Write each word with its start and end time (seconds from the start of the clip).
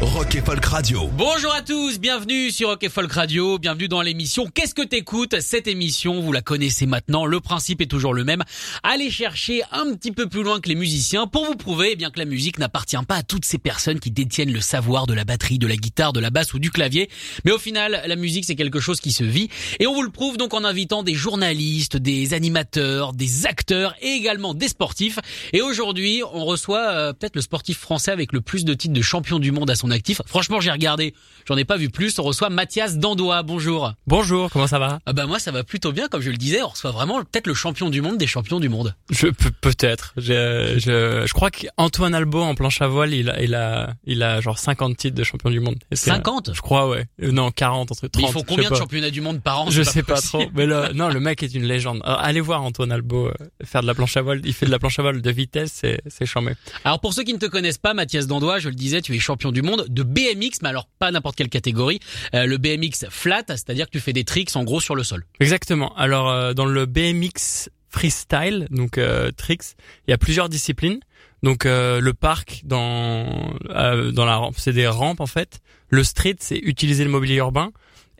Rock 0.00 0.36
et 0.36 0.40
Folk 0.40 0.64
Radio. 0.64 1.10
Bonjour 1.14 1.52
à 1.52 1.60
tous, 1.60 1.98
bienvenue 1.98 2.52
sur 2.52 2.68
Rock 2.68 2.84
et 2.84 2.88
Folk 2.88 3.10
Radio, 3.10 3.58
bienvenue 3.58 3.88
dans 3.88 4.00
l'émission 4.00 4.46
Qu'est-ce 4.46 4.72
que 4.72 4.82
t'écoutes? 4.82 5.40
Cette 5.40 5.66
émission, 5.66 6.20
vous 6.20 6.30
la 6.30 6.40
connaissez 6.40 6.86
maintenant, 6.86 7.26
le 7.26 7.40
principe 7.40 7.80
est 7.80 7.86
toujours 7.86 8.14
le 8.14 8.22
même. 8.22 8.44
Allez 8.84 9.10
chercher 9.10 9.62
un 9.72 9.92
petit 9.96 10.12
peu 10.12 10.28
plus 10.28 10.44
loin 10.44 10.60
que 10.60 10.68
les 10.68 10.76
musiciens 10.76 11.26
pour 11.26 11.46
vous 11.46 11.56
prouver 11.56 11.90
eh 11.92 11.96
bien 11.96 12.10
que 12.10 12.20
la 12.20 12.26
musique 12.26 12.60
n'appartient 12.60 12.96
pas 13.08 13.16
à 13.16 13.22
toutes 13.24 13.44
ces 13.44 13.58
personnes 13.58 13.98
qui 13.98 14.12
détiennent 14.12 14.52
le 14.52 14.60
savoir 14.60 15.08
de 15.08 15.14
la 15.14 15.24
batterie, 15.24 15.58
de 15.58 15.66
la 15.66 15.76
guitare, 15.76 16.12
de 16.12 16.20
la 16.20 16.30
basse 16.30 16.54
ou 16.54 16.60
du 16.60 16.70
clavier. 16.70 17.10
Mais 17.44 17.50
au 17.50 17.58
final, 17.58 18.00
la 18.06 18.16
musique 18.16 18.44
c'est 18.44 18.54
quelque 18.54 18.78
chose 18.78 19.00
qui 19.00 19.10
se 19.10 19.24
vit 19.24 19.48
et 19.80 19.88
on 19.88 19.94
vous 19.94 20.02
le 20.02 20.10
prouve 20.10 20.36
donc 20.36 20.54
en 20.54 20.62
invitant 20.62 21.02
des 21.02 21.14
journalistes, 21.14 21.96
des 21.96 22.34
animateurs, 22.34 23.14
des 23.14 23.46
acteurs 23.46 23.96
et 24.00 24.10
également 24.10 24.54
des 24.54 24.68
sportifs. 24.68 25.18
Et 25.52 25.60
aujourd'hui, 25.60 26.22
on 26.32 26.44
reçoit 26.44 26.88
euh, 26.88 27.12
peut-être 27.12 27.34
le 27.34 27.42
sportif 27.42 27.78
français 27.78 28.12
avec 28.12 28.32
le 28.32 28.40
plus 28.40 28.64
de 28.64 28.74
titres 28.74 28.94
de 28.94 29.02
champion 29.02 29.40
du 29.40 29.50
monde 29.50 29.70
à 29.70 29.74
son 29.74 29.87
actif. 29.90 30.20
Franchement, 30.26 30.60
j'ai 30.60 30.70
regardé, 30.70 31.14
j'en 31.46 31.56
ai 31.56 31.64
pas 31.64 31.76
vu 31.76 31.90
plus. 31.90 32.18
On 32.18 32.22
reçoit 32.22 32.50
Mathias 32.50 32.96
Dandois. 32.98 33.42
Bonjour. 33.42 33.92
Bonjour, 34.06 34.50
comment 34.50 34.66
ça 34.66 34.78
va 34.78 35.00
Ah 35.06 35.12
bah 35.12 35.26
moi 35.26 35.38
ça 35.38 35.50
va 35.50 35.64
plutôt 35.64 35.92
bien, 35.92 36.08
comme 36.08 36.20
je 36.20 36.30
le 36.30 36.36
disais. 36.36 36.62
On 36.62 36.68
reçoit 36.68 36.90
vraiment 36.90 37.18
peut-être 37.20 37.46
le 37.46 37.54
champion 37.54 37.90
du 37.90 38.00
monde 38.02 38.18
des 38.18 38.26
champions 38.26 38.60
du 38.60 38.68
monde. 38.68 38.94
Je 39.10 39.28
peux 39.28 39.50
peut-être. 39.60 40.12
Je, 40.16 40.74
je 40.78 41.24
je 41.26 41.32
crois 41.32 41.50
qu'Antoine 41.50 42.14
Albo 42.14 42.40
en 42.42 42.54
planche 42.54 42.80
à 42.82 42.88
voile, 42.88 43.12
il 43.14 43.30
a 43.30 43.42
il 43.42 43.54
a 43.54 43.94
il 44.04 44.22
a 44.22 44.40
genre 44.40 44.58
50 44.58 44.96
titres 44.96 45.16
de 45.16 45.24
champion 45.24 45.50
du 45.50 45.60
monde. 45.60 45.76
Et 45.90 45.96
c'est- 45.96 46.10
50 46.10 46.50
Je 46.54 46.60
crois 46.60 46.88
ouais. 46.88 47.06
Euh, 47.22 47.30
Non, 47.32 47.50
40 47.50 47.92
entre 47.92 48.08
30. 48.08 48.16
Mais 48.22 48.28
il 48.28 48.32
faut 48.32 48.38
je 48.40 48.44
sais 48.44 48.54
combien 48.54 48.70
de 48.70 48.74
championnats 48.76 49.10
du 49.10 49.20
monde 49.20 49.40
par 49.42 49.60
an? 49.62 49.70
Je 49.70 49.82
sais 49.82 50.02
pas 50.02 50.20
trop, 50.20 50.44
mais 50.54 50.66
le, 50.66 50.92
non, 50.92 51.08
le 51.08 51.20
mec 51.20 51.42
est 51.42 51.54
une 51.54 51.64
légende. 51.64 52.00
Alors, 52.04 52.20
allez 52.20 52.40
voir 52.40 52.62
Antoine 52.62 52.92
Albo 52.92 53.28
euh, 53.28 53.32
faire 53.64 53.82
de 53.82 53.86
la 53.86 53.94
planche 53.94 54.16
à 54.16 54.22
voile. 54.22 54.40
Il 54.44 54.52
fait 54.52 54.66
de 54.66 54.70
la 54.70 54.78
planche 54.78 54.98
à 54.98 55.02
voile 55.02 55.20
de 55.22 55.30
vitesse, 55.30 55.72
c'est 55.74 56.00
c'est 56.08 56.26
charmé. 56.26 56.52
Alors 56.84 57.00
pour 57.00 57.12
ceux 57.14 57.22
qui 57.22 57.32
ne 57.32 57.38
te 57.38 57.46
connaissent 57.46 57.78
pas, 57.78 57.94
Mathias 57.94 58.26
Dandois, 58.26 58.58
je 58.58 58.68
le 58.68 58.74
disais, 58.74 59.00
tu 59.02 59.14
es 59.14 59.18
champion 59.18 59.52
du 59.52 59.62
monde 59.62 59.77
de 59.86 60.02
BMX, 60.02 60.58
mais 60.62 60.68
alors 60.68 60.88
pas 60.98 61.10
n'importe 61.10 61.36
quelle 61.36 61.48
catégorie. 61.48 62.00
Euh, 62.34 62.46
le 62.46 62.58
BMX 62.58 63.06
flat, 63.10 63.44
c'est-à-dire 63.48 63.86
que 63.86 63.92
tu 63.92 64.00
fais 64.00 64.12
des 64.12 64.24
tricks 64.24 64.54
en 64.56 64.64
gros 64.64 64.80
sur 64.80 64.94
le 64.94 65.04
sol. 65.04 65.24
Exactement. 65.40 65.94
Alors 65.96 66.28
euh, 66.30 66.54
dans 66.54 66.66
le 66.66 66.86
BMX 66.86 67.68
freestyle, 67.88 68.66
donc 68.70 68.98
euh, 68.98 69.30
tricks, 69.30 69.74
il 70.06 70.10
y 70.10 70.14
a 70.14 70.18
plusieurs 70.18 70.48
disciplines. 70.48 71.00
Donc 71.42 71.66
euh, 71.66 72.00
le 72.00 72.14
parc 72.14 72.62
dans 72.64 73.54
dans 73.62 74.24
la 74.24 74.36
rampe, 74.36 74.56
c'est 74.58 74.72
des 74.72 74.88
rampes 74.88 75.20
en 75.20 75.26
fait. 75.26 75.60
Le 75.88 76.04
street, 76.04 76.36
c'est 76.40 76.58
utiliser 76.58 77.04
le 77.04 77.10
mobilier 77.10 77.36
urbain. 77.36 77.70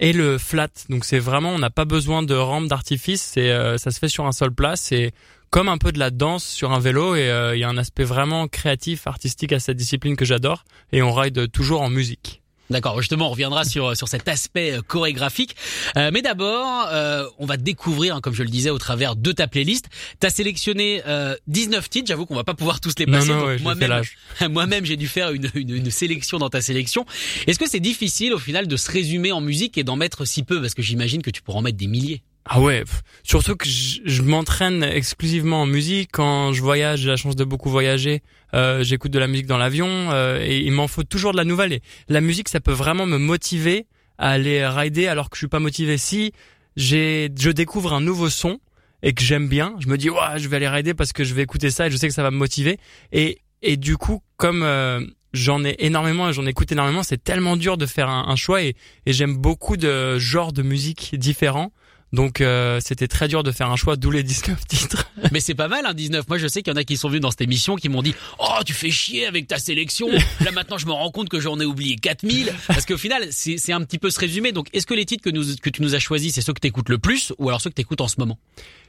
Et 0.00 0.12
le 0.12 0.38
flat, 0.38 0.68
donc 0.88 1.04
c'est 1.04 1.18
vraiment, 1.18 1.50
on 1.50 1.58
n'a 1.58 1.70
pas 1.70 1.84
besoin 1.84 2.22
de 2.22 2.34
rampe 2.34 2.68
d'artifice, 2.68 3.20
c'est 3.20 3.50
euh, 3.50 3.78
ça 3.78 3.90
se 3.90 3.98
fait 3.98 4.08
sur 4.08 4.26
un 4.26 4.32
sol 4.32 4.54
plat, 4.54 4.76
c'est 4.76 5.12
comme 5.50 5.68
un 5.68 5.78
peu 5.78 5.92
de 5.92 5.98
la 5.98 6.10
danse 6.10 6.44
sur 6.44 6.72
un 6.72 6.78
vélo 6.78 7.14
et 7.14 7.30
euh, 7.30 7.56
il 7.56 7.60
y 7.60 7.64
a 7.64 7.68
un 7.68 7.78
aspect 7.78 8.04
vraiment 8.04 8.48
créatif, 8.48 9.06
artistique 9.06 9.52
à 9.52 9.60
cette 9.60 9.76
discipline 9.76 10.16
que 10.16 10.24
j'adore 10.24 10.64
et 10.92 11.02
on 11.02 11.12
ride 11.12 11.50
toujours 11.50 11.82
en 11.82 11.90
musique. 11.90 12.42
D'accord, 12.70 13.00
justement, 13.00 13.28
on 13.28 13.30
reviendra 13.30 13.64
sur 13.64 13.96
sur 13.96 14.08
cet 14.08 14.28
aspect 14.28 14.72
euh, 14.72 14.82
chorégraphique. 14.82 15.56
Euh, 15.96 16.10
mais 16.12 16.20
d'abord, 16.20 16.86
euh, 16.92 17.24
on 17.38 17.46
va 17.46 17.56
découvrir, 17.56 18.16
hein, 18.16 18.20
comme 18.20 18.34
je 18.34 18.42
le 18.42 18.50
disais, 18.50 18.68
au 18.68 18.78
travers 18.78 19.16
de 19.16 19.32
ta 19.32 19.48
playlist. 19.48 19.86
T'as 20.20 20.28
sélectionné 20.28 21.02
euh, 21.06 21.34
19 21.46 21.88
titres. 21.88 22.08
J'avoue 22.08 22.26
qu'on 22.26 22.34
va 22.34 22.44
pas 22.44 22.54
pouvoir 22.54 22.80
tous 22.80 22.94
les 22.98 23.06
passer. 23.06 23.30
ouais, 23.30 23.58
moi-même, 23.60 24.02
moi-même, 24.50 24.84
j'ai 24.84 24.96
dû 24.96 25.08
faire 25.08 25.30
une, 25.30 25.50
une, 25.54 25.76
une 25.76 25.90
sélection 25.90 26.38
dans 26.38 26.50
ta 26.50 26.60
sélection. 26.60 27.06
Est-ce 27.46 27.58
que 27.58 27.68
c'est 27.68 27.80
difficile 27.80 28.34
au 28.34 28.38
final 28.38 28.66
de 28.66 28.76
se 28.76 28.90
résumer 28.90 29.32
en 29.32 29.40
musique 29.40 29.78
et 29.78 29.84
d'en 29.84 29.96
mettre 29.96 30.26
si 30.26 30.42
peu? 30.42 30.60
Parce 30.60 30.74
que 30.74 30.82
j'imagine 30.82 31.22
que 31.22 31.30
tu 31.30 31.40
pourras 31.40 31.60
en 31.60 31.62
mettre 31.62 31.78
des 31.78 31.86
milliers. 31.86 32.22
Ah 32.50 32.60
ouais, 32.62 32.82
surtout 33.24 33.56
que 33.56 33.68
je, 33.68 34.00
je 34.06 34.22
m'entraîne 34.22 34.82
exclusivement 34.82 35.62
en 35.62 35.66
musique. 35.66 36.08
Quand 36.12 36.52
je 36.54 36.62
voyage, 36.62 37.00
j'ai 37.00 37.08
la 37.08 37.16
chance 37.16 37.36
de 37.36 37.44
beaucoup 37.44 37.68
voyager. 37.68 38.22
Euh, 38.54 38.82
J'écoute 38.82 39.10
de 39.12 39.18
la 39.18 39.26
musique 39.26 39.46
dans 39.46 39.58
l'avion 39.58 39.86
euh, 40.12 40.40
et 40.42 40.56
il 40.60 40.72
m'en 40.72 40.88
faut 40.88 41.02
toujours 41.02 41.32
de 41.32 41.36
la 41.36 41.44
nouvelle. 41.44 41.74
Et 41.74 41.82
la 42.08 42.22
musique, 42.22 42.48
ça 42.48 42.60
peut 42.60 42.72
vraiment 42.72 43.04
me 43.04 43.18
motiver 43.18 43.84
à 44.16 44.30
aller 44.30 44.66
rider 44.66 45.08
alors 45.08 45.28
que 45.28 45.36
je 45.36 45.40
suis 45.40 45.48
pas 45.48 45.58
motivé. 45.60 45.98
Si 45.98 46.32
j'ai, 46.74 47.28
je 47.38 47.50
découvre 47.50 47.92
un 47.92 48.00
nouveau 48.00 48.30
son 48.30 48.60
et 49.02 49.12
que 49.12 49.22
j'aime 49.22 49.46
bien, 49.48 49.74
je 49.78 49.88
me 49.88 49.98
dis 49.98 50.08
ouais, 50.08 50.38
je 50.38 50.48
vais 50.48 50.56
aller 50.56 50.68
rider 50.68 50.94
parce 50.94 51.12
que 51.12 51.24
je 51.24 51.34
vais 51.34 51.42
écouter 51.42 51.70
ça 51.70 51.88
et 51.88 51.90
je 51.90 51.98
sais 51.98 52.08
que 52.08 52.14
ça 52.14 52.22
va 52.22 52.30
me 52.30 52.38
motiver. 52.38 52.78
Et 53.12 53.40
et 53.60 53.76
du 53.76 53.98
coup, 53.98 54.22
comme 54.38 54.62
euh, 54.62 55.04
j'en 55.34 55.64
ai 55.64 55.76
énormément 55.80 56.30
et 56.30 56.32
j'en 56.32 56.46
écoute 56.46 56.72
énormément, 56.72 57.02
c'est 57.02 57.22
tellement 57.22 57.58
dur 57.58 57.76
de 57.76 57.84
faire 57.84 58.08
un, 58.08 58.26
un 58.26 58.36
choix 58.36 58.62
et, 58.62 58.74
et 59.04 59.12
j'aime 59.12 59.36
beaucoup 59.36 59.76
de 59.76 60.18
genres 60.18 60.54
de 60.54 60.62
musique 60.62 61.14
différents. 61.18 61.72
Donc 62.12 62.40
euh, 62.40 62.80
c'était 62.82 63.08
très 63.08 63.28
dur 63.28 63.42
de 63.42 63.52
faire 63.52 63.70
un 63.70 63.76
choix, 63.76 63.96
d'où 63.96 64.10
les 64.10 64.22
19 64.22 64.66
titres. 64.68 65.10
Mais 65.32 65.40
c'est 65.40 65.54
pas 65.54 65.68
mal, 65.68 65.84
hein, 65.86 65.94
19. 65.94 66.28
Moi, 66.28 66.38
je 66.38 66.46
sais 66.48 66.62
qu'il 66.62 66.72
y 66.72 66.74
en 66.74 66.78
a 66.78 66.84
qui 66.84 66.96
sont 66.96 67.08
venus 67.08 67.20
dans 67.20 67.30
cette 67.30 67.42
émission 67.42 67.76
qui 67.76 67.88
m'ont 67.88 68.02
dit 68.02 68.14
Oh, 68.38 68.62
tu 68.64 68.72
fais 68.72 68.90
chier 68.90 69.26
avec 69.26 69.46
ta 69.46 69.58
sélection. 69.58 70.08
Là, 70.40 70.50
maintenant, 70.52 70.78
je 70.78 70.86
me 70.86 70.92
rends 70.92 71.10
compte 71.10 71.28
que 71.28 71.40
j'en 71.40 71.60
ai 71.60 71.64
oublié 71.64 71.96
4000. 71.96 72.52
Parce 72.66 72.86
qu'au 72.86 72.96
final, 72.96 73.28
c'est 73.30 73.58
c'est 73.58 73.72
un 73.72 73.82
petit 73.82 73.98
peu 73.98 74.10
se 74.10 74.20
résumer. 74.20 74.52
Donc, 74.52 74.68
est-ce 74.72 74.86
que 74.86 74.94
les 74.94 75.04
titres 75.04 75.22
que, 75.22 75.30
nous, 75.30 75.44
que 75.60 75.70
tu 75.70 75.82
nous 75.82 75.94
as 75.94 75.98
choisis, 75.98 76.34
c'est 76.34 76.40
ceux 76.40 76.52
que 76.52 76.60
t'écoutes 76.60 76.88
le 76.88 76.98
plus 76.98 77.32
ou 77.38 77.48
alors 77.48 77.60
ceux 77.60 77.70
que 77.70 77.74
t'écoutes 77.74 78.00
en 78.00 78.08
ce 78.08 78.16
moment? 78.18 78.38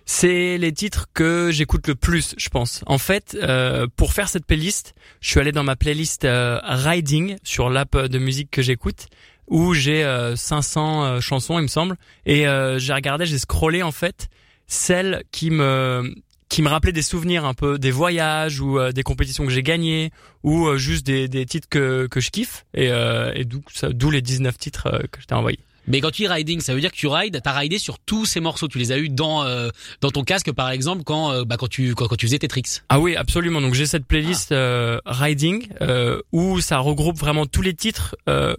C'est 0.05 0.57
les 0.57 0.71
titres 0.71 1.07
que 1.13 1.51
j'écoute 1.51 1.87
le 1.87 1.93
plus, 1.93 2.33
je 2.37 2.49
pense. 2.49 2.81
En 2.87 2.97
fait, 2.97 3.37
euh, 3.43 3.85
pour 3.95 4.13
faire 4.13 4.27
cette 4.27 4.45
playlist, 4.45 4.95
je 5.21 5.29
suis 5.29 5.39
allé 5.39 5.51
dans 5.51 5.63
ma 5.63 5.75
playlist 5.75 6.25
euh, 6.25 6.59
Riding 6.63 7.37
sur 7.43 7.69
l'app 7.69 7.95
de 7.95 8.17
musique 8.17 8.49
que 8.49 8.63
j'écoute 8.63 9.07
où 9.49 9.73
j'ai 9.73 10.03
euh, 10.03 10.35
500 10.35 11.03
euh, 11.03 11.19
chansons, 11.19 11.59
il 11.59 11.63
me 11.63 11.67
semble, 11.67 11.95
et 12.25 12.47
euh, 12.47 12.79
j'ai 12.79 12.93
regardé, 12.93 13.25
j'ai 13.25 13.37
scrollé 13.39 13.83
en 13.83 13.91
fait 13.91 14.27
celles 14.67 15.23
qui 15.31 15.49
me 15.51 16.13
qui 16.49 16.63
me 16.63 16.69
rappelaient 16.69 16.91
des 16.91 17.03
souvenirs 17.03 17.45
un 17.45 17.53
peu 17.53 17.77
des 17.77 17.91
voyages 17.91 18.59
ou 18.59 18.79
euh, 18.79 18.91
des 18.91 19.03
compétitions 19.03 19.45
que 19.45 19.51
j'ai 19.51 19.61
gagnées 19.61 20.09
ou 20.43 20.65
euh, 20.67 20.77
juste 20.77 21.05
des, 21.05 21.27
des 21.27 21.45
titres 21.45 21.67
que 21.69 22.07
que 22.07 22.19
je 22.19 22.31
kiffe 22.31 22.65
et, 22.73 22.89
euh, 22.89 23.31
et 23.35 23.45
d'où 23.45 23.61
ça- 23.71 23.89
d'où 23.89 24.09
les 24.09 24.21
19 24.23 24.57
titres 24.57 24.87
euh, 24.87 24.99
que 25.11 25.21
je 25.21 25.25
t'ai 25.27 25.35
envoyés. 25.35 25.59
Mais 25.87 26.01
quand 26.01 26.11
tu 26.11 26.21
dis 26.23 26.27
riding, 26.27 26.59
ça 26.59 26.73
veut 26.75 26.81
dire 26.81 26.91
que 26.91 26.95
tu 26.97 27.07
rides, 27.07 27.39
t'as 27.43 27.51
ridé 27.53 27.79
sur 27.79 27.97
tous 27.97 28.25
ces 28.25 28.39
morceaux. 28.39 28.67
Tu 28.67 28.77
les 28.77 28.91
as 28.91 28.97
eu 28.99 29.09
dans 29.09 29.43
euh, 29.43 29.69
dans 30.01 30.11
ton 30.11 30.23
casque, 30.23 30.51
par 30.51 30.69
exemple, 30.69 31.03
quand 31.03 31.31
euh, 31.31 31.45
bah, 31.45 31.57
quand 31.57 31.67
tu 31.69 31.95
quand, 31.95 32.07
quand 32.07 32.15
tu 32.15 32.27
faisais 32.27 32.37
tes 32.39 32.47
tricks. 32.47 32.81
Ah 32.89 32.99
oui, 32.99 33.15
absolument. 33.15 33.59
Donc 33.61 33.73
j'ai 33.73 33.87
cette 33.87 34.05
playlist 34.05 34.51
euh, 34.51 34.99
Riding 35.05 35.67
euh, 35.81 36.21
où 36.31 36.61
ça 36.61 36.77
regroupe 36.79 37.17
vraiment 37.17 37.45
tous 37.47 37.63
les 37.63 37.73
titres 37.73 38.15
euh, 38.27 38.55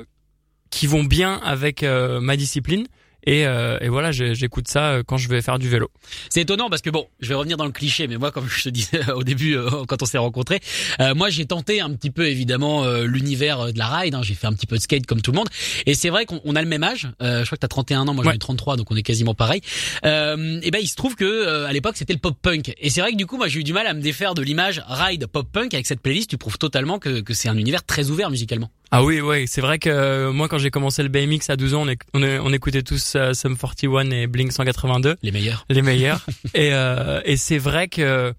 qui 0.70 0.86
vont 0.86 1.04
bien 1.04 1.40
avec 1.44 1.82
euh, 1.82 2.20
ma 2.20 2.36
discipline. 2.36 2.86
Et, 3.26 3.44
euh, 3.46 3.76
et 3.82 3.90
voilà, 3.90 4.12
j'ai- 4.12 4.34
j'écoute 4.34 4.66
ça 4.66 4.92
euh, 4.92 5.02
quand 5.06 5.18
je 5.18 5.28
vais 5.28 5.42
faire 5.42 5.58
du 5.58 5.68
vélo. 5.68 5.90
C'est 6.30 6.40
étonnant 6.40 6.70
parce 6.70 6.80
que 6.80 6.88
bon, 6.88 7.06
je 7.20 7.28
vais 7.28 7.34
revenir 7.34 7.58
dans 7.58 7.66
le 7.66 7.70
cliché, 7.70 8.06
mais 8.08 8.16
moi, 8.16 8.30
comme 8.30 8.48
je 8.48 8.62
te 8.62 8.68
disais 8.70 8.98
au 9.14 9.22
début 9.24 9.58
euh, 9.58 9.68
quand 9.86 10.00
on 10.02 10.06
s'est 10.06 10.16
rencontrés, 10.16 10.60
euh, 11.00 11.14
moi 11.14 11.28
j'ai 11.28 11.44
tenté 11.44 11.82
un 11.82 11.92
petit 11.92 12.10
peu 12.10 12.26
évidemment 12.26 12.90
l'univers 13.02 13.74
de 13.74 13.78
la 13.78 13.88
ride. 13.88 14.14
hein. 14.14 14.22
j'ai 14.22 14.32
fait 14.32 14.46
un 14.46 14.54
petit 14.54 14.66
peu 14.66 14.76
de 14.76 14.80
skate 14.80 15.04
comme 15.04 15.20
tout 15.20 15.32
le 15.32 15.36
monde, 15.36 15.50
et 15.84 15.92
c'est 15.92 16.08
vrai 16.08 16.24
qu'on 16.24 16.40
on 16.46 16.56
a 16.56 16.62
le 16.62 16.68
même 16.68 16.82
âge. 16.82 17.08
Euh, 17.20 17.40
je 17.40 17.44
crois 17.44 17.56
que 17.58 17.60
t'as 17.60 17.68
31 17.68 18.08
ans, 18.08 18.14
moi 18.14 18.24
j'en 18.24 18.30
ai 18.30 18.32
Ouais. 18.32 18.38
33, 18.38 18.78
donc 18.78 18.90
on 18.90 18.96
est 18.96 19.02
quasiment 19.02 19.34
pareil. 19.34 19.60
Euh, 20.06 20.58
et 20.62 20.70
ben 20.70 20.78
il 20.80 20.88
se 20.88 20.96
trouve 20.96 21.14
que 21.14 21.24
euh, 21.26 21.66
à 21.66 21.74
l'époque 21.74 21.96
c'était 21.98 22.14
le 22.14 22.20
pop 22.20 22.38
punk, 22.40 22.72
et 22.78 22.88
c'est 22.88 23.02
vrai 23.02 23.12
que 23.12 23.16
du 23.18 23.26
coup 23.26 23.36
moi 23.36 23.48
j'ai 23.48 23.60
eu 23.60 23.64
du 23.64 23.74
mal 23.74 23.86
à 23.86 23.92
me 23.92 24.00
défaire 24.00 24.32
de 24.34 24.40
l'image 24.40 24.82
ride 24.88 25.26
pop 25.26 25.46
punk 25.52 25.74
avec 25.74 25.86
cette 25.86 26.00
playlist. 26.00 26.30
Tu 26.30 26.38
prouves 26.38 26.56
totalement 26.56 26.98
que, 26.98 27.20
que 27.20 27.34
c'est 27.34 27.50
un 27.50 27.58
univers 27.58 27.84
très 27.84 28.08
ouvert 28.08 28.30
musicalement. 28.30 28.70
Ah 28.92 29.04
oui, 29.04 29.20
ouais, 29.20 29.44
c'est 29.46 29.60
vrai 29.60 29.78
que 29.78 29.88
euh, 29.88 30.32
moi 30.32 30.48
quand 30.48 30.58
j'ai 30.58 30.70
commencé 30.70 31.02
le 31.02 31.08
BMX 31.08 31.48
à 31.48 31.56
12 31.56 31.74
ans, 31.74 31.86
on, 32.12 32.22
on, 32.22 32.52
écoutait 32.52 32.82
tous 32.82 33.14
euh, 33.14 33.34
Sum 33.34 33.56
41 33.56 34.10
et 34.10 34.26
Blink 34.26 34.50
182. 34.50 35.16
Les 35.22 35.30
meilleurs. 35.30 35.64
les 35.68 35.82
meilleurs. 35.82 36.26
et 36.54 36.72
euh, 36.72 37.20
et 37.24 37.36
c'est 37.36 37.58
vrai 37.58 37.86
que 37.86 38.34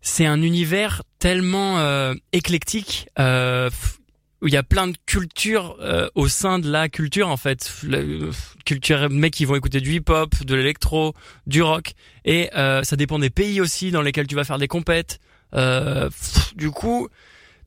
c'est 0.00 0.26
un 0.26 0.42
univers 0.42 1.02
tellement 1.18 1.78
euh, 1.80 2.14
éclectique 2.32 3.08
euh, 3.18 3.68
où 4.40 4.48
il 4.48 4.52
y 4.52 4.58
a 4.58 4.62
plein 4.62 4.86
de 4.86 4.96
cultures 5.06 5.76
euh, 5.80 6.08
au 6.14 6.28
sein 6.28 6.58
de 6.58 6.70
la 6.70 6.88
culture 6.88 7.28
en 7.28 7.38
fait. 7.38 7.70
La, 7.82 7.98
culture 8.64 9.10
mecs 9.10 9.32
qui 9.34 9.44
vont 9.44 9.56
écouter 9.56 9.80
du 9.80 9.94
hip-hop, 9.94 10.44
de 10.44 10.54
l'électro, 10.54 11.14
du 11.46 11.62
rock 11.62 11.92
et 12.24 12.50
euh, 12.54 12.82
ça 12.82 12.96
dépend 12.96 13.18
des 13.18 13.30
pays 13.30 13.60
aussi 13.60 13.90
dans 13.90 14.02
lesquels 14.02 14.26
tu 14.26 14.34
vas 14.34 14.44
faire 14.44 14.58
des 14.58 14.68
compètes. 14.68 15.20
Euh, 15.54 16.10
du 16.56 16.70
coup, 16.70 17.08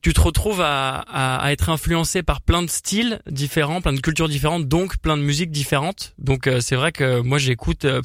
tu 0.02 0.12
te 0.12 0.20
retrouves 0.20 0.60
à, 0.60 0.96
à, 0.98 1.36
à 1.36 1.52
être 1.52 1.70
influencé 1.70 2.22
par 2.22 2.40
plein 2.40 2.62
de 2.62 2.70
styles 2.70 3.20
différents, 3.30 3.80
plein 3.80 3.92
de 3.92 4.00
cultures 4.00 4.28
différentes, 4.28 4.68
donc 4.68 4.98
plein 4.98 5.16
de 5.16 5.22
musiques 5.22 5.50
différentes. 5.50 6.14
Donc 6.18 6.46
euh, 6.46 6.60
c'est 6.60 6.76
vrai 6.76 6.92
que 6.92 7.20
moi 7.20 7.38
j'écoute 7.38 7.84
euh, 7.84 8.00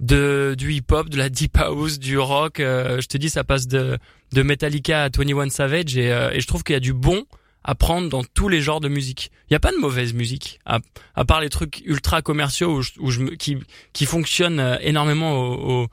de 0.00 0.54
du 0.56 0.72
hip-hop, 0.72 1.08
de 1.08 1.16
la 1.16 1.28
deep 1.28 1.56
house, 1.56 1.98
du 1.98 2.18
rock. 2.18 2.60
Euh, 2.60 3.00
je 3.00 3.06
te 3.06 3.16
dis, 3.16 3.30
ça 3.30 3.44
passe 3.44 3.66
de 3.66 3.98
de 4.32 4.42
Metallica 4.42 5.04
à 5.04 5.08
21 5.08 5.50
Savage 5.50 5.96
et, 5.96 6.12
euh, 6.12 6.30
et 6.32 6.40
je 6.40 6.46
trouve 6.46 6.64
qu'il 6.64 6.74
y 6.74 6.76
a 6.76 6.80
du 6.80 6.92
bon 6.92 7.24
à 7.62 7.74
prendre 7.74 8.10
dans 8.10 8.24
tous 8.24 8.48
les 8.48 8.60
genres 8.60 8.80
de 8.80 8.88
musique. 8.88 9.30
Il 9.48 9.54
y 9.54 9.56
a 9.56 9.60
pas 9.60 9.72
de 9.72 9.78
mauvaise 9.78 10.12
musique 10.12 10.58
à, 10.66 10.80
à 11.14 11.24
part 11.24 11.40
les 11.40 11.48
trucs 11.48 11.82
ultra 11.86 12.20
commerciaux 12.20 12.76
où 12.76 12.82
je, 12.82 12.90
où 12.98 13.10
je 13.10 13.22
qui 13.36 13.58
qui 13.92 14.06
fonctionnent 14.06 14.60
euh, 14.60 14.76
énormément 14.80 15.32
au, 15.32 15.82
au 15.82 15.88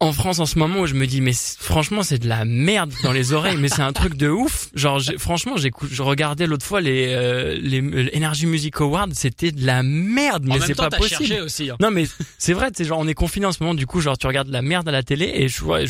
en 0.00 0.12
France 0.12 0.38
en 0.38 0.46
ce 0.46 0.58
moment 0.58 0.80
où 0.80 0.86
je 0.86 0.94
me 0.94 1.06
dis 1.06 1.20
mais 1.20 1.32
franchement 1.32 2.02
c'est 2.02 2.18
de 2.18 2.28
la 2.28 2.44
merde 2.44 2.92
dans 3.02 3.12
les 3.12 3.32
oreilles 3.32 3.56
mais 3.56 3.68
c'est 3.68 3.82
un 3.82 3.92
truc 3.92 4.16
de 4.16 4.28
ouf. 4.28 4.68
Genre 4.74 5.00
franchement 5.18 5.56
j'écoute 5.56 5.90
je 5.92 6.02
regardais 6.02 6.46
l'autre 6.46 6.64
fois 6.64 6.80
les 6.80 7.08
euh, 7.08 7.56
les 7.60 7.80
Energy 8.16 8.46
Music 8.46 8.80
Awards 8.80 9.08
c'était 9.12 9.50
de 9.50 9.66
la 9.66 9.82
merde 9.82 10.44
mais 10.46 10.60
c'est 10.60 10.76
pas 10.76 10.90
possible. 10.90 11.42
aussi, 11.42 11.70
hein. 11.70 11.76
non 11.80 11.90
mais 11.90 12.06
c'est 12.38 12.52
vrai 12.52 12.70
c'est 12.74 12.84
genre 12.84 12.98
on 12.98 13.08
est 13.08 13.14
confiné 13.14 13.46
en 13.46 13.52
ce 13.52 13.62
moment 13.62 13.74
du 13.74 13.86
coup 13.86 14.00
genre 14.00 14.16
tu 14.16 14.26
regardes 14.26 14.48
la 14.48 14.62
merde 14.62 14.88
à 14.88 14.92
la 14.92 15.02
télé 15.02 15.30
et 15.34 15.48
je 15.48 15.60
vois 15.62 15.80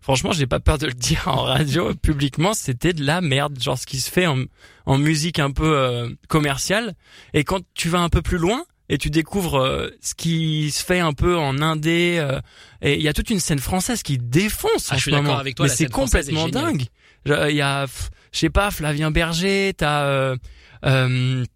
franchement 0.00 0.32
j'ai 0.32 0.46
pas 0.46 0.60
peur 0.60 0.78
de 0.78 0.86
le 0.86 0.92
dire 0.92 1.22
en 1.26 1.42
radio 1.42 1.94
publiquement 1.94 2.54
c'était 2.54 2.92
de 2.92 3.04
la 3.04 3.20
merde. 3.20 3.60
Genre 3.60 3.78
ce 3.78 3.86
qui 3.86 4.00
se 4.00 4.10
fait 4.10 4.26
en 4.26 4.44
en 4.86 4.98
musique 4.98 5.38
un 5.38 5.50
peu 5.50 5.76
euh, 5.76 6.10
commerciale. 6.28 6.94
Et 7.32 7.44
quand 7.44 7.60
tu 7.74 7.88
vas 7.88 8.00
un 8.00 8.08
peu 8.08 8.22
plus 8.22 8.38
loin 8.38 8.64
et 8.88 8.98
tu 8.98 9.10
découvres 9.10 9.58
euh, 9.58 9.90
ce 10.00 10.14
qui 10.14 10.70
se 10.70 10.84
fait 10.84 11.00
un 11.00 11.12
peu 11.12 11.36
en 11.36 11.60
indé 11.60 12.16
euh, 12.18 12.40
et 12.82 12.96
il 12.96 13.02
y 13.02 13.08
a 13.08 13.12
toute 13.12 13.30
une 13.30 13.40
scène 13.40 13.58
française 13.58 14.02
qui 14.02 14.18
défonce 14.18 14.88
ah, 14.90 14.94
en 14.94 14.96
je 14.96 15.02
suis 15.02 15.10
ce 15.10 15.16
moment. 15.16 15.38
avec 15.38 15.54
toi, 15.54 15.66
mais 15.66 15.72
c'est 15.72 15.90
complètement 15.90 16.48
dingue. 16.48 16.84
Il 17.26 17.56
y 17.56 17.62
a 17.62 17.86
je 18.34 18.38
sais 18.38 18.50
pas 18.50 18.70
Flavien 18.70 19.10
Berger, 19.10 19.72
t'as 19.76 20.04
euh, 20.04 20.36
euh, 20.84 21.46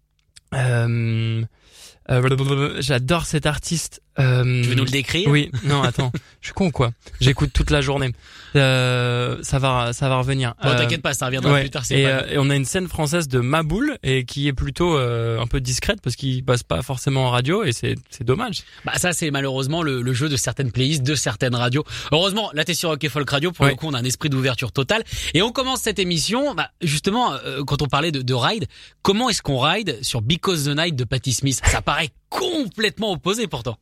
euh, 0.53 1.45
j'adore 2.79 3.25
cet 3.25 3.45
artiste. 3.45 4.01
Euh, 4.19 4.61
tu 4.61 4.69
veux 4.69 4.75
nous 4.75 4.85
le 4.85 4.91
décrire? 4.91 5.29
Oui, 5.29 5.51
non, 5.63 5.81
attends, 5.81 6.11
je 6.41 6.47
suis 6.47 6.53
con 6.53 6.71
quoi? 6.71 6.91
J'écoute 7.21 7.51
toute 7.53 7.71
la 7.71 7.81
journée. 7.81 8.11
Euh, 8.55 9.37
ça 9.41 9.59
va, 9.59 9.93
ça 9.93 10.09
va 10.09 10.17
revenir. 10.17 10.55
Bon, 10.63 10.75
t'inquiète 10.75 11.01
pas, 11.01 11.13
ça 11.13 11.27
reviendra 11.27 11.59
plus 11.59 11.69
tard. 11.69 11.83
Et, 11.91 12.05
euh, 12.05 12.21
et, 12.31 12.37
on 12.37 12.49
a 12.49 12.55
une 12.55 12.65
scène 12.65 12.87
française 12.87 13.27
de 13.27 13.39
Maboul 13.39 13.97
et 14.03 14.25
qui 14.25 14.47
est 14.47 14.53
plutôt 14.53 14.97
euh, 14.97 15.39
un 15.39 15.47
peu 15.47 15.61
discrète 15.61 15.99
parce 16.01 16.15
qu'il 16.15 16.43
passe 16.43 16.63
pas 16.63 16.81
forcément 16.81 17.27
en 17.27 17.29
radio 17.29 17.63
et 17.63 17.71
c'est 17.71 17.95
c'est 18.09 18.23
dommage. 18.23 18.63
Bah 18.85 18.93
ça 18.97 19.13
c'est 19.13 19.31
malheureusement 19.31 19.83
le, 19.83 20.01
le, 20.01 20.13
jeu 20.13 20.29
de 20.29 20.35
certaines 20.35 20.71
playlists, 20.71 21.03
de 21.03 21.15
certaines 21.15 21.55
radios. 21.55 21.83
Heureusement, 22.11 22.49
là 22.53 22.63
t'es 22.63 22.73
sur 22.73 22.89
Rock 22.89 23.07
Folk 23.07 23.29
Radio 23.29 23.51
pour 23.51 23.65
le 23.65 23.75
coup 23.75 23.87
on 23.87 23.93
a 23.93 23.99
un 23.99 24.03
esprit 24.03 24.29
d'ouverture 24.29 24.71
totale 24.71 25.03
et 25.33 25.41
on 25.41 25.51
commence 25.51 25.81
cette 25.81 25.99
émission. 25.99 26.55
Bah, 26.55 26.69
justement 26.81 27.33
euh, 27.33 27.63
quand 27.63 27.81
on 27.81 27.87
parlait 27.87 28.11
de, 28.11 28.21
de 28.21 28.33
ride, 28.33 28.65
comment 29.01 29.29
est-ce 29.29 29.41
qu'on 29.41 29.59
ride 29.59 29.99
sur 30.01 30.21
Because 30.21 30.65
the 30.65 30.75
Night 30.75 30.95
de 30.95 31.03
Patti 31.03 31.33
Smith? 31.33 31.61
Ça 31.65 31.81
paraît 31.81 32.09
complètement 32.29 33.11
opposé 33.11 33.47
pourtant. 33.47 33.77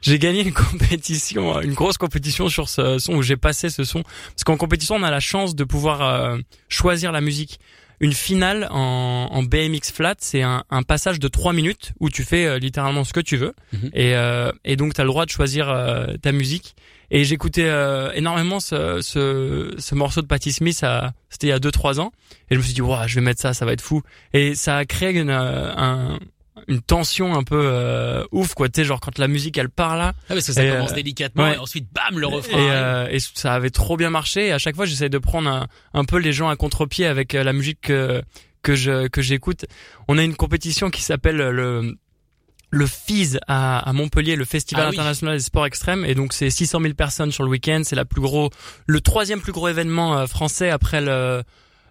J'ai 0.00 0.18
gagné 0.18 0.42
une 0.42 0.52
compétition, 0.52 1.60
une 1.60 1.74
grosse 1.74 1.98
compétition 1.98 2.48
sur 2.48 2.68
ce 2.68 2.98
son 2.98 3.14
où 3.14 3.22
j'ai 3.22 3.36
passé 3.36 3.70
ce 3.70 3.84
son 3.84 4.02
parce 4.02 4.44
qu'en 4.44 4.56
compétition, 4.56 4.96
on 4.96 5.02
a 5.02 5.10
la 5.10 5.20
chance 5.20 5.54
de 5.54 5.64
pouvoir 5.64 6.02
euh, 6.02 6.38
choisir 6.68 7.12
la 7.12 7.20
musique. 7.20 7.58
Une 8.00 8.12
finale 8.12 8.66
en, 8.72 9.28
en 9.30 9.42
BMX 9.44 9.92
flat, 9.94 10.16
c'est 10.18 10.42
un, 10.42 10.64
un, 10.70 10.82
passage 10.82 11.20
de 11.20 11.28
trois 11.28 11.52
minutes 11.52 11.92
où 12.00 12.10
tu 12.10 12.24
fais 12.24 12.46
euh, 12.46 12.58
littéralement 12.58 13.04
ce 13.04 13.12
que 13.12 13.20
tu 13.20 13.36
veux. 13.36 13.54
Mhm. 13.72 13.90
Et, 13.94 14.16
euh, 14.16 14.50
et, 14.64 14.74
donc, 14.74 14.94
tu 14.94 15.00
as 15.00 15.04
le 15.04 15.10
droit 15.10 15.24
de 15.24 15.30
choisir 15.30 15.72
ta 16.20 16.32
musique. 16.32 16.74
Et 17.12 17.24
j'écoutais 17.24 17.70
énormément 18.14 18.58
ce, 18.58 19.00
ce, 19.02 19.74
ce, 19.78 19.94
morceau 19.94 20.22
de 20.22 20.26
Patti 20.26 20.50
Smith, 20.50 20.84
c'était 21.28 21.46
il 21.46 21.50
y 21.50 21.52
a 21.52 21.58
2-3 21.58 22.00
ans. 22.00 22.10
Et 22.50 22.54
je 22.54 22.58
me 22.58 22.62
suis 22.64 22.72
dit, 22.72 22.80
wow, 22.80 23.06
je 23.06 23.16
vais 23.16 23.20
mettre 23.20 23.40
ça, 23.40 23.52
ça 23.54 23.66
va 23.66 23.72
être 23.72 23.82
fou. 23.82 24.02
Et 24.32 24.54
ça 24.54 24.78
a 24.78 24.84
créé 24.86 25.10
une, 25.10 25.30
un, 25.30 26.18
une 26.68 26.80
tension 26.80 27.34
un 27.34 27.42
peu 27.42 27.60
euh, 27.60 28.24
ouf 28.32 28.54
quoi. 28.54 28.68
Tu 28.68 28.80
sais 28.80 28.84
genre 28.84 29.00
quand 29.00 29.18
la 29.18 29.28
musique 29.28 29.58
elle 29.58 29.68
part 29.68 29.96
là 29.96 30.12
ah 30.28 30.34
parce 30.34 30.46
que 30.46 30.52
ça 30.52 30.64
commence 30.64 30.92
euh, 30.92 30.94
délicatement 30.94 31.48
et 31.48 31.56
ensuite 31.56 31.86
bam 31.92 32.18
le 32.18 32.26
refrain. 32.26 32.58
et, 32.58 32.70
euh, 32.70 33.08
et, 33.10 33.18
ça 33.20 33.54
avait 33.54 33.70
trop 33.70 33.96
bien 33.96 34.10
marché. 34.10 34.48
Et 34.48 34.52
à 34.52 34.58
chaque 34.58 34.76
fois 34.76 34.86
j'essaie 34.86 35.08
de 35.08 35.18
prendre 35.18 35.48
un, 35.48 35.66
un, 35.94 36.04
peu 36.04 36.18
les 36.18 36.32
gens 36.32 36.48
à 36.48 36.56
contre-pied 36.56 37.06
avec 37.06 37.32
la 37.32 37.52
musique 37.52 37.82
que 37.82 38.22
que 38.62 38.74
je 38.74 39.08
que 39.08 39.22
j'écoute. 39.22 39.64
On 40.08 40.18
a 40.18 40.22
une 40.22 40.36
compétition 40.36 40.90
qui 40.90 41.02
s'appelle 41.02 41.36
le 41.36 41.96
le 42.74 42.86
FIS 42.86 43.36
à, 43.48 43.80
à 43.80 43.92
Montpellier, 43.92 44.34
le 44.34 44.46
Festival 44.46 44.86
ah 44.86 44.88
international 44.88 45.36
des 45.36 45.42
sports 45.42 45.66
extrêmes, 45.66 46.06
et 46.06 46.14
donc 46.14 46.32
c'est 46.32 46.48
600 46.48 46.80
000 46.80 46.94
personnes 46.94 47.30
sur 47.30 47.44
le 47.44 47.50
week-end. 47.50 47.82
C'est 47.84 47.96
la 47.96 48.06
plus 48.06 48.22
gros, 48.22 48.48
le 48.86 49.00
troisième 49.02 49.42
plus 49.42 49.52
gros 49.52 49.68
événement 49.68 50.26
français 50.26 50.70
après 50.70 51.02
le 51.02 51.42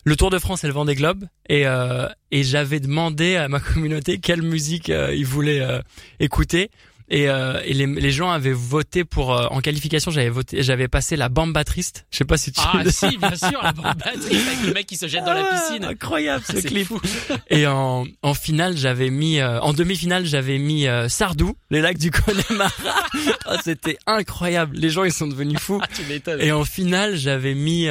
le 0.03 0.15
Tour 0.15 0.29
de 0.29 0.39
France 0.39 0.63
et 0.63 0.67
le 0.67 0.73
Vendée 0.73 0.95
Globe. 0.95 1.25
Et 1.49 1.65
euh, 1.67 2.07
et 2.31 2.43
j'avais 2.43 2.79
demandé 2.79 3.35
à 3.35 3.47
ma 3.47 3.59
communauté 3.73 4.19
quelle 4.19 4.41
musique 4.41 4.89
euh, 4.89 5.13
ils 5.13 5.25
voulaient 5.25 5.61
euh, 5.61 5.81
écouter 6.19 6.71
et, 7.11 7.29
euh, 7.29 7.61
et 7.65 7.73
les, 7.73 7.85
les, 7.85 8.11
gens 8.11 8.31
avaient 8.31 8.53
voté 8.53 9.03
pour 9.03 9.35
euh, 9.35 9.45
en 9.51 9.59
qualification 9.59 10.11
j'avais 10.11 10.29
voté 10.29 10.63
j'avais 10.63 10.87
passé 10.87 11.17
la 11.17 11.27
bamba 11.27 11.65
triste 11.65 12.05
je 12.09 12.17
sais 12.17 12.25
pas 12.25 12.37
si 12.37 12.53
tu 12.53 12.61
ah 12.63 12.83
si 12.89 13.17
bien 13.17 13.35
sûr 13.35 13.61
la 13.61 13.73
bamba 13.73 13.93
triste 14.13 14.47
avec 14.47 14.65
le 14.65 14.73
mec 14.73 14.87
qui 14.87 14.95
se 14.95 15.07
jette 15.07 15.25
dans 15.25 15.33
la 15.33 15.45
ah, 15.45 15.59
piscine. 15.59 15.83
incroyable 15.83 16.45
ce 16.47 16.65
clip. 16.65 16.87
et 17.49 17.67
en, 17.67 18.05
en 18.21 18.33
finale 18.33 18.77
j'avais 18.77 19.09
mis 19.09 19.39
euh, 19.39 19.59
en 19.59 19.73
demi-finale 19.73 20.25
j'avais 20.25 20.57
mis 20.57 20.87
Sardou 21.09 21.53
les 21.69 21.81
lacs 21.81 21.97
du 21.97 22.11
Connemara. 22.11 22.71
Oh, 23.47 23.55
c'était 23.63 23.97
incroyable. 24.07 24.77
Les 24.77 24.89
gens 24.89 25.03
ils 25.03 25.11
sont 25.11 25.27
devenus 25.27 25.59
fous. 25.59 25.81
Ah, 25.81 26.31
et 26.39 26.51
en 26.51 26.63
finale 26.63 27.15
j'avais 27.17 27.53
mis 27.53 27.87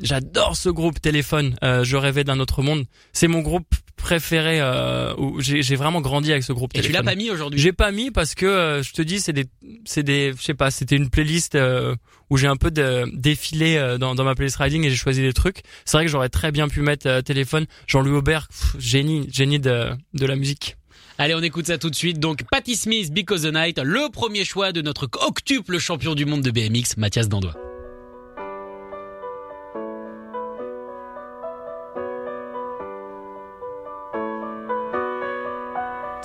j'adore 0.00 0.56
ce 0.56 0.68
groupe 0.68 1.00
téléphone. 1.00 1.56
Je 1.62 1.96
rêvais 1.96 2.24
d'un 2.24 2.40
autre 2.40 2.62
monde. 2.62 2.84
C'est 3.12 3.28
mon 3.28 3.40
groupe 3.40 3.74
préféré 4.04 4.60
euh, 4.60 5.14
j'ai 5.38 5.76
vraiment 5.76 6.02
grandi 6.02 6.30
avec 6.30 6.44
ce 6.44 6.52
groupe. 6.52 6.72
Et 6.74 6.82
tu 6.82 6.92
l'as 6.92 7.02
pas 7.02 7.14
mis 7.14 7.30
aujourd'hui? 7.30 7.58
J'ai 7.58 7.72
pas 7.72 7.90
mis 7.90 8.10
parce 8.10 8.34
que 8.34 8.44
euh, 8.44 8.82
je 8.82 8.92
te 8.92 9.00
dis 9.00 9.18
c'est 9.18 9.32
des 9.32 9.46
c'est 9.86 10.02
des 10.02 10.34
je 10.38 10.42
sais 10.42 10.52
pas 10.52 10.70
c'était 10.70 10.96
une 10.96 11.08
playlist 11.08 11.54
euh, 11.54 11.96
où 12.28 12.36
j'ai 12.36 12.46
un 12.46 12.56
peu 12.56 12.70
de, 12.70 13.06
défilé 13.14 13.76
euh, 13.76 13.96
dans, 13.96 14.14
dans 14.14 14.24
ma 14.24 14.34
playlist 14.34 14.58
riding 14.58 14.84
et 14.84 14.90
j'ai 14.90 14.96
choisi 14.96 15.22
des 15.22 15.32
trucs. 15.32 15.62
C'est 15.86 15.96
vrai 15.96 16.04
que 16.04 16.10
j'aurais 16.10 16.28
très 16.28 16.52
bien 16.52 16.68
pu 16.68 16.82
mettre 16.82 17.22
téléphone 17.22 17.64
Jean-Louis 17.86 18.18
Aubert 18.18 18.48
génie 18.78 19.26
génie 19.32 19.58
de 19.58 19.88
de 20.12 20.26
la 20.26 20.36
musique. 20.36 20.76
Allez, 21.16 21.34
on 21.34 21.42
écoute 21.42 21.68
ça 21.68 21.78
tout 21.78 21.88
de 21.90 21.94
suite. 21.94 22.18
Donc, 22.18 22.42
Patti 22.50 22.74
Smith, 22.74 23.12
Because 23.12 23.42
the 23.42 23.54
Night, 23.54 23.78
le 23.78 24.10
premier 24.10 24.44
choix 24.44 24.72
de 24.72 24.82
notre 24.82 25.08
octuple 25.26 25.78
champion 25.78 26.16
du 26.16 26.26
monde 26.26 26.42
de 26.42 26.50
BMX, 26.50 26.96
Mathias 26.96 27.28
Dandois. 27.28 27.54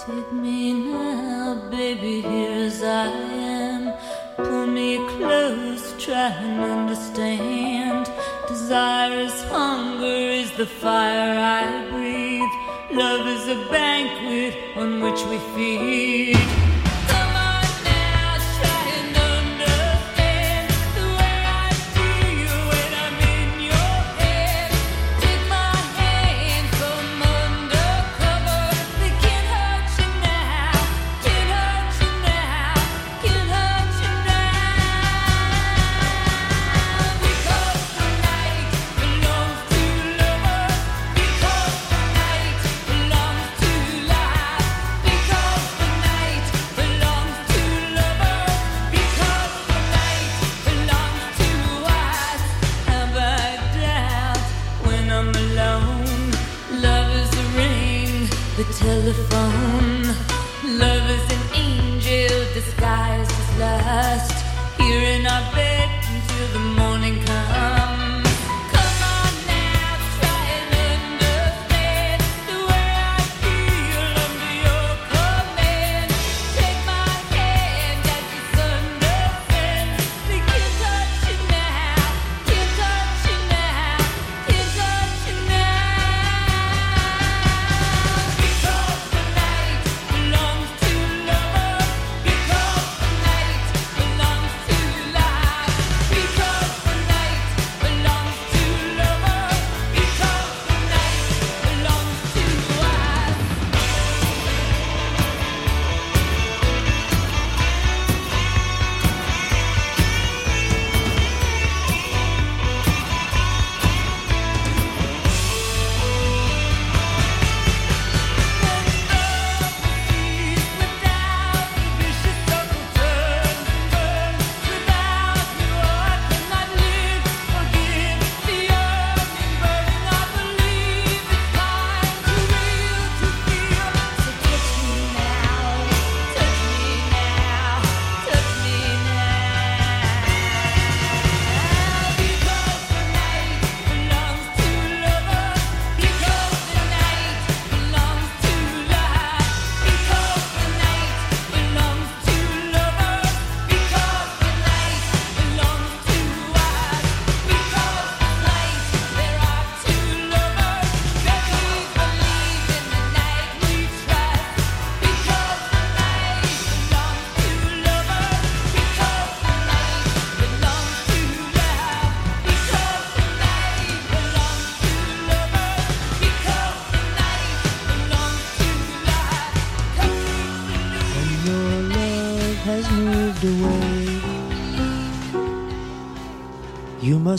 Take 0.05 0.31
me 0.31 0.71
now, 0.93 1.55
baby, 1.69 2.21
here 2.21 2.67
as 2.67 2.81
I 2.81 3.07
am. 3.07 3.93
Pull 4.37 4.67
me 4.67 4.97
close, 5.17 5.93
try 6.01 6.29
and 6.29 6.61
understand. 6.61 8.09
Desire 8.47 9.19
is 9.19 9.43
hunger, 9.45 10.05
is 10.05 10.51
the 10.55 10.65
fire 10.65 11.37
I 11.37 11.89
breathe. 11.91 12.97
Love 12.97 13.27
is 13.27 13.49
a 13.49 13.69
banquet 13.69 14.77
on 14.77 15.01
which 15.01 15.21
we 15.25 15.37
feed. 15.53 16.68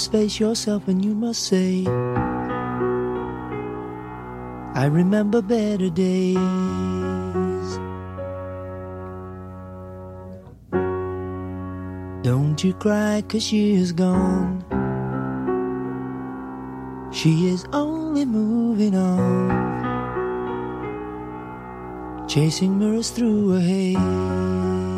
Must 0.00 0.12
face 0.12 0.40
yourself 0.40 0.88
and 0.88 1.04
you 1.04 1.14
must 1.14 1.42
say, 1.42 1.84
I 4.74 4.86
remember 4.86 5.42
better 5.42 5.90
days. 5.90 6.38
Don't 12.22 12.64
you 12.64 12.72
cry 12.72 13.22
cause 13.28 13.42
she 13.42 13.74
is 13.74 13.92
gone. 13.92 14.64
She 17.12 17.48
is 17.48 17.66
only 17.74 18.24
moving 18.24 18.94
on. 18.94 19.50
Chasing 22.26 22.78
mirrors 22.78 23.10
through 23.10 23.56
a 23.56 23.60
haze. 23.60 24.89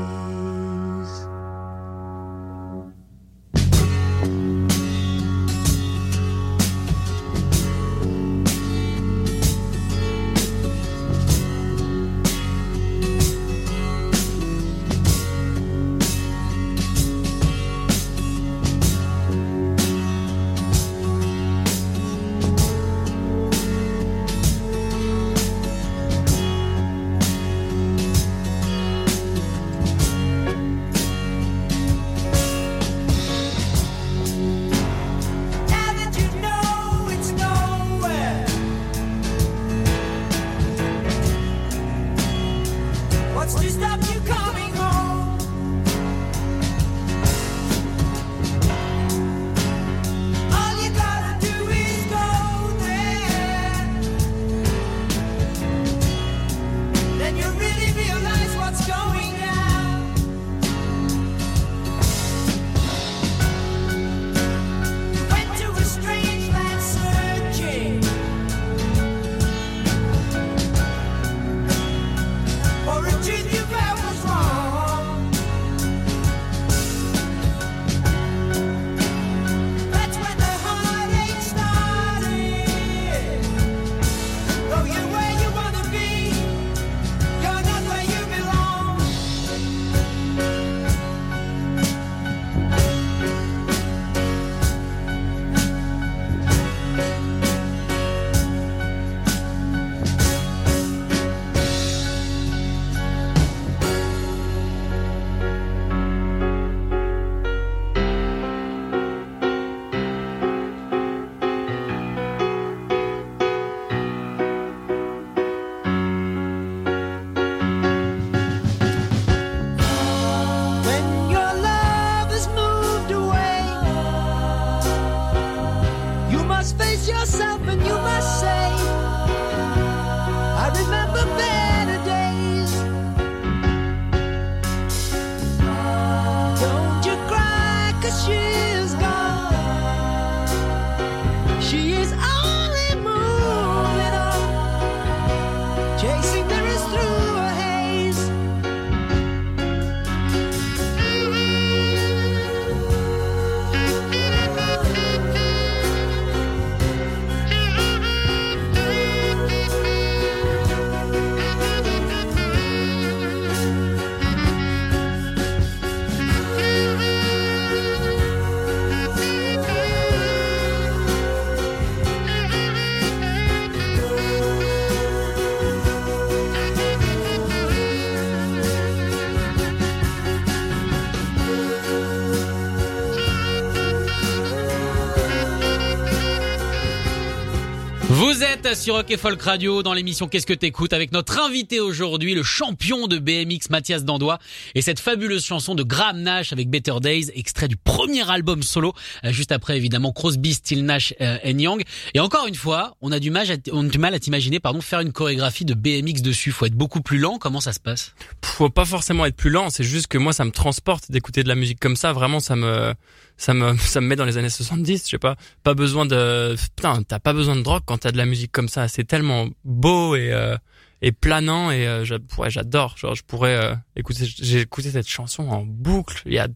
Êtes 188.73 188.79
sur 188.79 188.95
Rock 188.95 189.11
et 189.11 189.19
Folk 189.19 189.43
Radio 189.43 189.83
dans 189.83 189.93
l'émission 189.93 190.29
Qu'est-ce 190.29 190.47
que 190.47 190.55
t'écoutes 190.55 190.95
avec 190.95 191.13
notre 191.13 191.39
invité 191.39 191.79
aujourd'hui, 191.79 192.35
le 192.35 192.43
champion 192.43 193.07
de 193.07 193.19
BMX 193.19 193.69
Mathias 193.69 194.03
Dandois 194.03 194.39
et 194.75 194.81
cette 194.81 194.99
fabuleuse 194.99 195.45
chanson 195.45 195.75
de 195.75 195.83
Graham 195.83 196.23
Nash 196.23 196.55
avec 196.55 196.71
Better 196.71 196.95
Days, 197.03 197.31
extrait 197.35 197.69
du 197.69 197.77
premier 197.77 198.31
album 198.31 198.63
solo, 198.63 198.95
euh, 199.25 199.33
juste 199.33 199.53
après 199.53 199.77
évidemment 199.77 200.11
Crosby, 200.13 200.55
Still 200.55 200.87
Nash 200.87 201.13
euh, 201.21 201.37
and 201.45 201.59
Young. 201.59 201.83
Et 202.15 202.21
encore 202.21 202.47
une 202.47 202.55
fois, 202.55 202.97
on 203.03 203.13
a 203.13 203.19
du 203.19 203.31
mal 203.31 203.51
à, 203.51 203.57
on 203.73 203.85
a 203.87 203.91
du 203.91 203.99
mal 203.99 204.15
à 204.15 204.19
t'imaginer 204.19 204.59
pardon 204.59 204.81
faire 204.81 205.01
une 205.01 205.13
chorégraphie 205.13 205.67
de 205.67 205.75
BMX 205.75 206.23
dessus. 206.23 206.51
Faut 206.51 206.65
être 206.65 206.75
beaucoup 206.75 207.03
plus 207.03 207.19
lent. 207.19 207.37
Comment 207.39 207.61
ça 207.61 207.75
se 207.75 207.81
passe? 207.81 208.15
Faut 208.43 208.71
pas 208.71 208.87
forcément 208.87 209.27
être 209.27 209.37
plus 209.37 209.51
lent, 209.51 209.69
c'est 209.69 209.85
juste 209.85 210.07
que 210.07 210.17
moi 210.17 210.33
ça 210.33 210.47
me 210.47 210.51
transporte 210.51 211.11
d'écouter 211.11 211.43
de 211.43 211.49
la 211.49 211.57
musique 211.57 211.79
comme 211.79 211.97
ça, 211.97 212.15
vraiment 212.15 212.41
ça 212.41 212.57
me 212.57 212.95
ça 213.37 213.55
me 213.55 213.77
ça 213.79 214.01
me 214.01 214.07
met 214.07 214.17
dans 214.17 214.25
les 214.25 214.37
années 214.37 214.49
70, 214.49 215.05
je 215.05 215.11
sais 215.11 215.19
pas, 215.19 215.37
pas 215.63 215.75
besoin 215.75 216.07
de 216.07 216.55
putain, 216.77 217.03
t'as 217.03 217.19
pas 217.19 217.33
besoin 217.33 217.57
de 217.57 217.63
drogue 217.63 217.83
quand 217.85 217.99
t'as 217.99 218.13
de 218.13 218.17
la 218.17 218.27
musique 218.27 218.53
comme 218.53 218.69
ça, 218.69 218.89
c'est 218.89 219.05
tellement 219.05 219.49
beau 219.65 220.17
et 220.17 220.33
euh, 220.33 220.57
et 221.01 221.13
planant 221.13 221.71
et 221.71 221.87
euh, 221.87 222.05
j'adore, 222.05 222.97
genre 222.97 223.15
je 223.15 223.25
pourrais 223.25 223.57
euh, 223.57 223.75
écouter 223.97 224.25
j'ai 224.27 224.61
écouté 224.61 224.91
cette 224.91 225.09
chanson 225.09 225.49
en 225.49 225.65
boucle 225.65 226.23
il 226.27 226.35
y 226.35 226.39
a 226.39 226.49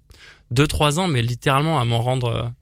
deux 0.50 0.66
trois 0.66 1.00
ans 1.00 1.08
mais 1.08 1.22
littéralement 1.22 1.80
à 1.80 1.84
m'en 1.84 2.00
rendre 2.00 2.52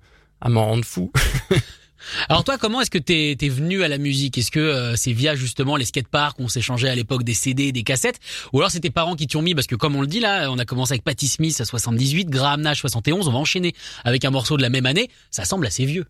à 0.40 0.49
m'en 0.49 0.66
rendre 0.66 0.85
fou. 0.85 1.12
Alors 2.29 2.45
toi, 2.45 2.59
comment 2.59 2.81
est-ce 2.81 2.91
que 2.91 2.99
t'es 2.99 3.37
es 3.41 3.49
venu 3.49 3.83
à 3.83 3.89
la 3.89 3.99
musique? 3.99 4.39
Est-ce 4.39 4.51
que 4.51 4.61
euh, 4.61 4.97
c'est 4.97 5.13
via 5.13 5.35
justement 5.35 5.77
les 5.77 5.85
skateparks 5.85 6.39
on 6.39 6.49
s'échangeait 6.49 6.89
à 6.89 6.95
l'époque 6.95 7.25
des 7.25 7.35
CD, 7.35 7.73
des 7.73 7.83
cassettes, 7.83 8.21
ou 8.53 8.59
alors 8.59 8.71
c'est 8.71 8.81
tes 8.81 8.91
parents 8.91 9.17
qui 9.17 9.27
t'y 9.27 9.37
ont 9.37 9.43
mis? 9.43 9.55
Parce 9.55 9.67
que 9.67 9.75
comme 9.75 9.97
on 9.97 10.01
le 10.01 10.07
dit 10.07 10.21
là, 10.21 10.51
on 10.51 10.59
a 10.59 10.65
commencé 10.65 10.93
avec 10.93 11.05
Patti 11.05 11.29
Smith 11.29 11.61
à 11.61 11.65
78, 11.65 12.29
Graham 12.29 12.63
Nash 12.63 12.81
71, 12.81 13.29
on 13.29 13.33
va 13.33 13.39
enchaîner 13.39 13.75
avec 14.05 14.25
un 14.25 14.31
morceau 14.31 14.57
de 14.57 14.63
la 14.63 14.71
même 14.71 14.87
année. 14.87 15.09
Ça 15.31 15.45
semble 15.45 15.67
assez 15.67 15.85
vieux. 15.85 16.07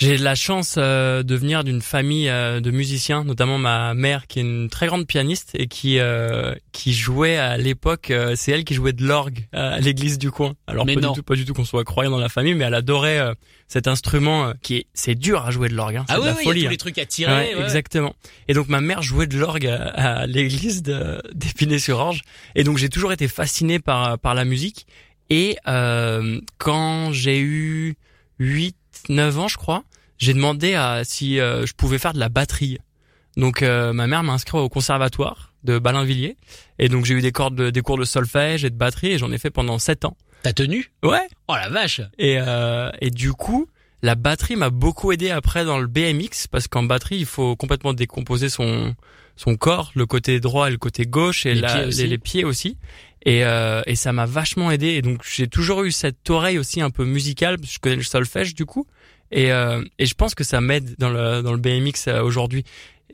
J'ai 0.00 0.16
la 0.16 0.34
chance 0.34 0.76
euh, 0.78 1.22
de 1.22 1.34
venir 1.36 1.62
d'une 1.62 1.82
famille 1.82 2.30
euh, 2.30 2.60
de 2.60 2.70
musiciens, 2.70 3.22
notamment 3.22 3.58
ma 3.58 3.92
mère 3.92 4.26
qui 4.28 4.38
est 4.38 4.42
une 4.42 4.70
très 4.70 4.86
grande 4.86 5.06
pianiste 5.06 5.50
et 5.52 5.66
qui 5.66 5.98
euh, 5.98 6.54
qui 6.72 6.94
jouait 6.94 7.36
à 7.36 7.58
l'époque, 7.58 8.10
euh, 8.10 8.32
c'est 8.34 8.50
elle 8.52 8.64
qui 8.64 8.72
jouait 8.72 8.94
de 8.94 9.04
l'orgue 9.04 9.46
à 9.52 9.78
l'église 9.78 10.16
du 10.16 10.30
coin. 10.30 10.54
Alors 10.66 10.86
Mais 10.86 10.94
pas 10.94 11.02
non. 11.02 11.12
du 11.12 11.18
tout, 11.18 11.22
pas 11.22 11.34
du 11.34 11.44
tout 11.44 11.52
qu'on 11.52 11.66
soit 11.66 11.84
croyant 11.84 12.10
dans 12.10 12.18
la 12.18 12.30
famille, 12.30 12.54
mais 12.54 12.64
elle 12.64 12.72
adorait 12.74 13.18
euh, 13.18 13.34
cet 13.68 13.88
instrument 13.88 14.46
euh, 14.46 14.52
qui 14.62 14.76
est 14.76 14.86
c'est 14.94 15.14
dur 15.14 15.44
à 15.44 15.50
jouer 15.50 15.68
de 15.68 15.74
l'orgue, 15.74 15.96
hein, 15.96 16.06
Ah 16.08 16.14
de 16.16 16.20
oui, 16.20 16.26
la 16.28 16.32
oui, 16.32 16.40
il 16.44 16.46
y 16.46 16.50
a 16.50 16.54
tous 16.62 16.66
hein. 16.66 16.70
les 16.70 16.76
trucs 16.78 16.98
à 16.98 17.04
tirer. 17.04 17.32
Ouais, 17.32 17.54
ouais. 17.56 17.62
Exactement. 17.62 18.14
Et 18.48 18.54
donc 18.54 18.68
ma 18.68 18.80
mère 18.80 19.02
jouait 19.02 19.26
de 19.26 19.36
l'orgue 19.38 19.66
à, 19.66 19.82
à 20.22 20.26
l'église 20.26 20.82
de- 20.82 21.20
d'Épinay-sur-Orge. 21.34 22.22
Et 22.54 22.64
donc 22.64 22.78
j'ai 22.78 22.88
toujours 22.88 23.12
été 23.12 23.28
fasciné 23.28 23.80
par 23.80 24.18
par 24.18 24.34
la 24.34 24.46
musique. 24.46 24.86
Et 25.28 25.58
euh, 25.68 26.40
quand 26.56 27.12
j'ai 27.12 27.38
eu 27.38 27.96
8, 28.38 28.74
9 29.10 29.38
ans, 29.38 29.48
je 29.48 29.56
crois, 29.58 29.84
j'ai 30.20 30.32
demandé 30.34 30.74
à 30.74 31.02
si 31.02 31.40
euh, 31.40 31.66
je 31.66 31.72
pouvais 31.72 31.98
faire 31.98 32.12
de 32.12 32.20
la 32.20 32.28
batterie. 32.28 32.78
Donc 33.36 33.62
euh, 33.62 33.92
ma 33.92 34.06
mère 34.06 34.22
m'a 34.22 34.32
inscrit 34.34 34.58
au 34.58 34.68
conservatoire 34.68 35.52
de 35.64 35.78
Balinvilliers 35.78 36.36
et 36.78 36.88
donc 36.88 37.04
j'ai 37.04 37.14
eu 37.14 37.20
des 37.20 37.32
cours 37.32 37.50
de 37.50 37.70
des 37.70 37.80
cours 37.82 37.98
de 37.98 38.04
solfège 38.04 38.64
et 38.64 38.70
de 38.70 38.76
batterie 38.76 39.12
et 39.12 39.18
j'en 39.18 39.30
ai 39.32 39.38
fait 39.38 39.50
pendant 39.50 39.78
7 39.78 40.04
ans. 40.04 40.16
T'as 40.42 40.52
tenu? 40.52 40.90
Ouais. 41.02 41.26
Oh 41.48 41.54
la 41.54 41.68
vache 41.68 42.00
Et 42.18 42.38
euh, 42.40 42.90
et 43.00 43.10
du 43.10 43.32
coup, 43.32 43.68
la 44.02 44.14
batterie 44.14 44.56
m'a 44.56 44.70
beaucoup 44.70 45.12
aidé 45.12 45.30
après 45.30 45.64
dans 45.64 45.78
le 45.78 45.86
BMX 45.86 46.46
parce 46.50 46.66
qu'en 46.66 46.82
batterie, 46.82 47.18
il 47.18 47.26
faut 47.26 47.56
complètement 47.56 47.92
décomposer 47.94 48.48
son 48.48 48.94
son 49.36 49.56
corps, 49.56 49.92
le 49.94 50.04
côté 50.06 50.38
droit 50.40 50.68
et 50.68 50.70
le 50.72 50.76
côté 50.78 51.04
gauche 51.06 51.46
et 51.46 51.54
Les 51.54 51.60
la- 51.60 51.72
pieds 51.74 51.84
aussi. 51.86 52.00
les, 52.02 52.06
les 52.08 52.18
pieds 52.18 52.44
aussi. 52.44 52.76
Et, 53.26 53.44
euh, 53.44 53.82
et 53.86 53.96
ça 53.96 54.12
m'a 54.12 54.24
vachement 54.26 54.70
aidé. 54.70 54.88
Et 54.88 55.02
donc 55.02 55.22
j'ai 55.30 55.46
toujours 55.46 55.82
eu 55.84 55.92
cette 55.92 56.28
oreille 56.30 56.58
aussi 56.58 56.80
un 56.80 56.90
peu 56.90 57.04
musicale. 57.04 57.56
parce 57.58 57.68
que 57.68 57.74
Je 57.74 57.78
connais 57.80 57.96
le 57.96 58.02
solfège 58.02 58.54
du 58.54 58.64
coup. 58.66 58.86
Et, 59.32 59.52
euh, 59.52 59.82
et 59.98 60.06
je 60.06 60.14
pense 60.14 60.34
que 60.34 60.44
ça 60.44 60.60
m'aide 60.60 60.94
dans 60.98 61.10
le 61.10 61.42
dans 61.42 61.52
le 61.52 61.58
BMX 61.58 62.08
euh, 62.08 62.22
aujourd'hui. 62.22 62.64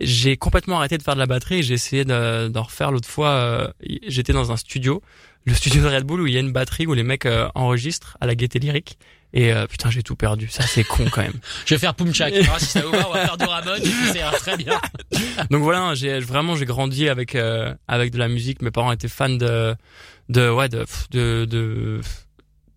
J'ai 0.00 0.36
complètement 0.36 0.78
arrêté 0.78 0.98
de 0.98 1.02
faire 1.02 1.14
de 1.14 1.18
la 1.20 1.26
batterie. 1.26 1.58
et 1.58 1.62
J'ai 1.62 1.74
essayé 1.74 2.04
de- 2.04 2.48
d'en 2.48 2.62
refaire 2.64 2.90
l'autre 2.92 3.08
fois. 3.08 3.30
euh, 3.30 3.68
J'étais 4.06 4.32
dans 4.34 4.52
un 4.52 4.56
studio, 4.58 5.02
le 5.46 5.54
studio 5.54 5.82
de 5.82 5.88
Red 5.88 6.04
Bull 6.04 6.20
où 6.20 6.26
il 6.26 6.34
y 6.34 6.36
a 6.36 6.40
une 6.40 6.52
batterie 6.52 6.86
où 6.86 6.92
les 6.94 7.02
mecs 7.02 7.24
euh, 7.26 7.48
enregistrent 7.54 8.16
à 8.20 8.26
la 8.26 8.34
gaieté 8.34 8.58
lyrique. 8.58 8.98
Et 9.32 9.52
euh, 9.52 9.66
putain, 9.66 9.90
j'ai 9.90 10.02
tout 10.02 10.14
perdu. 10.16 10.48
Ça, 10.48 10.62
c'est 10.66 10.84
con 10.84 11.04
quand 11.10 11.20
même. 11.22 11.32
Je 11.66 11.74
vais 11.74 11.78
faire 11.78 11.94
Pumchak. 11.94 12.32
Alors, 12.32 12.58
si 12.60 12.66
ça 12.66 12.80
vous 12.82 12.92
va, 12.92 13.08
on 13.08 13.12
va 13.12 13.26
faire 13.26 13.36
du 13.36 13.44
Ramon. 13.44 13.72
ira 14.14 14.30
très 14.32 14.56
bien. 14.56 14.80
Donc 15.50 15.62
voilà, 15.62 15.94
j'ai 15.94 16.20
vraiment 16.20 16.56
j'ai 16.56 16.64
grandi 16.64 17.08
avec 17.08 17.34
euh, 17.34 17.74
avec 17.88 18.12
de 18.12 18.18
la 18.18 18.28
musique. 18.28 18.62
Mes 18.62 18.70
parents 18.70 18.92
étaient 18.92 19.08
fans 19.08 19.28
de 19.28 19.74
de 20.28 20.48
ouais 20.50 20.68
de 20.68 20.84
de 21.10 21.44
de, 21.44 22.00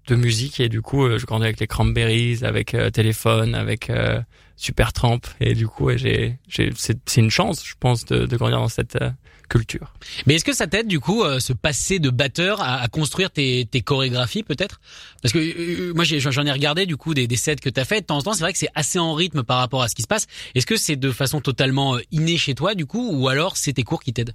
de 0.09 0.15
musique 0.15 0.59
et 0.59 0.69
du 0.69 0.81
coup, 0.81 1.05
euh, 1.05 1.17
je 1.17 1.25
grandis 1.25 1.45
avec 1.45 1.59
les 1.59 1.67
Cranberries, 1.67 2.39
avec 2.43 2.73
euh, 2.73 2.89
Téléphone, 2.89 3.55
avec 3.55 3.89
euh, 3.89 4.19
Supertramp 4.57 5.21
et 5.39 5.53
du 5.55 5.67
coup, 5.67 5.89
j'ai 5.95 6.37
j'ai 6.47 6.71
c'est 6.75 6.97
c'est 7.05 7.21
une 7.21 7.31
chance, 7.31 7.65
je 7.65 7.73
pense, 7.79 8.05
de 8.05 8.25
de 8.25 8.37
grandir 8.37 8.59
dans 8.59 8.67
cette 8.67 8.95
euh, 9.01 9.09
culture. 9.47 9.93
Mais 10.27 10.35
est-ce 10.35 10.45
que 10.45 10.53
ça 10.53 10.67
t'aide 10.67 10.87
du 10.87 10.99
coup 10.99 11.23
euh, 11.23 11.39
ce 11.39 11.53
passé 11.53 11.97
de 11.99 12.09
batteur 12.11 12.61
à, 12.61 12.81
à 12.81 12.87
construire 12.87 13.31
tes, 13.31 13.65
tes 13.65 13.81
chorégraphies 13.81 14.43
peut-être? 14.43 14.79
Parce 15.21 15.33
que 15.33 15.39
euh, 15.39 15.93
moi 15.93 16.03
j'ai- 16.03 16.19
j'en 16.19 16.45
ai 16.45 16.51
regardé 16.51 16.85
du 16.85 16.97
coup 16.97 17.13
des, 17.13 17.25
des 17.25 17.35
sets 17.37 17.55
que 17.55 17.69
t'as 17.69 17.85
fait 17.85 18.01
de 18.01 18.05
temps 18.05 18.17
en 18.17 18.21
temps. 18.21 18.33
C'est 18.33 18.41
vrai 18.43 18.53
que 18.53 18.59
c'est 18.59 18.69
assez 18.75 18.99
en 18.99 19.13
rythme 19.13 19.43
par 19.43 19.57
rapport 19.57 19.81
à 19.81 19.87
ce 19.87 19.95
qui 19.95 20.01
se 20.03 20.07
passe. 20.07 20.27
Est-ce 20.55 20.65
que 20.67 20.75
c'est 20.77 20.97
de 20.97 21.11
façon 21.11 21.41
totalement 21.41 21.97
innée 22.11 22.37
chez 22.37 22.53
toi 22.53 22.75
du 22.75 22.85
coup 22.85 23.09
ou 23.11 23.27
alors 23.27 23.57
c'est 23.57 23.73
tes 23.73 23.83
cours 23.83 24.03
qui 24.03 24.13
t'aident? 24.13 24.33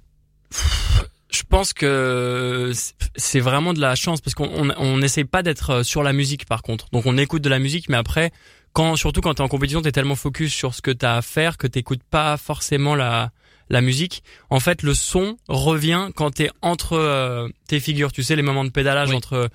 Je 1.35 1.43
pense 1.43 1.73
que 1.73 2.71
c'est 3.17 3.39
vraiment 3.41 3.73
de 3.73 3.81
la 3.81 3.95
chance 3.95 4.21
parce 4.21 4.35
qu'on 4.35 4.49
on, 4.49 4.71
on 4.77 5.01
essaye 5.01 5.25
pas 5.25 5.43
d'être 5.43 5.69
euh, 5.71 5.83
sur 5.83 6.01
la 6.01 6.13
musique 6.13 6.45
par 6.45 6.61
contre. 6.61 6.87
Donc 6.93 7.05
on 7.05 7.17
écoute 7.17 7.41
de 7.41 7.49
la 7.49 7.59
musique, 7.59 7.89
mais 7.89 7.97
après, 7.97 8.31
quand 8.71 8.95
surtout 8.95 9.19
quand 9.19 9.33
t'es 9.33 9.41
en 9.41 9.49
compétition, 9.49 9.81
t'es 9.81 9.91
tellement 9.91 10.15
focus 10.15 10.53
sur 10.53 10.73
ce 10.73 10.81
que 10.81 10.91
t'as 10.91 11.17
à 11.17 11.21
faire 11.21 11.57
que 11.57 11.67
t'écoutes 11.67 12.03
pas 12.03 12.37
forcément 12.37 12.95
la 12.95 13.31
la 13.69 13.81
musique. 13.81 14.23
En 14.49 14.59
fait, 14.59 14.81
le 14.83 14.93
son 14.93 15.37
revient 15.49 16.09
quand 16.15 16.31
t'es 16.31 16.51
entre 16.61 16.93
euh, 16.93 17.49
tes 17.67 17.79
figures. 17.79 18.11
Tu 18.11 18.23
sais 18.23 18.35
les 18.35 18.43
moments 18.43 18.63
de 18.63 18.69
pédalage 18.69 19.09
Oui. 19.09 19.15
entre. 19.15 19.49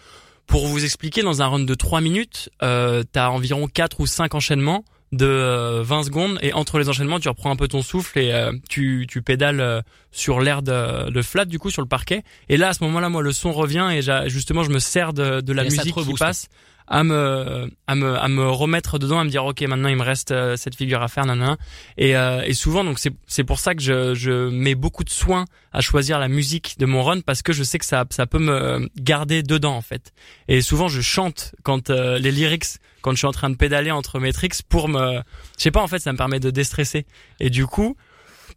Pour 0.46 0.66
vous 0.66 0.84
expliquer, 0.84 1.22
dans 1.22 1.42
un 1.42 1.46
run 1.46 1.60
de 1.60 1.74
3 1.74 2.00
minutes, 2.00 2.50
euh, 2.62 3.04
t'as 3.12 3.28
environ 3.28 3.68
4 3.68 4.00
ou 4.00 4.06
5 4.06 4.34
enchaînements 4.34 4.84
de 5.12 5.26
euh, 5.26 5.82
20 5.82 6.04
secondes 6.04 6.38
et 6.40 6.52
entre 6.52 6.78
les 6.78 6.88
enchaînements 6.88 7.18
tu 7.18 7.28
reprends 7.28 7.50
un 7.50 7.56
peu 7.56 7.66
ton 7.66 7.82
souffle 7.82 8.18
et 8.18 8.32
euh, 8.32 8.52
tu, 8.68 9.06
tu 9.08 9.22
pédales 9.22 9.60
euh, 9.60 9.80
sur 10.12 10.40
l'air 10.40 10.62
de, 10.62 11.10
de 11.10 11.22
flat 11.22 11.44
du 11.44 11.58
coup 11.58 11.70
sur 11.70 11.82
le 11.82 11.88
parquet. 11.88 12.22
Et 12.48 12.56
là 12.56 12.68
à 12.68 12.74
ce 12.74 12.84
moment-là 12.84 13.08
moi 13.08 13.22
le 13.22 13.32
son 13.32 13.52
revient 13.52 13.88
et 13.92 14.30
justement 14.30 14.62
je 14.62 14.70
me 14.70 14.78
sers 14.78 15.12
de, 15.12 15.40
de 15.40 15.52
la 15.52 15.62
Et 15.62 15.70
musique 15.70 15.94
qui 15.94 16.14
passe 16.14 16.48
à 16.90 17.04
me 17.04 17.70
à 17.86 17.94
me 17.94 18.16
à 18.16 18.28
me 18.28 18.48
remettre 18.48 18.98
dedans 18.98 19.20
à 19.20 19.24
me 19.24 19.30
dire 19.30 19.44
ok 19.44 19.62
maintenant 19.62 19.88
il 19.88 19.96
me 19.96 20.02
reste 20.02 20.32
euh, 20.32 20.56
cette 20.56 20.74
figure 20.74 21.02
à 21.02 21.08
faire 21.08 21.24
nanana 21.24 21.56
et 21.96 22.16
euh, 22.16 22.42
et 22.44 22.52
souvent 22.52 22.82
donc 22.82 22.98
c'est 22.98 23.12
c'est 23.28 23.44
pour 23.44 23.60
ça 23.60 23.76
que 23.76 23.80
je 23.80 24.12
je 24.14 24.50
mets 24.50 24.74
beaucoup 24.74 25.04
de 25.04 25.10
soin 25.10 25.44
à 25.72 25.80
choisir 25.80 26.18
la 26.18 26.26
musique 26.26 26.74
de 26.78 26.86
mon 26.86 27.04
run 27.04 27.20
parce 27.20 27.42
que 27.42 27.52
je 27.52 27.62
sais 27.62 27.78
que 27.78 27.84
ça 27.84 28.04
ça 28.10 28.26
peut 28.26 28.40
me 28.40 28.90
garder 28.96 29.44
dedans 29.44 29.76
en 29.76 29.82
fait. 29.82 30.12
Et 30.48 30.62
souvent 30.62 30.88
je 30.88 31.00
chante 31.00 31.54
quand 31.62 31.90
euh, 31.90 32.18
les 32.18 32.32
lyrics 32.32 32.80
quand 33.02 33.12
je 33.12 33.18
suis 33.18 33.26
en 33.26 33.32
train 33.32 33.50
de 33.50 33.56
pédaler 33.56 33.92
entre 33.92 34.18
mes 34.18 34.32
pour 34.68 34.88
me 34.88 35.20
je 35.56 35.62
sais 35.62 35.70
pas 35.70 35.82
en 35.82 35.88
fait 35.88 36.00
ça 36.00 36.12
me 36.12 36.18
permet 36.18 36.40
de 36.40 36.50
déstresser. 36.50 37.06
Et 37.38 37.50
du 37.50 37.66
coup 37.66 37.96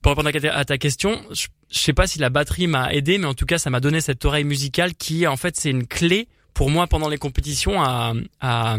pour 0.01 0.11
répondre 0.11 0.31
à 0.51 0.65
ta 0.65 0.77
question 0.79 1.21
je, 1.31 1.45
je 1.71 1.77
sais 1.77 1.93
pas 1.93 2.07
si 2.07 2.17
la 2.17 2.31
batterie 2.31 2.65
m'a 2.65 2.91
aidé 2.93 3.19
mais 3.19 3.27
en 3.27 3.35
tout 3.35 3.45
cas 3.45 3.59
ça 3.59 3.69
m'a 3.69 3.79
donné 3.79 4.01
cette 4.01 4.25
oreille 4.25 4.43
musicale 4.43 4.95
qui 4.95 5.27
en 5.27 5.37
fait 5.37 5.55
c'est 5.55 5.69
une 5.69 5.85
clé 5.85 6.27
pour 6.53 6.69
moi 6.69 6.87
pendant 6.87 7.09
les 7.09 7.17
compétitions 7.17 7.81
à 7.81 8.13
à, 8.41 8.77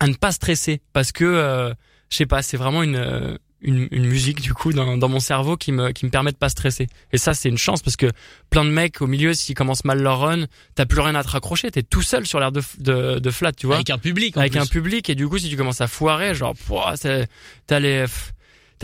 à 0.00 0.06
ne 0.06 0.14
pas 0.14 0.32
stresser. 0.32 0.80
Parce 0.92 1.12
que 1.12 1.24
euh, 1.24 1.72
je 2.10 2.16
sais 2.16 2.26
pas 2.26 2.42
c'est 2.42 2.56
vraiment 2.56 2.82
une 2.82 2.96
euh, 2.96 3.36
une, 3.66 3.88
une 3.92 4.04
musique 4.06 4.42
du 4.42 4.52
coup 4.52 4.74
dans, 4.74 4.98
dans 4.98 5.08
mon 5.08 5.20
cerveau 5.20 5.56
qui 5.56 5.72
me 5.72 5.90
qui 5.92 6.04
me 6.04 6.10
permet 6.10 6.32
de 6.32 6.36
pas 6.36 6.50
stresser. 6.50 6.86
Et 7.12 7.18
ça 7.18 7.32
c'est 7.32 7.48
une 7.48 7.56
chance 7.58 7.80
parce 7.82 7.96
que 7.96 8.10
plein 8.50 8.64
de 8.64 8.70
mecs 8.70 9.00
au 9.00 9.06
milieu 9.06 9.32
s'ils 9.32 9.54
commencent 9.54 9.84
mal 9.86 10.02
leur 10.02 10.20
run 10.20 10.44
t'as 10.74 10.84
plus 10.84 11.00
rien 11.00 11.14
à 11.14 11.24
te 11.24 11.28
raccrocher. 11.30 11.70
T'es 11.70 11.82
tout 11.82 12.02
seul 12.02 12.26
sur 12.26 12.40
l'air 12.40 12.52
de, 12.52 12.62
de 12.78 13.18
de 13.18 13.30
flat 13.30 13.52
tu 13.52 13.66
vois. 13.66 13.76
Avec 13.76 13.90
un 13.90 13.98
public 13.98 14.36
en 14.36 14.40
avec 14.40 14.52
plus. 14.52 14.60
un 14.60 14.66
public. 14.66 15.08
Et 15.08 15.14
du 15.14 15.28
coup 15.28 15.38
si 15.38 15.48
tu 15.48 15.56
commences 15.56 15.80
à 15.80 15.86
foirer 15.86 16.34
genre 16.34 16.54
t'as 17.66 17.78
les 17.80 18.04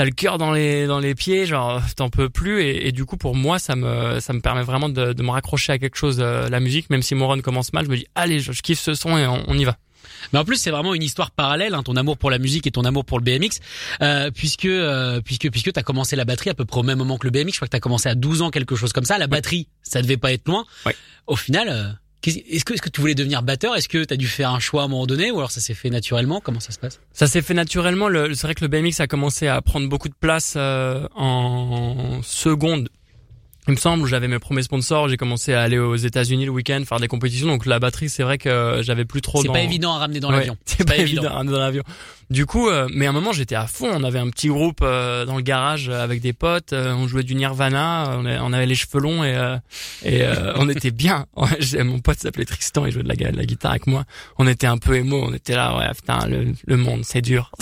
t'as 0.00 0.06
le 0.06 0.12
cœur 0.12 0.38
dans 0.38 0.50
les 0.50 0.86
dans 0.86 0.98
les 0.98 1.14
pieds 1.14 1.44
genre 1.44 1.82
t'en 1.94 2.08
peux 2.08 2.30
plus 2.30 2.62
et, 2.62 2.86
et 2.88 2.90
du 2.90 3.04
coup 3.04 3.18
pour 3.18 3.36
moi 3.36 3.58
ça 3.58 3.76
me 3.76 4.18
ça 4.18 4.32
me 4.32 4.40
permet 4.40 4.62
vraiment 4.62 4.88
de, 4.88 5.12
de 5.12 5.22
me 5.22 5.28
raccrocher 5.28 5.74
à 5.74 5.78
quelque 5.78 5.96
chose 5.96 6.20
euh, 6.20 6.48
la 6.48 6.58
musique 6.58 6.88
même 6.88 7.02
si 7.02 7.14
mon 7.14 7.28
run 7.28 7.42
commence 7.42 7.74
mal 7.74 7.84
je 7.84 7.90
me 7.90 7.96
dis 7.98 8.06
allez 8.14 8.40
je, 8.40 8.52
je 8.52 8.62
kiffe 8.62 8.80
ce 8.80 8.94
son 8.94 9.18
et 9.18 9.26
on, 9.26 9.44
on 9.46 9.58
y 9.58 9.64
va 9.64 9.76
Mais 10.32 10.38
en 10.38 10.44
plus, 10.46 10.56
c'est 10.56 10.70
vraiment 10.70 10.94
une 10.94 11.02
histoire 11.02 11.30
parallèle, 11.30 11.74
hein, 11.74 11.82
ton 11.82 11.96
amour 11.96 12.16
pour 12.16 12.30
la 12.30 12.38
musique 12.38 12.66
et 12.66 12.70
ton 12.70 12.84
amour 12.84 13.04
pour 13.04 13.18
le 13.18 13.24
BMX, 13.24 13.60
euh, 14.02 14.30
puisque 14.30 14.64
euh, 14.64 15.20
puisque 15.20 15.50
puisque 15.50 15.72
t'as 15.72 15.82
commencé 15.82 16.16
la 16.16 16.24
batterie 16.24 16.50
à 16.50 16.54
peu 16.54 16.64
près 16.64 16.80
au 16.80 16.82
même 16.82 16.98
moment 16.98 17.18
que 17.18 17.26
le 17.26 17.30
BMX. 17.30 17.52
Je 17.52 17.56
crois 17.56 17.68
que 17.68 17.72
t'as 17.72 17.80
commencé 17.80 18.08
à 18.08 18.14
12 18.14 18.42
ans, 18.42 18.50
quelque 18.50 18.76
chose 18.76 18.92
comme 18.92 19.04
ça. 19.04 19.18
La 19.18 19.26
batterie, 19.26 19.68
ça 19.82 20.00
devait 20.02 20.16
pas 20.16 20.32
être 20.32 20.48
loin. 20.48 20.64
Ouais. 20.86 20.96
Au 21.26 21.36
final, 21.36 21.68
euh, 21.68 21.88
est-ce 22.28 22.64
que 22.64 22.74
est-ce 22.74 22.82
que 22.82 22.88
tu 22.88 23.00
voulais 23.00 23.14
devenir 23.14 23.42
batteur? 23.42 23.74
Est-ce 23.76 23.88
que 23.88 24.04
t'as 24.04 24.16
dû 24.16 24.26
faire 24.26 24.50
un 24.50 24.60
choix 24.60 24.82
à 24.82 24.84
un 24.84 24.88
moment 24.88 25.06
donné, 25.06 25.30
ou 25.30 25.38
alors 25.38 25.50
ça 25.50 25.60
s'est 25.60 25.74
fait 25.74 25.90
naturellement? 25.90 26.40
Comment 26.40 26.60
ça 26.60 26.72
se 26.72 26.78
passe? 26.78 27.00
Ça 27.12 27.26
s'est 27.26 27.42
fait 27.42 27.54
naturellement. 27.54 28.08
Le 28.08 28.34
c'est 28.34 28.46
vrai 28.46 28.54
que 28.54 28.64
le 28.64 28.68
BMX 28.68 29.00
a 29.00 29.06
commencé 29.06 29.46
à 29.46 29.60
prendre 29.62 29.88
beaucoup 29.88 30.08
de 30.08 30.14
place 30.18 30.54
euh, 30.56 31.06
en 31.14 32.20
seconde 32.22 32.88
il 33.70 33.74
me 33.74 33.80
semble, 33.80 34.06
j'avais 34.08 34.28
mes 34.28 34.38
premiers 34.38 34.62
sponsors, 34.62 35.08
j'ai 35.08 35.16
commencé 35.16 35.54
à 35.54 35.62
aller 35.62 35.78
aux 35.78 35.96
États-Unis 35.96 36.44
le 36.44 36.50
week-end 36.50 36.82
faire 36.88 36.98
des 37.00 37.08
compétitions, 37.08 37.46
donc 37.46 37.66
la 37.66 37.78
batterie, 37.78 38.08
c'est 38.08 38.22
vrai 38.24 38.36
que 38.38 38.80
j'avais 38.82 39.04
plus 39.04 39.20
trop. 39.22 39.40
C'est 39.42 39.46
dans- 39.46 39.52
pas 39.54 39.60
évident 39.62 39.94
à 39.94 39.98
ramener 39.98 40.20
dans 40.20 40.30
Ouais, 40.30 40.38
l'avion. 40.38 40.56
C'est 40.64 40.84
pas, 40.86 40.96
évident 40.96 41.28
à 41.30 41.34
ramener 41.34 41.52
dans 41.52 41.60
l'avion. 41.60 41.82
Du 42.30 42.46
coup, 42.46 42.68
euh, 42.68 42.86
mais 42.94 43.06
à 43.06 43.10
un 43.10 43.12
moment 43.12 43.32
j'étais 43.32 43.56
à 43.56 43.66
fond. 43.66 43.90
On 43.92 44.04
avait 44.04 44.18
un 44.20 44.28
petit 44.30 44.46
groupe 44.48 44.80
euh, 44.82 45.24
dans 45.24 45.34
le 45.36 45.42
garage 45.42 45.88
euh, 45.88 46.02
avec 46.04 46.20
des 46.20 46.32
potes. 46.32 46.72
euh, 46.72 46.92
on 46.94 47.08
jouait 47.08 47.24
du 47.24 47.34
Nirvana. 47.34 48.16
On, 48.18 48.24
a- 48.24 48.40
on 48.42 48.52
avait 48.52 48.66
les 48.66 48.76
cheveux 48.76 49.00
longs 49.00 49.24
et 49.24 49.34
euh, 49.34 49.56
et 50.04 50.22
euh, 50.22 50.52
on 50.56 50.68
était 50.68 50.92
bien. 50.92 51.26
Mon 51.84 51.98
pote 51.98 52.18
s'appelait 52.20 52.44
Tristan. 52.44 52.86
Il 52.86 52.92
jouait 52.92 53.02
de 53.02 53.08
la, 53.08 53.14
de 53.16 53.36
la 53.36 53.44
guitare 53.44 53.72
avec 53.72 53.88
moi. 53.88 54.04
On 54.38 54.46
était 54.46 54.68
un 54.68 54.78
peu 54.78 54.94
émo. 54.96 55.20
On 55.28 55.34
était 55.34 55.56
là. 55.56 55.76
Ouais, 55.76 55.88
putain, 55.94 56.26
le, 56.28 56.52
le 56.66 56.76
monde 56.76 57.00
c'est 57.04 57.20
dur. 57.22 57.50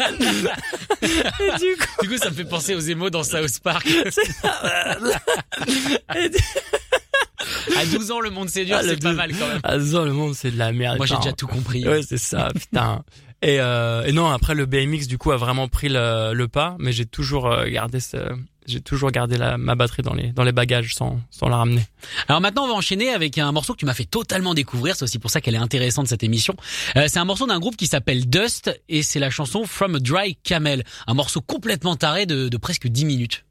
et 0.00 1.58
du 1.58 1.76
coup, 1.76 2.02
Du 2.02 2.08
coup, 2.08 2.16
ça 2.18 2.30
me 2.30 2.34
fait 2.34 2.44
penser 2.44 2.74
aux 2.74 2.80
émos 2.80 3.10
dans 3.10 3.24
South 3.24 3.60
Park. 3.62 3.86
et 6.16 6.28
du- 6.28 6.38
À 7.76 7.86
12 7.86 8.10
ans, 8.10 8.20
le 8.20 8.30
monde 8.30 8.48
c'est 8.48 8.64
dur, 8.64 8.76
Ah, 8.78 8.82
c'est 8.82 9.00
pas 9.00 9.08
douze. 9.10 9.16
mal 9.16 9.32
quand 9.38 9.46
même. 9.48 9.60
à 9.62 9.78
ce 9.78 9.84
moment, 9.92 10.04
le 10.04 10.12
monde 10.12 10.34
c'est 10.34 10.50
de 10.50 10.58
la 10.58 10.72
merde. 10.72 10.96
Moi, 10.96 11.06
j'ai 11.06 11.16
déjà 11.16 11.32
tout 11.32 11.46
compris. 11.46 11.86
Ouais, 11.86 12.02
c'est 12.02 12.18
ça, 12.18 12.48
putain. 12.54 13.04
Et, 13.40 13.60
euh, 13.60 14.02
et 14.04 14.10
non, 14.12 14.28
après 14.28 14.54
le 14.56 14.66
BMX 14.66 15.06
du 15.06 15.16
coup 15.16 15.30
a 15.30 15.36
vraiment 15.36 15.68
pris 15.68 15.88
le, 15.88 16.32
le 16.34 16.48
pas, 16.48 16.74
mais 16.80 16.90
j'ai 16.90 17.06
toujours 17.06 17.46
euh, 17.46 17.66
gardé 17.68 18.00
ce, 18.00 18.16
j'ai 18.68 18.80
toujours 18.80 19.10
gardé 19.10 19.36
la, 19.36 19.58
ma 19.58 19.74
batterie 19.74 20.02
dans 20.02 20.14
les 20.14 20.28
dans 20.32 20.44
les 20.44 20.52
bagages 20.52 20.94
sans 20.94 21.20
sans 21.30 21.48
la 21.48 21.56
ramener. 21.56 21.82
Alors 22.28 22.40
maintenant, 22.40 22.64
on 22.64 22.68
va 22.68 22.74
enchaîner 22.74 23.10
avec 23.10 23.38
un 23.38 23.50
morceau 23.52 23.72
que 23.72 23.78
tu 23.78 23.86
m'as 23.86 23.94
fait 23.94 24.04
totalement 24.04 24.54
découvrir. 24.54 24.96
C'est 24.96 25.04
aussi 25.04 25.18
pour 25.18 25.30
ça 25.30 25.40
qu'elle 25.40 25.54
est 25.54 25.58
intéressante 25.58 26.06
cette 26.06 26.22
émission. 26.22 26.54
Euh, 26.96 27.06
c'est 27.08 27.18
un 27.18 27.24
morceau 27.24 27.46
d'un 27.46 27.58
groupe 27.58 27.76
qui 27.76 27.86
s'appelle 27.86 28.28
Dust 28.28 28.70
et 28.88 29.02
c'est 29.02 29.18
la 29.18 29.30
chanson 29.30 29.64
From 29.64 29.96
a 29.96 29.98
Dry 29.98 30.36
Camel. 30.42 30.84
Un 31.06 31.14
morceau 31.14 31.40
complètement 31.40 31.96
taré 31.96 32.26
de, 32.26 32.48
de 32.48 32.56
presque 32.56 32.86
10 32.86 33.04
minutes. 33.04 33.44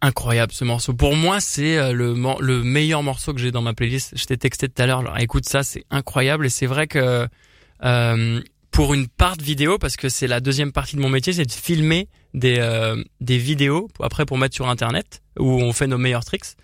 Incroyable 0.00 0.52
ce 0.52 0.64
morceau. 0.64 0.94
Pour 0.94 1.16
moi, 1.16 1.40
c'est 1.40 1.76
euh, 1.76 1.92
le 1.92 2.62
meilleur 2.62 3.02
morceau 3.02 3.34
que 3.34 3.40
j'ai 3.40 3.50
dans 3.50 3.62
ma 3.62 3.74
playlist. 3.74 4.16
Je 4.16 4.24
t'ai 4.26 4.36
texté 4.36 4.68
tout 4.68 4.80
à 4.80 4.86
l'heure. 4.86 5.00
Alors 5.00 5.18
écoute 5.18 5.44
ça, 5.44 5.62
c'est 5.62 5.84
incroyable 5.90 6.46
et 6.46 6.50
c'est 6.50 6.66
vrai 6.66 6.86
que 6.86 7.26
euh, 7.84 8.40
pour 8.70 8.94
une 8.94 9.08
part 9.08 9.36
vidéo, 9.36 9.78
parce 9.78 9.96
que 9.96 10.08
c'est 10.08 10.26
la 10.26 10.40
deuxième 10.40 10.72
partie 10.72 10.96
de 10.96 11.00
mon 11.00 11.08
métier, 11.08 11.32
c'est 11.32 11.46
de 11.46 11.52
filmer 11.52 12.08
des 12.34 12.56
euh, 12.58 13.02
des 13.20 13.38
vidéos 13.38 13.88
après 14.00 14.26
pour 14.26 14.38
mettre 14.38 14.54
sur 14.54 14.68
internet 14.68 15.22
où 15.38 15.50
on 15.62 15.72
fait 15.72 15.86
nos 15.86 15.98
meilleurs 15.98 16.24
tricks. 16.24 16.54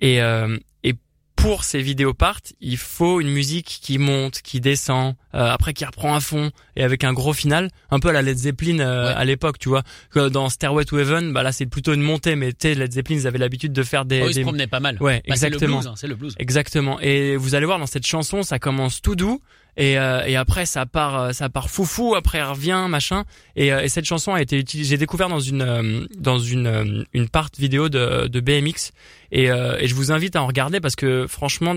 Et 0.00 0.20
euh, 0.22 0.56
et 0.82 0.94
pour 1.36 1.64
ces 1.64 1.82
vidéos 1.82 2.14
parts, 2.14 2.40
il 2.60 2.76
faut 2.76 3.20
une 3.20 3.28
musique 3.30 3.78
qui 3.82 3.98
monte, 3.98 4.42
qui 4.42 4.60
descend, 4.60 5.14
euh, 5.34 5.50
après 5.50 5.72
qui 5.74 5.84
reprend 5.84 6.14
à 6.14 6.20
fond 6.20 6.50
et 6.76 6.82
avec 6.84 7.04
un 7.04 7.12
gros 7.12 7.32
final, 7.32 7.68
un 7.90 8.00
peu 8.00 8.08
à 8.08 8.12
la 8.12 8.22
Led 8.22 8.36
Zeppelin 8.38 8.78
euh, 8.80 9.06
Ouais. 9.08 9.14
à 9.14 9.24
l'époque, 9.24 9.58
tu 9.58 9.68
vois. 9.68 9.82
Que 10.10 10.28
dans 10.28 10.48
Stairway 10.48 10.84
to 10.84 10.98
Heaven, 10.98 11.32
bah 11.32 11.42
là 11.42 11.52
c'est 11.52 11.66
plutôt 11.66 11.92
une 11.94 12.02
montée, 12.02 12.34
mais 12.36 12.52
tu 12.52 12.68
sais 12.68 12.74
Led 12.74 12.92
Zeppelin 12.92 13.16
ils 13.16 13.26
avaient 13.26 13.38
l'habitude 13.38 13.72
de 13.72 13.82
faire 13.82 14.04
des, 14.04 14.22
Oh, 14.22 14.26
il 14.28 14.32
se 14.34 14.38
des- 14.38 14.42
promenait 14.42 14.66
pas 14.66 14.80
mal. 14.80 14.96
ouais 15.00 15.22
Bah, 15.28 15.36
c'est 15.36 15.48
le 15.50 15.54
exactement. 15.56 15.86
hein, 15.86 15.94
c'est 15.96 16.06
le 16.08 16.14
blues. 16.16 16.34
Exactement. 16.38 16.98
Et 17.00 17.36
vous 17.36 17.54
allez 17.54 17.66
voir 17.66 17.78
dans 17.78 17.86
cette 17.86 18.06
chanson, 18.06 18.42
ça 18.42 18.58
commence 18.58 19.02
tout 19.02 19.14
doux 19.16 19.40
Et, 19.78 19.98
euh, 19.98 20.22
et 20.26 20.36
après 20.36 20.66
ça 20.66 20.84
part 20.84 21.18
euh, 21.18 21.32
ça 21.32 21.48
part 21.48 21.70
foufou 21.70 22.14
après 22.14 22.36
elle 22.38 22.44
revient 22.44 22.84
machin 22.90 23.24
et, 23.56 23.72
euh, 23.72 23.80
et 23.82 23.88
cette 23.88 24.04
chanson 24.04 24.34
a 24.34 24.42
été 24.42 24.58
utilisée 24.58 24.90
j'ai 24.90 24.98
découvert 24.98 25.30
dans 25.30 25.40
une 25.40 25.62
euh, 25.62 26.06
dans 26.18 26.38
une 26.38 27.06
une 27.14 27.28
part 27.30 27.48
vidéo 27.58 27.88
de, 27.88 28.26
de 28.26 28.40
BMX 28.40 28.90
et, 29.30 29.50
euh, 29.50 29.78
et 29.80 29.88
je 29.88 29.94
vous 29.94 30.12
invite 30.12 30.36
à 30.36 30.42
en 30.42 30.46
regarder 30.46 30.78
parce 30.80 30.94
que 30.94 31.26
franchement 31.26 31.74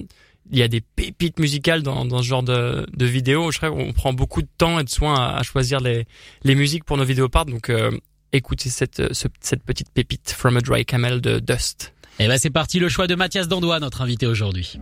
il 0.51 0.59
y 0.59 0.61
a 0.61 0.67
des 0.67 0.81
pépites 0.81 1.39
musicales 1.39 1.83
dans, 1.83 2.03
dans 2.03 2.19
ce 2.21 2.27
genre 2.27 2.43
de, 2.43 2.85
de 2.93 3.05
vidéos. 3.05 3.49
Je 3.51 3.57
crois 3.57 3.71
qu'on 3.71 3.93
prend 3.93 4.13
beaucoup 4.13 4.41
de 4.43 4.47
temps 4.59 4.77
et 4.77 4.83
de 4.83 4.89
soin 4.89 5.15
à, 5.15 5.37
à 5.37 5.41
choisir 5.43 5.79
les, 5.79 6.05
les 6.43 6.53
musiques 6.53 6.83
pour 6.83 6.97
nos 6.97 7.03
vidéoparts. 7.05 7.45
Donc 7.47 7.69
euh, 7.71 7.89
écoutez 8.31 8.69
cette, 8.69 9.11
ce- 9.13 9.27
cette 9.39 9.63
petite 9.63 9.89
pépite 9.91 10.35
From 10.37 10.57
a 10.57 10.61
Dry 10.61 10.85
Camel 10.85 11.19
de 11.21 11.39
Dust. 11.39 11.93
Et 12.19 12.27
ben 12.27 12.37
c'est 12.37 12.51
parti, 12.51 12.77
le 12.79 12.89
choix 12.89 13.07
de 13.07 13.15
Mathias 13.15 13.47
Dandois, 13.47 13.79
notre 13.79 14.01
invité 14.03 14.27
aujourd'hui. 14.27 14.77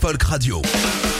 Folk 0.00 0.22
Radio. 0.30 1.19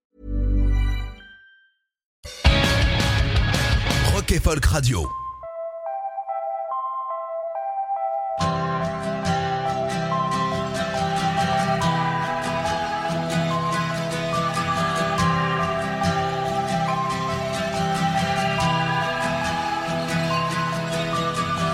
Et 4.33 4.39
Folk 4.39 4.65
Radio. 4.65 5.01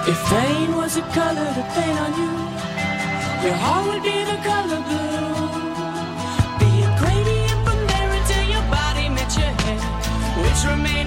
If 0.08 0.20
pain 0.26 0.76
was 0.76 0.98
a 0.98 1.02
color 1.14 1.54
to 1.54 1.64
paint 1.76 2.00
on 2.00 2.14
you, 2.18 2.32
your 3.44 3.54
heart 3.54 3.86
would 3.86 4.02
be 4.02 4.24
the 4.24 4.38
color 4.42 4.82
blue. 4.88 5.46
Be 6.58 6.72
a 6.82 6.90
gradient 6.98 7.62
from 7.68 7.80
there 7.86 8.10
until 8.20 8.44
your 8.50 8.66
body 8.72 9.10
met 9.10 9.32
your 9.38 9.54
head, 9.62 9.82
which 10.42 10.66
remained 10.66 11.07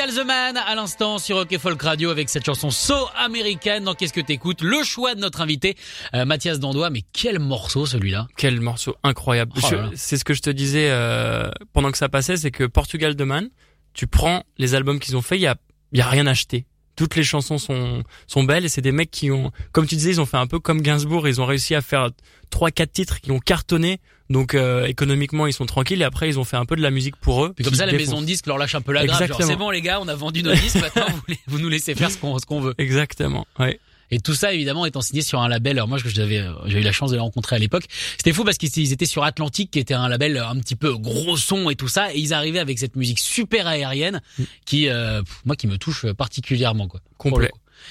Portugal 0.00 0.24
The 0.24 0.26
Man 0.26 0.56
à 0.56 0.74
l'instant 0.74 1.18
sur 1.18 1.36
Rock 1.36 1.52
et 1.52 1.58
Folk 1.58 1.82
Radio 1.82 2.08
avec 2.08 2.30
cette 2.30 2.46
chanson 2.46 2.70
so 2.70 2.94
américaine 3.18 3.84
dans 3.84 3.94
Qu'est-ce 3.94 4.14
que 4.14 4.20
t'écoutes? 4.22 4.62
Le 4.62 4.82
choix 4.82 5.14
de 5.14 5.20
notre 5.20 5.42
invité 5.42 5.76
euh, 6.14 6.24
Mathias 6.24 6.58
Dandois, 6.58 6.88
mais 6.88 7.02
quel 7.12 7.38
morceau 7.38 7.84
celui-là? 7.84 8.26
Quel 8.38 8.60
morceau 8.60 8.96
incroyable. 9.02 9.52
Oh 9.56 9.66
c'est 9.94 10.16
ce 10.16 10.24
que 10.24 10.32
je 10.32 10.40
te 10.40 10.48
disais 10.48 10.88
euh, 10.90 11.50
pendant 11.74 11.90
que 11.90 11.98
ça 11.98 12.08
passait, 12.08 12.38
c'est 12.38 12.50
que 12.50 12.64
Portugal 12.64 13.14
de 13.14 13.24
Man, 13.24 13.50
tu 13.92 14.06
prends 14.06 14.42
les 14.56 14.74
albums 14.74 15.00
qu'ils 15.00 15.18
ont 15.18 15.22
fait, 15.22 15.36
il 15.36 15.42
y 15.42 15.46
a, 15.46 15.56
y 15.92 16.00
a 16.00 16.08
rien 16.08 16.26
acheté. 16.26 16.64
Toutes 17.00 17.16
les 17.16 17.24
chansons 17.24 17.56
sont 17.56 18.02
sont 18.26 18.44
belles 18.44 18.66
et 18.66 18.68
c'est 18.68 18.82
des 18.82 18.92
mecs 18.92 19.10
qui 19.10 19.30
ont, 19.30 19.52
comme 19.72 19.86
tu 19.86 19.94
disais, 19.94 20.10
ils 20.10 20.20
ont 20.20 20.26
fait 20.26 20.36
un 20.36 20.46
peu 20.46 20.58
comme 20.58 20.82
Gainsbourg, 20.82 21.26
ils 21.26 21.40
ont 21.40 21.46
réussi 21.46 21.74
à 21.74 21.80
faire 21.80 22.10
trois 22.50 22.70
quatre 22.70 22.92
titres 22.92 23.22
qui 23.22 23.30
ont 23.30 23.38
cartonné. 23.38 24.00
Donc 24.28 24.52
euh, 24.54 24.84
économiquement 24.84 25.46
ils 25.46 25.54
sont 25.54 25.64
tranquilles 25.64 26.02
et 26.02 26.04
après 26.04 26.28
ils 26.28 26.38
ont 26.38 26.44
fait 26.44 26.58
un 26.58 26.66
peu 26.66 26.76
de 26.76 26.82
la 26.82 26.90
musique 26.90 27.16
pour 27.16 27.42
eux. 27.46 27.54
Comme 27.64 27.72
ça, 27.72 27.86
la 27.86 27.92
maison 27.92 28.20
de 28.20 28.26
disques 28.26 28.46
leur 28.46 28.58
lâche 28.58 28.74
un 28.74 28.82
peu 28.82 28.92
la 28.92 29.06
grappe. 29.06 29.32
C'est 29.40 29.56
bon 29.56 29.70
les 29.70 29.80
gars, 29.80 29.98
on 30.02 30.08
a 30.08 30.14
vendu 30.14 30.42
nos 30.42 30.52
disques, 30.52 30.76
maintenant 30.76 31.06
vous, 31.08 31.34
vous 31.46 31.58
nous 31.58 31.70
laissez 31.70 31.94
faire 31.94 32.10
ce 32.10 32.18
qu'on 32.18 32.38
ce 32.38 32.44
qu'on 32.44 32.60
veut. 32.60 32.74
Exactement. 32.76 33.46
Ouais. 33.58 33.80
Et 34.10 34.20
tout 34.20 34.34
ça, 34.34 34.52
évidemment, 34.52 34.86
étant 34.86 35.00
signé 35.00 35.22
sur 35.22 35.40
un 35.40 35.48
label. 35.48 35.78
Alors 35.78 35.88
moi, 35.88 35.98
je- 35.98 36.08
j'avais, 36.08 36.38
euh, 36.38 36.52
j'ai 36.66 36.80
eu 36.80 36.82
la 36.82 36.92
chance 36.92 37.10
de 37.10 37.16
les 37.16 37.20
rencontrer 37.20 37.56
à 37.56 37.58
l'époque. 37.58 37.84
C'était 38.16 38.32
fou 38.32 38.44
parce 38.44 38.56
qu'ils 38.58 38.70
ils 38.76 38.92
étaient 38.92 39.06
sur 39.06 39.24
Atlantique, 39.24 39.70
qui 39.70 39.78
était 39.78 39.94
un 39.94 40.08
label 40.08 40.36
un 40.38 40.56
petit 40.60 40.76
peu 40.76 40.96
gros 40.96 41.36
son 41.36 41.70
et 41.70 41.76
tout 41.76 41.88
ça, 41.88 42.12
et 42.14 42.18
ils 42.18 42.34
arrivaient 42.34 42.58
avec 42.58 42.78
cette 42.78 42.96
musique 42.96 43.18
super 43.20 43.66
aérienne, 43.66 44.20
qui, 44.66 44.88
euh, 44.88 45.22
moi, 45.44 45.56
qui 45.56 45.66
me 45.66 45.78
touche 45.78 46.06
particulièrement, 46.12 46.88
quoi. 46.88 47.00
Complet. 47.18 47.50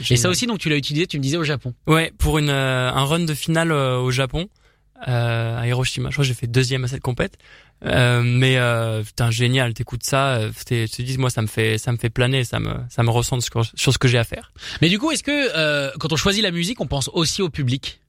Et 0.10 0.18
ça 0.18 0.30
aussi, 0.30 0.46
donc 0.46 0.60
tu 0.60 0.70
l'as 0.70 0.76
utilisé, 0.78 1.08
tu 1.08 1.18
me 1.18 1.24
disais 1.24 1.38
au 1.38 1.44
Japon. 1.44 1.74
Ouais, 1.88 2.12
pour 2.18 2.38
une 2.38 2.50
euh, 2.50 2.92
un 2.92 3.06
run 3.06 3.22
de 3.22 3.34
finale 3.34 3.72
euh, 3.72 3.98
au 3.98 4.12
Japon, 4.12 4.42
euh, 4.44 4.59
à 5.02 5.68
Hiroshima. 5.68 6.10
Je 6.10 6.16
crois 6.16 6.24
que 6.24 6.28
j'ai 6.28 6.34
fait 6.34 6.48
deuxième 6.48 6.84
à 6.84 6.88
cette 6.88 7.02
compète. 7.02 7.38
Euh, 7.86 8.22
mais 8.24 8.58
euh, 8.58 9.04
putain 9.04 9.32
génial, 9.32 9.74
t'écoutes 9.74 10.04
ça, 10.04 10.36
euh, 10.36 10.52
tu 10.68 10.90
te 10.90 11.02
dis 11.02 11.18
moi 11.18 11.30
ça 11.30 11.42
me 11.42 11.48
fait 11.48 11.78
ça 11.78 11.94
me 11.94 11.98
fait 11.98 12.10
planer, 12.10 12.44
ça 12.44 12.60
me 12.60 12.74
ça 12.90 13.04
me 13.04 13.10
ressent 13.10 13.40
sur, 13.40 13.64
sur 13.74 13.94
ce 13.94 13.98
que 13.98 14.10
j'ai 14.10 14.18
à 14.18 14.26
faire. 14.26 14.52
Mais 14.82 14.90
du 14.90 15.00
coup, 15.00 15.12
est-ce 15.12 15.24
que 15.24 15.32
euh, 15.56 15.90
quand 15.98 16.12
on 16.12 16.18
choisit 16.18 16.44
la 16.44 16.52
musique, 16.52 16.82
on 16.82 16.88
pense 16.88 17.10
aussi 17.14 17.42
au 17.42 17.50
public? 17.50 18.02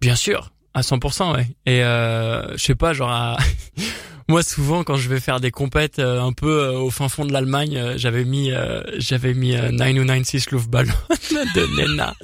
Bien 0.00 0.16
sûr, 0.16 0.50
à 0.74 0.80
100%, 0.80 1.34
ouais. 1.34 1.46
Et 1.66 1.82
euh, 1.84 2.56
je 2.56 2.62
sais 2.62 2.74
pas, 2.74 2.92
genre 2.92 3.10
à... 3.10 3.36
moi 4.28 4.42
souvent 4.42 4.82
quand 4.84 4.96
je 4.96 5.08
vais 5.08 5.20
faire 5.20 5.40
des 5.40 5.50
compètes 5.50 5.98
euh, 5.98 6.20
un 6.20 6.32
peu 6.32 6.60
euh, 6.64 6.72
au 6.78 6.90
fin 6.90 7.08
fond 7.08 7.24
de 7.24 7.32
l'Allemagne, 7.32 7.76
euh, 7.76 7.94
j'avais 7.96 8.24
mis 8.24 8.52
euh, 8.52 8.82
j'avais 8.98 9.34
mis 9.34 9.54
euh, 9.56 9.70
9096 9.70 10.50
Luftballon 10.50 10.92
de 11.54 11.80
Nena. 11.82 12.14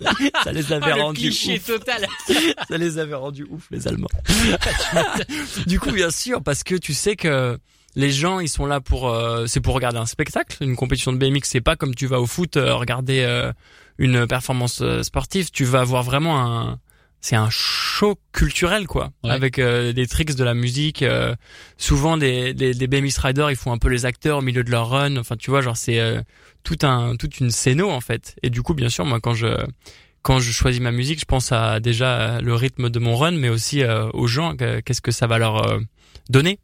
Ça 0.45 0.53
les 0.53 0.73
avait 0.73 0.91
Ah, 0.93 0.97
le 0.97 1.03
rendus 1.03 1.21
cliché 1.21 1.57
ouf. 1.59 1.67
total. 1.67 2.07
Ça 2.69 2.79
les 2.79 2.99
avait 2.99 3.15
rendus 3.15 3.47
ouf 3.51 3.67
les 3.71 3.87
Allemands. 3.89 4.09
du 5.67 5.79
coup, 5.81 5.91
bien 5.93 6.11
sûr, 6.11 6.43
parce 6.43 6.63
que 6.65 6.75
tu 6.75 6.95
sais 6.95 7.17
que 7.17 7.59
les 7.95 8.11
gens, 8.11 8.41
ils 8.41 8.49
sont 8.49 8.67
là 8.67 8.81
pour, 8.81 9.09
euh, 9.11 9.47
c'est 9.47 9.61
pour 9.61 9.75
regarder 9.75 9.99
un 9.99 10.07
spectacle. 10.07 10.57
Une 10.63 10.77
compétition 10.77 11.13
de 11.13 11.19
BMX, 11.19 11.41
c'est 11.45 11.61
pas 11.61 11.77
comme 11.77 11.95
tu 11.95 12.07
vas 12.07 12.21
au 12.21 12.27
foot 12.27 12.57
euh, 12.57 12.75
regarder 12.75 13.21
euh, 13.21 13.53
une 13.99 14.27
performance 14.27 14.81
euh, 14.83 15.03
sportive. 15.03 15.51
Tu 15.51 15.65
vas 15.65 15.81
avoir 15.81 16.03
vraiment 16.03 16.41
un, 16.41 16.79
c'est 17.23 17.37
un 17.37 17.49
show 17.51 18.19
culturel 18.33 18.87
quoi, 18.87 19.13
Ouais. 19.25 19.31
avec 19.31 19.59
euh, 19.59 19.93
des 19.95 20.07
tricks 20.07 20.35
de 20.35 20.45
la 20.45 20.53
musique. 20.55 21.03
euh, 21.03 21.35
souvent, 21.79 22.17
des, 22.19 22.53
des, 22.53 22.75
des 22.75 22.87
BMX 22.89 23.17
riders, 23.19 23.51
ils 23.51 23.57
font 23.57 23.73
un 23.73 23.79
peu 23.79 23.89
les 23.89 24.05
acteurs 24.05 24.39
au 24.39 24.43
milieu 24.43 24.63
de 24.65 24.71
leur 24.71 24.91
run. 24.91 25.17
Enfin, 25.17 25.37
tu 25.37 25.49
vois, 25.51 25.61
genre 25.63 25.77
c'est 25.77 26.01
euh, 26.01 26.21
tout 26.65 26.77
un, 26.83 27.17
toute 27.17 27.41
une 27.41 27.51
scéno 27.51 27.89
en 27.91 28.01
fait. 28.03 28.35
Et 28.43 28.51
du 28.51 28.61
coup, 28.63 28.75
bien 28.75 28.89
sûr, 28.91 29.07
moi, 29.07 29.21
quand 29.21 29.35
je 29.35 29.47
quand 30.23 30.39
je 30.41 30.53
choisis 30.53 30.81
ma 30.81 30.93
musique, 30.93 31.19
je 31.21 31.25
pense 31.25 31.51
à 31.53 31.81
déjà 31.81 32.21
euh, 32.37 32.41
le 32.41 32.55
rythme 32.55 32.91
de 32.91 32.99
mon 32.99 33.17
run, 33.17 33.33
mais 33.33 33.49
aussi 33.49 33.83
euh, 33.83 34.09
aux 34.13 34.27
gens, 34.29 34.55
que- 34.57 34.81
qu'est-ce 34.81 35.01
que 35.01 35.11
ça 35.11 35.27
va 35.27 35.39
leur 35.39 35.67
euh, 35.69 35.79
donner. 36.29 36.59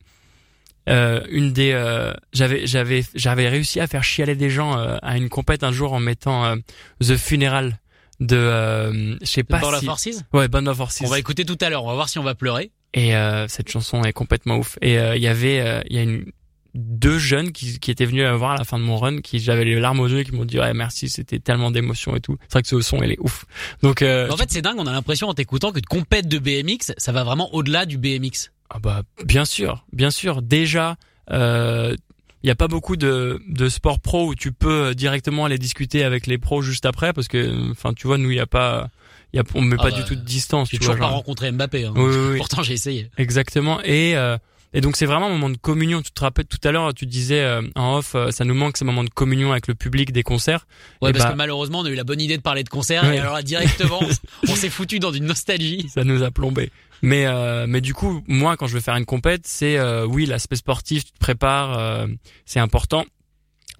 Euh, 0.88 1.20
une 1.28 1.52
des, 1.52 1.72
euh, 1.72 2.14
j'avais, 2.32 2.66
j'avais, 2.66 3.04
j'avais 3.14 3.48
réussi 3.48 3.78
à 3.78 3.86
faire 3.86 4.02
chialer 4.02 4.36
des 4.36 4.48
gens 4.48 4.78
euh, 4.78 4.96
à 5.02 5.18
une 5.18 5.28
compète 5.28 5.62
un 5.62 5.70
jour 5.72 5.92
en 5.92 6.00
mettant 6.00 6.46
euh, 6.46 6.56
The 7.02 7.16
Funeral 7.16 7.78
de, 8.20 8.36
euh, 8.36 9.16
je 9.20 9.26
sais 9.26 9.44
pas 9.44 9.60
Band 9.60 9.72
of 9.72 9.80
si, 9.80 9.88
Horses? 9.88 10.08
Ouais, 10.32 10.48
Band 10.48 10.66
of 10.66 10.80
Horses. 10.80 11.02
On 11.02 11.08
va 11.08 11.18
écouter 11.18 11.44
tout 11.44 11.58
à 11.60 11.70
l'heure. 11.70 11.84
On 11.84 11.88
va 11.88 11.94
voir 11.94 12.08
si 12.08 12.18
on 12.18 12.24
va 12.24 12.34
pleurer. 12.34 12.70
Et 12.94 13.14
euh, 13.14 13.46
cette 13.48 13.70
chanson 13.70 14.02
est 14.02 14.12
complètement 14.12 14.56
ouf. 14.56 14.78
Et 14.80 14.98
euh, 14.98 15.16
il 15.16 15.22
y 15.22 15.28
avait, 15.28 15.60
euh, 15.60 15.80
il 15.88 15.96
y 15.96 15.98
a 15.98 16.02
une 16.02 16.32
deux 16.74 17.18
jeunes 17.18 17.52
qui, 17.52 17.78
qui 17.78 17.90
étaient 17.90 18.04
venus 18.04 18.24
me 18.24 18.32
voir 18.32 18.52
à 18.52 18.56
la 18.56 18.64
fin 18.64 18.78
de 18.78 18.84
mon 18.84 18.96
run, 18.96 19.20
qui 19.20 19.40
j'avais 19.40 19.64
les 19.64 19.78
larmes 19.80 20.00
aux 20.00 20.06
yeux, 20.06 20.20
et 20.20 20.24
qui 20.24 20.32
m'ont 20.32 20.44
dit 20.44 20.58
ouais 20.58 20.74
merci, 20.74 21.08
c'était 21.08 21.38
tellement 21.38 21.70
d'émotion 21.70 22.14
et 22.14 22.20
tout. 22.20 22.36
C'est 22.42 22.52
vrai 22.52 22.62
que 22.62 22.68
ce 22.68 22.80
son 22.80 23.02
il 23.02 23.12
est 23.12 23.20
ouf. 23.20 23.46
Donc 23.82 24.02
euh, 24.02 24.28
En 24.30 24.36
fait, 24.36 24.50
c'est 24.50 24.62
dingue. 24.62 24.76
On 24.78 24.86
a 24.86 24.92
l'impression 24.92 25.28
en 25.28 25.34
t'écoutant 25.34 25.72
que 25.72 25.80
de 25.80 25.86
compète 25.86 26.28
de 26.28 26.38
BMX, 26.38 26.92
ça 26.96 27.12
va 27.12 27.24
vraiment 27.24 27.52
au-delà 27.54 27.86
du 27.86 27.98
BMX. 27.98 28.50
Ah 28.70 28.78
bah 28.78 29.02
bien 29.24 29.44
sûr, 29.44 29.86
bien 29.92 30.10
sûr. 30.10 30.42
Déjà, 30.42 30.96
euh, 31.30 31.96
il 32.42 32.48
y 32.48 32.50
a 32.50 32.54
pas 32.54 32.68
beaucoup 32.68 32.96
de 32.96 33.40
de 33.48 33.68
sports 33.68 34.00
pro 34.00 34.26
où 34.28 34.34
tu 34.34 34.52
peux 34.52 34.86
euh, 34.88 34.94
directement 34.94 35.44
aller 35.44 35.58
discuter 35.58 36.04
avec 36.04 36.26
les 36.26 36.38
pros 36.38 36.62
juste 36.62 36.86
après 36.86 37.12
parce 37.12 37.28
que 37.28 37.70
enfin 37.72 37.92
tu 37.94 38.06
vois 38.06 38.18
nous 38.18 38.30
il 38.30 38.36
y 38.36 38.40
a 38.40 38.46
pas 38.46 38.90
il 39.32 39.36
y 39.36 39.40
a 39.40 39.44
on 39.54 39.60
met 39.62 39.76
Ah 39.78 39.82
pas 39.82 39.90
bah, 39.90 39.96
du 39.96 40.04
tout 40.04 40.14
de 40.14 40.24
distance, 40.24 40.68
J'ai 40.70 40.78
tu 40.78 40.84
vois. 40.84 40.94
toujours 40.94 41.06
pas 41.06 41.10
genre. 41.10 41.16
rencontré 41.18 41.50
Mbappé. 41.52 41.84
Hein. 41.84 41.92
Oui, 41.96 42.02
oui, 42.04 42.26
oui. 42.32 42.36
Pourtant, 42.38 42.62
j'ai 42.62 42.72
essayé. 42.72 43.10
Exactement. 43.18 43.78
Et 43.84 44.16
euh, 44.16 44.38
et 44.74 44.80
donc 44.80 44.96
c'est 44.96 45.04
vraiment 45.06 45.26
un 45.26 45.30
moment 45.30 45.50
de 45.50 45.56
communion. 45.58 46.00
Tu 46.02 46.12
te 46.12 46.20
rappelles 46.22 46.46
tout 46.46 46.60
à 46.66 46.72
l'heure, 46.72 46.94
tu 46.94 47.04
disais 47.06 47.40
euh, 47.42 47.60
en 47.74 47.96
off, 47.98 48.14
euh, 48.14 48.30
ça 48.30 48.44
nous 48.46 48.54
manque 48.54 48.76
ce 48.78 48.84
moment 48.84 49.04
de 49.04 49.10
communion 49.10 49.50
avec 49.52 49.66
le 49.66 49.74
public 49.74 50.12
des 50.12 50.22
concerts. 50.22 50.66
Ouais, 51.02 51.10
Et 51.10 51.12
parce 51.12 51.24
bah, 51.26 51.32
que 51.32 51.36
malheureusement, 51.36 51.80
on 51.80 51.84
a 51.84 51.90
eu 51.90 51.94
la 51.94 52.04
bonne 52.04 52.20
idée 52.22 52.36
de 52.38 52.42
parler 52.42 52.64
de 52.64 52.68
concert 52.70 53.02
Ouais. 53.04 53.16
et 53.16 53.18
alors 53.18 53.34
là, 53.34 53.42
directement, 53.42 54.00
on 54.48 54.54
s'est 54.54 54.68
foutu 54.70 54.98
dans 54.98 55.12
une 55.12 55.24
nostalgie. 55.24 55.86
ça 55.92 56.04
nous 56.04 56.22
a 56.22 56.30
plombé. 56.30 56.70
Mais 57.02 57.26
euh, 57.26 57.66
mais 57.68 57.80
du 57.80 57.94
coup, 57.94 58.22
moi 58.26 58.56
quand 58.56 58.66
je 58.66 58.74
vais 58.74 58.80
faire 58.80 58.96
une 58.96 59.06
compète, 59.06 59.46
c'est 59.46 59.78
euh, 59.78 60.06
oui 60.06 60.26
l'aspect 60.26 60.56
sportif, 60.56 61.04
tu 61.04 61.12
te 61.12 61.18
prépares, 61.18 61.78
euh, 61.78 62.06
c'est 62.44 62.60
important. 62.60 63.04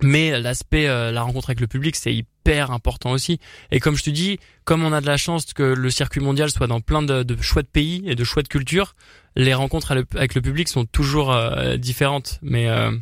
Mais 0.02 0.38
l'aspect 0.40 0.86
euh, 0.86 1.10
la 1.10 1.22
rencontre 1.22 1.50
avec 1.50 1.60
le 1.60 1.66
public, 1.66 1.96
c'est 1.96 2.14
hyper 2.14 2.70
important 2.70 3.10
aussi. 3.10 3.40
Et 3.72 3.80
comme 3.80 3.96
je 3.96 4.04
te 4.04 4.10
dis, 4.10 4.38
comme 4.64 4.84
on 4.84 4.92
a 4.92 5.00
de 5.00 5.06
la 5.06 5.16
chance 5.16 5.52
que 5.52 5.62
le 5.62 5.90
circuit 5.90 6.20
mondial 6.20 6.50
soit 6.50 6.68
dans 6.68 6.80
plein 6.80 7.02
de, 7.02 7.22
de 7.24 7.42
chouettes 7.42 7.70
pays 7.70 8.04
et 8.06 8.14
de 8.14 8.24
chouettes 8.24 8.48
cultures, 8.48 8.94
les 9.34 9.54
rencontres 9.54 10.04
avec 10.14 10.34
le 10.34 10.40
public 10.40 10.68
sont 10.68 10.84
toujours 10.84 11.32
euh, 11.32 11.76
différentes. 11.76 12.38
Mais 12.42 12.68
euh, 12.68 12.92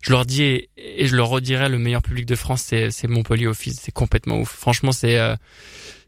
je 0.00 0.10
leur 0.10 0.26
dis 0.26 0.42
et, 0.76 1.06
je 1.06 1.14
leur 1.14 1.28
redirai, 1.28 1.68
le 1.68 1.78
meilleur 1.78 2.02
public 2.02 2.26
de 2.26 2.34
France, 2.34 2.62
c'est 2.62 3.06
Montpellier 3.06 3.46
Office, 3.46 3.78
c'est 3.80 3.92
complètement 3.92 4.40
ouf. 4.40 4.50
Franchement, 4.50 4.92
c'est 4.92 5.18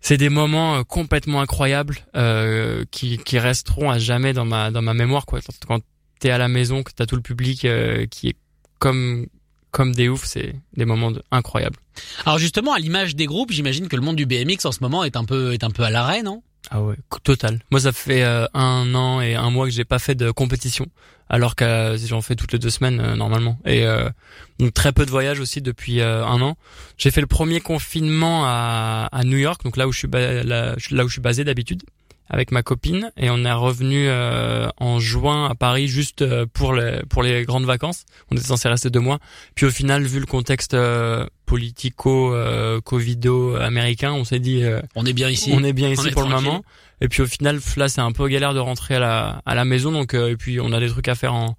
c'est 0.01 0.17
des 0.17 0.29
moments 0.29 0.77
euh, 0.77 0.83
complètement 0.85 1.41
incroyables 1.41 1.99
euh, 2.17 2.85
qui, 2.91 3.19
resteront 3.39 3.91
à 3.91 3.99
jamais 3.99 4.33
dans 4.33 4.45
ma 4.45 4.71
dans 4.71 4.83
ma 4.83 4.95
mémoire 4.95 5.27
quoi. 5.27 5.41
Quand- 5.67 5.81
t'es 6.21 6.31
à 6.31 6.39
la 6.39 6.49
maison, 6.49 6.83
que 6.83 6.91
t'as 6.93 7.07
tout 7.07 7.15
le 7.15 7.23
public 7.23 7.65
euh, 7.65 8.07
qui 8.07 8.29
est 8.29 8.37
comme 8.81 9.27
comme 9.71 9.95
des 9.95 10.09
oufs, 10.09 10.25
c'est 10.25 10.57
des 10.77 10.85
moments 10.85 11.13
incroyables. 11.31 11.77
Alors 12.25 12.39
justement, 12.39 12.73
à 12.73 12.79
l'image 12.79 13.15
des 13.15 13.27
groupes, 13.27 13.53
j'imagine 13.53 13.87
que 13.87 13.97
le 13.97 14.03
monde 14.03 14.17
du 14.17 14.27
BMX 14.27 14.65
en 14.65 14.73
ce 14.73 14.79
moment 14.81 15.05
est 15.05 15.17
un 15.17 15.25
peu 15.25 15.53
est 15.53 15.63
un 15.63 15.71
peu 15.71 15.83
à 15.85 15.91
l'arrêt, 15.91 16.23
non? 16.23 16.43
Ah 16.71 16.83
ouais, 16.83 16.97
total. 17.23 17.61
Moi, 17.71 17.81
ça 17.81 17.93
fait 17.93 18.23
euh, 18.23 18.47
un 18.53 18.95
an 18.95 19.21
et 19.21 19.35
un 19.35 19.51
mois 19.51 19.67
que 19.67 19.73
j'ai 19.73 19.85
pas 19.85 19.99
fait 19.99 20.15
de 20.15 20.31
compétition, 20.31 20.87
alors 21.29 21.57
que 21.57 21.65
euh, 21.65 21.97
j'en 21.97 22.21
fais 22.21 22.37
toutes 22.37 22.53
les 22.53 22.59
deux 22.59 22.71
semaines 22.71 23.01
euh, 23.01 23.17
normalement. 23.17 23.59
Et 23.65 23.87
euh, 23.87 24.11
donc 24.59 24.75
très 24.75 24.93
peu 24.93 25.07
de 25.07 25.11
voyages 25.11 25.41
aussi 25.41 25.63
depuis 25.63 26.01
euh, 26.01 26.25
un 26.27 26.43
an. 26.43 26.57
J'ai 26.99 27.11
fait 27.11 27.23
le 27.23 27.27
premier 27.27 27.61
confinement 27.61 28.45
à, 28.45 29.09
à 29.13 29.25
New 29.25 29.39
York, 29.39 29.63
donc 29.65 29.77
là 29.77 29.89
où 29.89 29.93
je 29.93 29.99
suis 29.99 30.09
là 30.11 31.05
où 31.05 31.09
je 31.09 31.13
suis 31.13 31.23
basé 31.23 31.45
d'habitude, 31.45 31.83
avec 32.31 32.53
ma 32.53 32.63
copine, 32.63 33.11
et 33.17 33.31
on 33.31 33.45
est 33.45 33.53
revenu 33.53 34.07
euh, 34.09 34.69
en 34.77 35.01
juin 35.01 35.49
à 35.49 35.55
Paris 35.55 35.89
juste 35.89 36.23
euh, 36.23 36.47
pour 36.53 36.75
les 36.75 37.01
pour 37.09 37.23
les 37.23 37.45
grandes 37.45 37.65
vacances. 37.65 38.05
On 38.31 38.37
était 38.37 38.47
censé 38.47 38.69
rester 38.69 38.91
deux 38.91 39.01
mois. 39.01 39.19
Puis 39.55 39.67
au 39.67 39.71
final, 39.71 40.05
vu 40.05 40.21
le 40.21 40.27
contexte 40.27 40.75
euh, 40.75 41.27
politico, 41.47 42.35
euh, 42.35 42.81
covido 42.81 43.57
américain, 43.57 44.13
on 44.13 44.25
s'est 44.25 44.39
dit 44.41 44.63
euh, 44.63 44.81
On 44.95 45.07
est 45.07 45.15
bien 45.15 45.31
ici. 45.31 45.53
on 45.55 45.65
est 45.65 45.73
bien 45.73 45.89
ici 45.89 46.11
pour 46.11 46.23
le 46.23 46.29
moment. 46.29 46.63
Et 47.01 47.09
puis 47.09 47.23
au 47.23 47.27
final, 47.27 47.61
là, 47.77 47.89
c'est 47.89 48.01
un 48.01 48.13
peu 48.13 48.29
galère 48.29 48.55
de 48.55 48.59
rentrer 48.59 48.97
à 48.97 49.01
la 49.01 49.43
à 49.47 49.55
la 49.55 49.65
maison. 49.65 49.91
Donc 49.93 50.15
euh, 50.15 50.31
et 50.31 50.37
puis 50.37 50.61
on 50.61 50.73
a 50.73 50.81
des 50.81 50.89
trucs 50.89 51.09
à 51.09 51.15
faire 51.15 51.35
en 51.35 51.57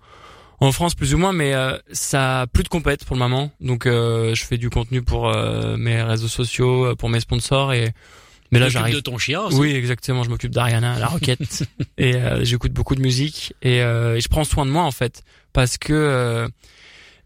en 0.62 0.72
France 0.72 0.94
plus 0.94 1.14
ou 1.14 1.18
moins, 1.18 1.32
mais 1.32 1.54
euh, 1.54 1.78
ça 1.92 2.42
a 2.42 2.48
plus 2.48 2.64
de 2.64 2.70
compète 2.70 3.06
pour 3.06 3.16
le 3.16 3.20
moment. 3.20 3.52
Donc 3.62 3.86
euh, 3.86 4.36
je 4.36 4.46
fais 4.46 4.58
du 4.58 4.70
contenu 4.70 5.02
pour 5.02 5.30
euh, 5.30 5.78
mes 5.78 6.02
réseaux 6.02 6.28
sociaux, 6.28 6.96
pour 6.98 7.10
mes 7.10 7.22
sponsors 7.22 7.74
et 7.74 7.92
mais 8.52 8.60
là 8.60 8.70
j'arrive. 8.70 8.96
de 8.96 9.00
ton 9.00 9.18
chien 9.18 9.42
aussi. 9.42 9.58
Oui, 9.58 9.72
exactement. 9.72 10.24
Je 10.24 10.30
m'occupe 10.30 10.52
d'Ariana, 10.52 10.98
la 11.00 11.08
roquette, 11.08 11.64
et 11.98 12.16
euh, 12.16 12.44
j'écoute 12.44 12.72
beaucoup 12.74 12.96
de 12.96 13.02
musique 13.02 13.54
et, 13.62 13.82
euh, 13.82 14.16
et 14.16 14.22
je 14.22 14.28
prends 14.28 14.44
soin 14.44 14.66
de 14.66 14.72
moi 14.72 14.84
en 14.84 14.92
fait 14.92 15.24
parce 15.54 15.78
que 15.78 15.94
euh, 15.94 16.48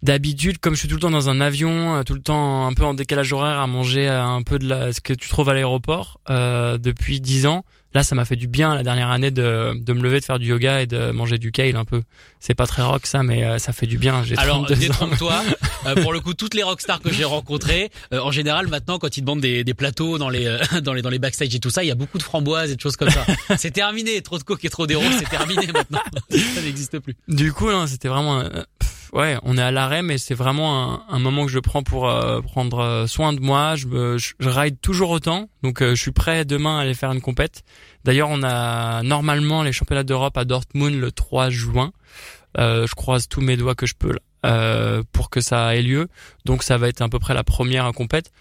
d'habitude, 0.03 0.59
comme 0.59 0.73
je 0.75 0.79
suis 0.79 0.87
tout 0.87 0.95
le 0.95 1.01
temps 1.01 1.09
dans 1.11 1.29
un 1.29 1.41
avion, 1.41 1.95
euh, 1.95 2.03
tout 2.03 2.13
le 2.13 2.21
temps 2.21 2.67
un 2.67 2.73
peu 2.73 2.83
en 2.83 2.93
décalage 2.93 3.31
horaire 3.33 3.59
à 3.59 3.67
manger 3.67 4.07
euh, 4.07 4.21
un 4.23 4.43
peu 4.43 4.59
de 4.59 4.67
la, 4.67 4.93
ce 4.93 5.01
que 5.01 5.13
tu 5.13 5.29
trouves 5.29 5.49
à 5.49 5.53
l'aéroport 5.53 6.19
euh, 6.29 6.77
depuis 6.77 7.21
dix 7.21 7.45
ans. 7.45 7.63
Là, 7.93 8.03
ça 8.03 8.15
m'a 8.15 8.25
fait 8.25 8.35
du 8.35 8.47
bien 8.47 8.73
la 8.75 8.83
dernière 8.83 9.09
année 9.11 9.29
de, 9.31 9.73
de 9.79 9.93
me 9.93 10.01
lever, 10.01 10.19
de 10.19 10.25
faire 10.25 10.39
du 10.39 10.47
yoga 10.47 10.81
et 10.81 10.87
de 10.87 11.11
manger 11.11 11.37
du 11.37 11.51
kale 11.51 11.75
un 11.75 11.85
peu. 11.85 12.01
C'est 12.39 12.55
pas 12.55 12.65
très 12.67 12.81
rock 12.81 13.05
ça, 13.05 13.21
mais 13.23 13.43
euh, 13.43 13.59
ça 13.59 13.71
fait 13.71 13.85
du 13.85 13.97
bien. 13.97 14.23
J'ai 14.23 14.37
Alors 14.37 14.65
32 14.65 14.73
ans. 14.73 14.79
détrompe-toi. 14.79 15.43
Euh, 15.85 15.95
pour 15.95 16.13
le 16.13 16.21
coup, 16.21 16.33
toutes 16.33 16.53
les 16.53 16.63
rockstars 16.63 17.01
que 17.01 17.11
j'ai 17.11 17.25
rencontrées, 17.25 17.91
euh, 18.13 18.19
en 18.21 18.31
général, 18.31 18.67
maintenant, 18.67 18.99
quand 18.99 19.17
ils 19.17 19.19
demandent 19.19 19.41
des, 19.41 19.65
des 19.65 19.73
plateaux 19.73 20.17
dans 20.17 20.29
les 20.29 20.45
euh, 20.45 20.57
dans 20.81 20.93
les 20.93 21.01
dans 21.01 21.09
les 21.09 21.19
backstage 21.19 21.53
et 21.53 21.59
tout 21.59 21.71
ça, 21.71 21.83
il 21.83 21.87
y 21.87 21.91
a 21.91 21.95
beaucoup 21.95 22.17
de 22.17 22.23
framboises 22.23 22.71
et 22.71 22.77
de 22.77 22.79
choses 22.79 22.95
comme 22.95 23.09
ça. 23.09 23.25
c'est 23.57 23.71
terminé. 23.71 24.21
Trop 24.21 24.37
de 24.37 24.43
coke 24.43 24.63
et 24.63 24.69
trop 24.69 24.87
d'héros, 24.87 25.03
c'est 25.19 25.29
terminé 25.29 25.67
maintenant. 25.67 25.99
ça 26.29 26.61
n'existe 26.61 26.99
plus. 26.99 27.17
Du 27.27 27.51
coup, 27.51 27.69
non, 27.69 27.85
c'était 27.85 28.07
vraiment, 28.07 28.39
euh, 28.39 28.47
ouais, 29.13 29.37
on 29.43 29.57
est 29.57 29.61
à 29.61 29.71
l'arrêt, 29.71 30.01
mais 30.01 30.17
c'est 30.17 30.33
vraiment 30.33 31.09
un, 31.09 31.19
moment 31.19 31.45
que 31.45 31.51
je 31.51 31.59
prends 31.59 31.83
pour 31.83 32.09
euh, 32.09 32.41
prendre 32.41 32.79
euh, 32.79 33.07
soin 33.07 33.33
de 33.33 33.39
moi. 33.39 33.75
Je, 33.75 33.87
me, 33.87 34.17
je, 34.17 34.33
ride 34.49 34.79
toujours 34.81 35.11
autant, 35.11 35.49
donc 35.61 35.81
euh, 35.81 35.95
je 35.95 36.01
suis 36.01 36.11
prêt 36.11 36.45
demain 36.45 36.79
à 36.79 36.81
aller 36.81 36.93
faire 36.93 37.11
une 37.11 37.21
compète. 37.21 37.63
D'ailleurs, 38.03 38.29
on 38.29 38.43
a 38.43 39.03
normalement 39.03 39.63
les 39.63 39.71
championnats 39.71 40.03
d'Europe 40.03 40.37
à 40.37 40.45
Dortmund 40.45 40.99
le 40.99 41.11
3 41.11 41.49
juin. 41.49 41.91
Euh, 42.57 42.85
je 42.85 42.95
croise 42.95 43.27
tous 43.27 43.41
mes 43.41 43.57
doigts 43.57 43.75
que 43.75 43.85
je 43.85 43.95
peux 43.95 44.17
pour 45.13 45.29
que 45.29 45.39
ça 45.39 45.73
ait 45.73 45.81
lieu. 45.81 46.09
Donc 46.43 46.63
ça 46.63 46.77
va 46.77 46.89
être 46.89 47.01
à 47.01 47.07
peu 47.07 47.17
près 47.17 47.33
la 47.33 47.45
première 47.45 47.89
compète. 47.93 48.31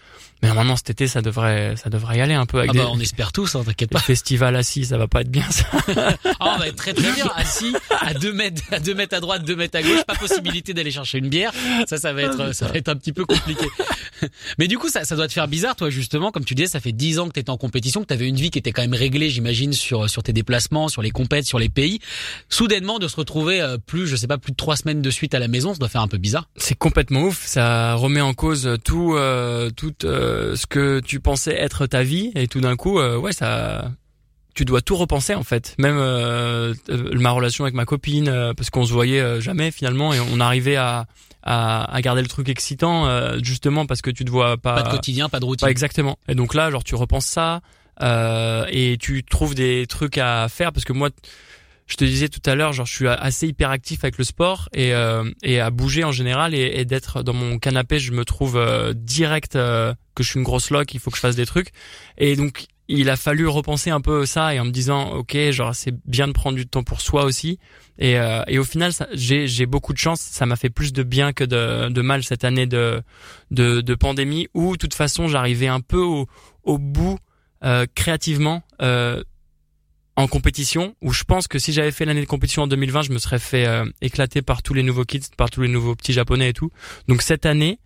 Mais 0.43 0.49
normalement 0.49 0.75
cet 0.75 0.89
été, 0.91 1.07
ça 1.07 1.21
devrait, 1.21 1.75
ça 1.81 1.89
devrait 1.89 2.17
y 2.17 2.21
aller 2.21 2.33
un 2.33 2.45
peu 2.45 2.59
avec 2.59 2.71
Ah 2.71 2.73
des, 2.73 2.79
bah, 2.79 2.89
on 2.91 2.99
espère 2.99 3.31
tous, 3.31 3.55
hein, 3.55 3.63
t'inquiète 3.65 3.89
pas. 3.89 3.99
festivals 3.99 4.55
assis. 4.55 4.85
Ça 4.85 4.97
va 4.97 5.07
pas 5.07 5.21
être 5.21 5.31
bien 5.31 5.49
ça. 5.49 5.65
Ah, 6.39 6.55
on 6.55 6.59
va 6.59 6.67
être 6.67 6.75
très 6.75 6.93
très 6.93 7.11
bien 7.13 7.27
assis 7.35 7.73
à 8.01 8.13
deux 8.13 8.33
mètres, 8.33 8.61
à 8.71 8.79
deux 8.79 8.93
mètres 8.93 9.15
à 9.15 9.19
droite, 9.21 9.45
deux 9.45 9.55
mètres 9.55 9.77
à 9.77 9.81
gauche. 9.81 10.03
Pas 10.05 10.15
possibilité 10.15 10.73
d'aller 10.73 10.91
chercher 10.91 11.19
une 11.19 11.29
bière. 11.29 11.53
Ça, 11.87 11.97
ça 11.97 12.11
va 12.11 12.23
être, 12.23 12.53
ça 12.53 12.67
va 12.67 12.75
être 12.75 12.89
un 12.89 12.95
petit 12.95 13.13
peu 13.13 13.25
compliqué. 13.25 13.65
Mais 14.59 14.67
du 14.67 14.77
coup, 14.77 14.89
ça, 14.89 15.05
ça 15.05 15.15
doit 15.15 15.27
te 15.27 15.33
faire 15.33 15.47
bizarre, 15.47 15.75
toi, 15.75 15.89
justement, 15.89 16.31
comme 16.31 16.43
tu 16.43 16.55
disais, 16.55 16.67
ça 16.67 16.79
fait 16.79 16.91
dix 16.91 17.19
ans 17.19 17.27
que 17.27 17.33
t'étais 17.33 17.49
en 17.49 17.57
compétition, 17.57 18.01
que 18.01 18.07
t'avais 18.07 18.27
une 18.27 18.35
vie 18.35 18.51
qui 18.51 18.59
était 18.59 18.71
quand 18.71 18.81
même 18.81 18.93
réglée, 18.93 19.29
j'imagine, 19.29 19.71
sur 19.73 20.09
sur 20.09 20.23
tes 20.23 20.33
déplacements, 20.33 20.89
sur 20.89 21.01
les 21.01 21.11
compètes, 21.11 21.45
sur 21.45 21.59
les 21.59 21.69
pays. 21.69 21.99
Soudainement, 22.49 22.99
de 22.99 23.07
se 23.07 23.15
retrouver 23.15 23.61
euh, 23.61 23.77
plus, 23.77 24.07
je 24.07 24.15
sais 24.15 24.27
pas, 24.27 24.37
plus 24.37 24.51
de 24.51 24.57
trois 24.57 24.75
semaines 24.75 25.01
de 25.01 25.09
suite 25.09 25.33
à 25.33 25.39
la 25.39 25.47
maison, 25.47 25.73
ça 25.73 25.79
doit 25.79 25.89
faire 25.89 26.01
un 26.01 26.07
peu 26.07 26.17
bizarre. 26.17 26.49
C'est 26.57 26.77
complètement 26.77 27.23
ouf. 27.23 27.45
Ça 27.45 27.93
remet 27.95 28.21
en 28.21 28.33
cause 28.33 28.77
tout, 28.83 29.13
euh, 29.15 29.69
tout 29.69 29.93
euh, 30.03 30.32
ce 30.55 30.65
que 30.65 30.99
tu 30.99 31.19
pensais 31.19 31.53
être 31.53 31.85
ta 31.87 32.03
vie, 32.03 32.31
et 32.35 32.47
tout 32.47 32.61
d'un 32.61 32.75
coup, 32.75 32.99
euh, 32.99 33.17
ouais, 33.17 33.33
ça, 33.33 33.91
tu 34.53 34.65
dois 34.65 34.81
tout 34.81 34.95
repenser 34.95 35.33
en 35.35 35.43
fait. 35.43 35.75
Même 35.79 35.97
euh, 35.97 36.73
euh, 36.89 37.11
ma 37.19 37.31
relation 37.31 37.63
avec 37.65 37.75
ma 37.75 37.85
copine, 37.85 38.27
euh, 38.27 38.53
parce 38.53 38.69
qu'on 38.69 38.85
se 38.85 38.93
voyait 38.93 39.19
euh, 39.21 39.41
jamais 39.41 39.71
finalement, 39.71 40.13
et 40.13 40.19
on 40.19 40.39
arrivait 40.39 40.75
à, 40.75 41.05
à, 41.43 41.93
à 41.93 42.01
garder 42.01 42.21
le 42.21 42.27
truc 42.27 42.49
excitant, 42.49 43.07
euh, 43.07 43.37
justement 43.41 43.85
parce 43.85 44.01
que 44.01 44.11
tu 44.11 44.25
te 44.25 44.31
vois 44.31 44.57
pas. 44.57 44.75
Pas 44.75 44.83
de 44.83 44.89
quotidien, 44.89 45.29
pas 45.29 45.39
de 45.39 45.45
routine. 45.45 45.65
Pas 45.65 45.71
exactement. 45.71 46.17
Et 46.27 46.35
donc 46.35 46.53
là, 46.53 46.69
genre, 46.71 46.83
tu 46.83 46.95
repenses 46.95 47.25
ça 47.25 47.61
euh, 48.01 48.65
et 48.69 48.97
tu 48.99 49.23
trouves 49.23 49.55
des 49.55 49.85
trucs 49.87 50.17
à 50.17 50.47
faire 50.49 50.71
parce 50.71 50.85
que 50.85 50.93
moi, 50.93 51.09
je 51.87 51.95
te 51.95 52.05
disais 52.05 52.29
tout 52.29 52.41
à 52.45 52.55
l'heure, 52.55 52.73
genre, 52.73 52.85
je 52.85 52.93
suis 52.93 53.07
assez 53.07 53.47
hyperactif 53.47 54.03
avec 54.03 54.17
le 54.17 54.23
sport 54.23 54.69
et 54.73 54.93
euh, 54.93 55.29
et 55.43 55.59
à 55.59 55.69
bouger 55.69 56.03
en 56.03 56.11
général 56.11 56.55
et, 56.55 56.71
et 56.75 56.85
d'être 56.85 57.23
dans 57.23 57.33
mon 57.33 57.59
canapé, 57.59 57.99
je 57.99 58.11
me 58.11 58.25
trouve 58.25 58.57
euh, 58.57 58.93
direct 58.95 59.55
euh, 59.55 59.93
que 60.15 60.23
je 60.23 60.29
suis 60.29 60.37
une 60.39 60.45
grosse 60.45 60.69
loque, 60.69 60.93
il 60.93 60.99
faut 60.99 61.11
que 61.11 61.17
je 61.17 61.21
fasse 61.21 61.35
des 61.35 61.45
trucs. 61.45 61.69
Et 62.17 62.35
donc, 62.35 62.67
il 62.87 63.09
a 63.09 63.15
fallu 63.15 63.47
repenser 63.47 63.89
un 63.89 64.01
peu 64.01 64.25
ça 64.25 64.53
et 64.53 64.59
en 64.59 64.65
me 64.65 64.71
disant, 64.71 65.11
ok, 65.11 65.37
genre, 65.51 65.73
c'est 65.73 65.95
bien 66.05 66.27
de 66.27 66.33
prendre 66.33 66.55
du 66.57 66.67
temps 66.67 66.83
pour 66.83 67.01
soi 67.01 67.23
aussi. 67.23 67.59
Et, 67.97 68.17
euh, 68.19 68.43
et 68.47 68.59
au 68.59 68.63
final, 68.63 68.91
j'ai 69.13 69.65
beaucoup 69.65 69.93
de 69.93 69.97
chance. 69.97 70.19
Ça 70.19 70.45
m'a 70.45 70.55
fait 70.55 70.69
plus 70.69 70.93
de 70.93 71.03
bien 71.03 71.33
que 71.33 71.43
de, 71.43 71.89
de 71.89 72.01
mal 72.01 72.23
cette 72.23 72.43
année 72.43 72.67
de, 72.67 73.01
de, 73.51 73.81
de 73.81 73.95
pandémie 73.95 74.47
où, 74.53 74.73
de 74.73 74.77
toute 74.77 74.93
façon, 74.93 75.27
j'arrivais 75.27 75.67
un 75.67 75.79
peu 75.79 76.01
au, 76.01 76.27
au 76.63 76.77
bout 76.77 77.17
euh, 77.63 77.85
créativement 77.95 78.63
euh, 78.81 79.23
en 80.15 80.27
compétition. 80.27 80.95
Où 81.01 81.11
je 81.11 81.23
pense 81.23 81.47
que 81.47 81.59
si 81.59 81.73
j'avais 81.73 81.91
fait 81.91 82.05
l'année 82.05 82.21
de 82.21 82.25
compétition 82.25 82.63
en 82.63 82.67
2020, 82.67 83.03
je 83.03 83.11
me 83.11 83.17
serais 83.17 83.39
fait 83.39 83.65
euh, 83.65 83.85
éclater 84.01 84.41
par 84.41 84.61
tous 84.61 84.73
les 84.73 84.83
nouveaux 84.83 85.05
kids, 85.05 85.21
par 85.37 85.49
tous 85.49 85.61
les 85.61 85.67
nouveaux 85.67 85.95
petits 85.95 86.13
japonais 86.13 86.49
et 86.49 86.53
tout. 86.53 86.71
Donc 87.07 87.21
cette 87.21 87.45
année 87.45 87.79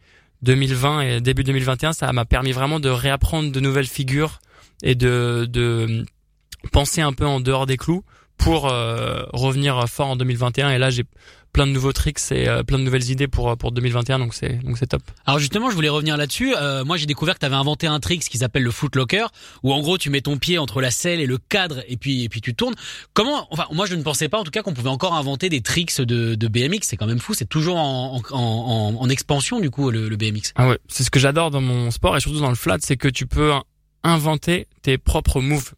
2020 0.44 1.02
et 1.02 1.22
début 1.22 1.44
2021, 1.44 1.94
ça 1.94 2.12
m'a 2.14 2.26
permis 2.26 2.52
vraiment 2.52 2.80
de 2.80 2.90
réapprendre 2.90 3.52
de 3.52 3.60
nouvelles 3.60 3.88
figures 3.88 4.40
et 4.84 4.96
de, 4.96 5.48
de 5.50 6.06
penser 6.72 7.02
un 7.02 7.14
peu 7.14 7.26
en 7.26 7.40
dehors 7.40 7.66
des 7.66 7.78
clous 7.78 8.04
pour 8.38 8.68
euh, 8.68 9.24
revenir 9.34 9.88
fort 9.90 10.10
en 10.10 10.16
2021 10.16 10.70
et 10.70 10.78
là 10.78 10.92
j'ai 10.92 11.04
plein 11.54 11.66
de 11.68 11.72
nouveaux 11.72 11.94
tricks 11.94 12.20
et 12.32 12.48
euh, 12.48 12.64
plein 12.64 12.78
de 12.78 12.84
nouvelles 12.84 13.10
idées 13.10 13.28
pour 13.28 13.58
pour 13.58 13.72
2021 13.72 14.20
donc 14.20 14.34
c'est 14.34 14.64
donc 14.64 14.78
c'est 14.78 14.88
top. 14.88 15.02
Alors 15.26 15.40
justement, 15.40 15.70
je 15.70 15.76
voulais 15.76 15.90
revenir 15.90 16.18
là-dessus. 16.18 16.54
Euh, 16.56 16.84
moi, 16.84 16.98
j'ai 16.98 17.06
découvert 17.06 17.36
que 17.36 17.40
tu 17.40 17.46
avais 17.46 17.56
inventé 17.56 17.88
un 17.88 18.00
trick 18.00 18.22
qui 18.22 18.38
s'appelle 18.38 18.64
le 18.64 18.72
footlocker, 18.72 19.26
où 19.64 19.74
en 19.74 19.82
gros, 19.82 19.98
tu 19.98 20.10
mets 20.10 20.22
ton 20.22 20.38
pied 20.38 20.58
entre 20.58 20.82
la 20.82 20.92
selle 20.92 21.20
et 21.20 21.26
le 21.26 21.38
cadre, 21.38 21.84
et 21.88 21.98
puis 21.98 22.24
et 22.24 22.30
puis 22.30 22.42
tu 22.42 22.56
tournes. 22.56 22.76
Comment 23.14 23.48
Enfin, 23.52 23.66
moi, 23.72 23.86
je 23.86 23.96
ne 23.96 24.04
pensais 24.04 24.30
pas, 24.30 24.40
en 24.40 24.44
tout 24.44 24.52
cas, 24.52 24.62
qu'on 24.62 24.74
pouvait 24.74 24.90
encore 24.90 25.14
inventer 25.14 25.50
des 25.50 25.62
tricks 25.62 26.02
de, 26.02 26.36
de 26.36 26.48
BMX. 26.48 26.80
C'est 26.84 26.98
quand 26.98 27.08
même 27.08 27.20
fou. 27.20 27.34
C'est 27.34 27.46
toujours 27.50 27.78
en, 27.78 28.22
en, 28.32 28.38
en, 28.40 28.96
en 29.00 29.10
expansion, 29.10 29.60
du 29.60 29.70
coup, 29.70 29.90
le, 29.92 30.10
le 30.10 30.18
BMX. 30.18 30.54
Ah 30.56 30.68
ouais, 30.68 30.80
c'est 30.88 31.04
ce 31.04 31.10
que 31.10 31.20
j'adore 31.20 31.52
dans 31.52 31.62
mon 31.62 31.92
sport 31.92 32.18
et 32.18 32.20
surtout 32.20 32.40
dans 32.40 32.50
le 32.50 32.56
flat, 32.56 32.78
c'est 32.80 32.98
que 32.98 33.08
tu 33.08 33.26
peux 33.26 33.54
inventer 34.04 34.68
tes 34.82 34.98
propres 34.98 35.42
moves. 35.42 35.74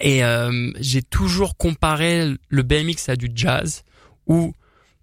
Et 0.00 0.24
euh, 0.24 0.72
j'ai 0.80 1.02
toujours 1.02 1.56
comparé 1.56 2.34
le 2.48 2.62
BMX 2.62 3.08
à 3.08 3.16
du 3.16 3.30
jazz 3.34 3.84
où 4.26 4.52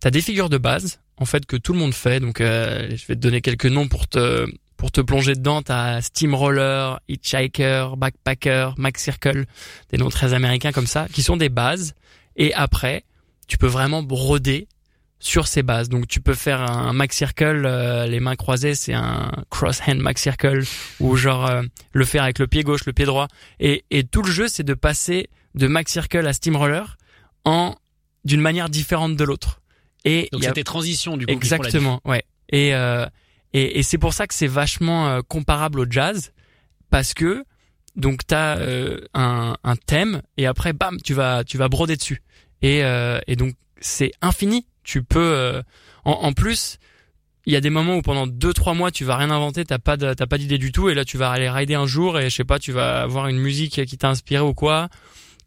t'as 0.01 0.11
des 0.11 0.21
figures 0.21 0.49
de 0.49 0.57
base 0.57 0.99
en 1.15 1.25
fait 1.25 1.45
que 1.45 1.55
tout 1.55 1.71
le 1.71 1.79
monde 1.79 1.93
fait. 1.93 2.19
Donc 2.19 2.41
euh, 2.41 2.89
je 2.89 3.05
vais 3.05 3.15
te 3.15 3.21
donner 3.21 3.39
quelques 3.39 3.67
noms 3.67 3.87
pour 3.87 4.09
te 4.09 4.45
pour 4.75 4.91
te 4.91 4.99
plonger 4.99 5.35
dedans. 5.35 5.61
T'as 5.61 6.01
steamroller, 6.01 6.95
hitchhiker, 7.07 7.95
backpacker, 7.95 8.71
max 8.77 9.01
circle, 9.01 9.45
des 9.91 9.97
noms 9.97 10.09
très 10.09 10.33
américains 10.33 10.71
comme 10.73 10.87
ça, 10.87 11.07
qui 11.13 11.23
sont 11.23 11.37
des 11.37 11.49
bases. 11.49 11.93
Et 12.35 12.53
après, 12.53 13.05
tu 13.47 13.57
peux 13.57 13.67
vraiment 13.67 14.01
broder 14.01 14.67
sur 15.19 15.47
ces 15.47 15.61
bases. 15.61 15.87
Donc 15.87 16.07
tu 16.07 16.19
peux 16.19 16.33
faire 16.33 16.61
un 16.61 16.93
max 16.93 17.15
circle, 17.15 17.63
euh, 17.65 18.07
les 18.07 18.19
mains 18.19 18.35
croisées, 18.35 18.73
c'est 18.73 18.93
un 18.93 19.31
cross 19.51 19.81
hand 19.87 19.99
max 19.99 20.19
circle, 20.19 20.63
ou 20.99 21.15
genre 21.15 21.45
euh, 21.45 21.61
le 21.93 22.05
faire 22.05 22.23
avec 22.23 22.39
le 22.39 22.47
pied 22.47 22.63
gauche, 22.63 22.85
le 22.85 22.93
pied 22.93 23.05
droit. 23.05 23.27
Et, 23.59 23.85
et 23.91 24.03
tout 24.03 24.23
le 24.23 24.31
jeu, 24.31 24.47
c'est 24.47 24.63
de 24.63 24.73
passer 24.73 25.29
de 25.53 25.67
max 25.67 25.91
circle 25.91 26.25
à 26.25 26.33
steamroller 26.33 26.83
en 27.45 27.75
d'une 28.25 28.41
manière 28.41 28.69
différente 28.69 29.15
de 29.15 29.23
l'autre. 29.23 29.60
Et 30.05 30.29
Donc 30.31 30.43
a- 30.43 30.47
c'était 30.47 30.63
transition, 30.63 31.17
du 31.17 31.25
coup. 31.25 31.31
Exactement, 31.33 32.01
ouais. 32.05 32.23
Et, 32.49 32.73
euh, 32.73 33.05
et, 33.53 33.79
et 33.79 33.83
c'est 33.83 33.97
pour 33.97 34.13
ça 34.13 34.27
que 34.27 34.33
c'est 34.33 34.47
vachement 34.47 35.07
euh, 35.09 35.21
comparable 35.27 35.79
au 35.79 35.85
jazz, 35.89 36.31
parce 36.89 37.13
que 37.13 37.43
donc 37.95 38.25
t'as 38.25 38.57
euh, 38.57 39.01
un, 39.13 39.55
un 39.63 39.75
thème 39.75 40.21
et 40.37 40.45
après 40.45 40.71
bam 40.71 40.97
tu 41.03 41.13
vas 41.13 41.43
tu 41.43 41.57
vas 41.57 41.67
broder 41.67 41.97
dessus 41.97 42.21
et 42.61 42.83
euh, 42.85 43.19
et 43.27 43.35
donc 43.35 43.53
c'est 43.81 44.11
infini. 44.21 44.65
Tu 44.83 45.03
peux 45.03 45.19
euh, 45.19 45.61
en, 46.05 46.11
en 46.13 46.33
plus 46.33 46.77
il 47.45 47.51
y 47.53 47.55
a 47.57 47.61
des 47.61 47.69
moments 47.69 47.97
où 47.97 48.01
pendant 48.01 48.27
deux 48.27 48.53
trois 48.53 48.73
mois 48.73 48.91
tu 48.91 49.03
vas 49.03 49.17
rien 49.17 49.29
inventer, 49.29 49.65
t'as 49.65 49.77
pas 49.79 49.97
de- 49.97 50.13
t'as 50.13 50.25
pas 50.25 50.37
d'idée 50.37 50.57
du 50.57 50.71
tout 50.71 50.89
et 50.89 50.93
là 50.93 51.03
tu 51.05 51.17
vas 51.17 51.29
aller 51.31 51.49
rider 51.49 51.73
un 51.75 51.85
jour 51.85 52.17
et 52.19 52.29
je 52.29 52.35
sais 52.35 52.43
pas 52.45 52.59
tu 52.59 52.71
vas 52.71 53.01
avoir 53.01 53.27
une 53.27 53.39
musique 53.39 53.85
qui 53.85 53.97
t'a 53.97 54.09
inspiré 54.09 54.43
ou 54.43 54.53
quoi. 54.53 54.87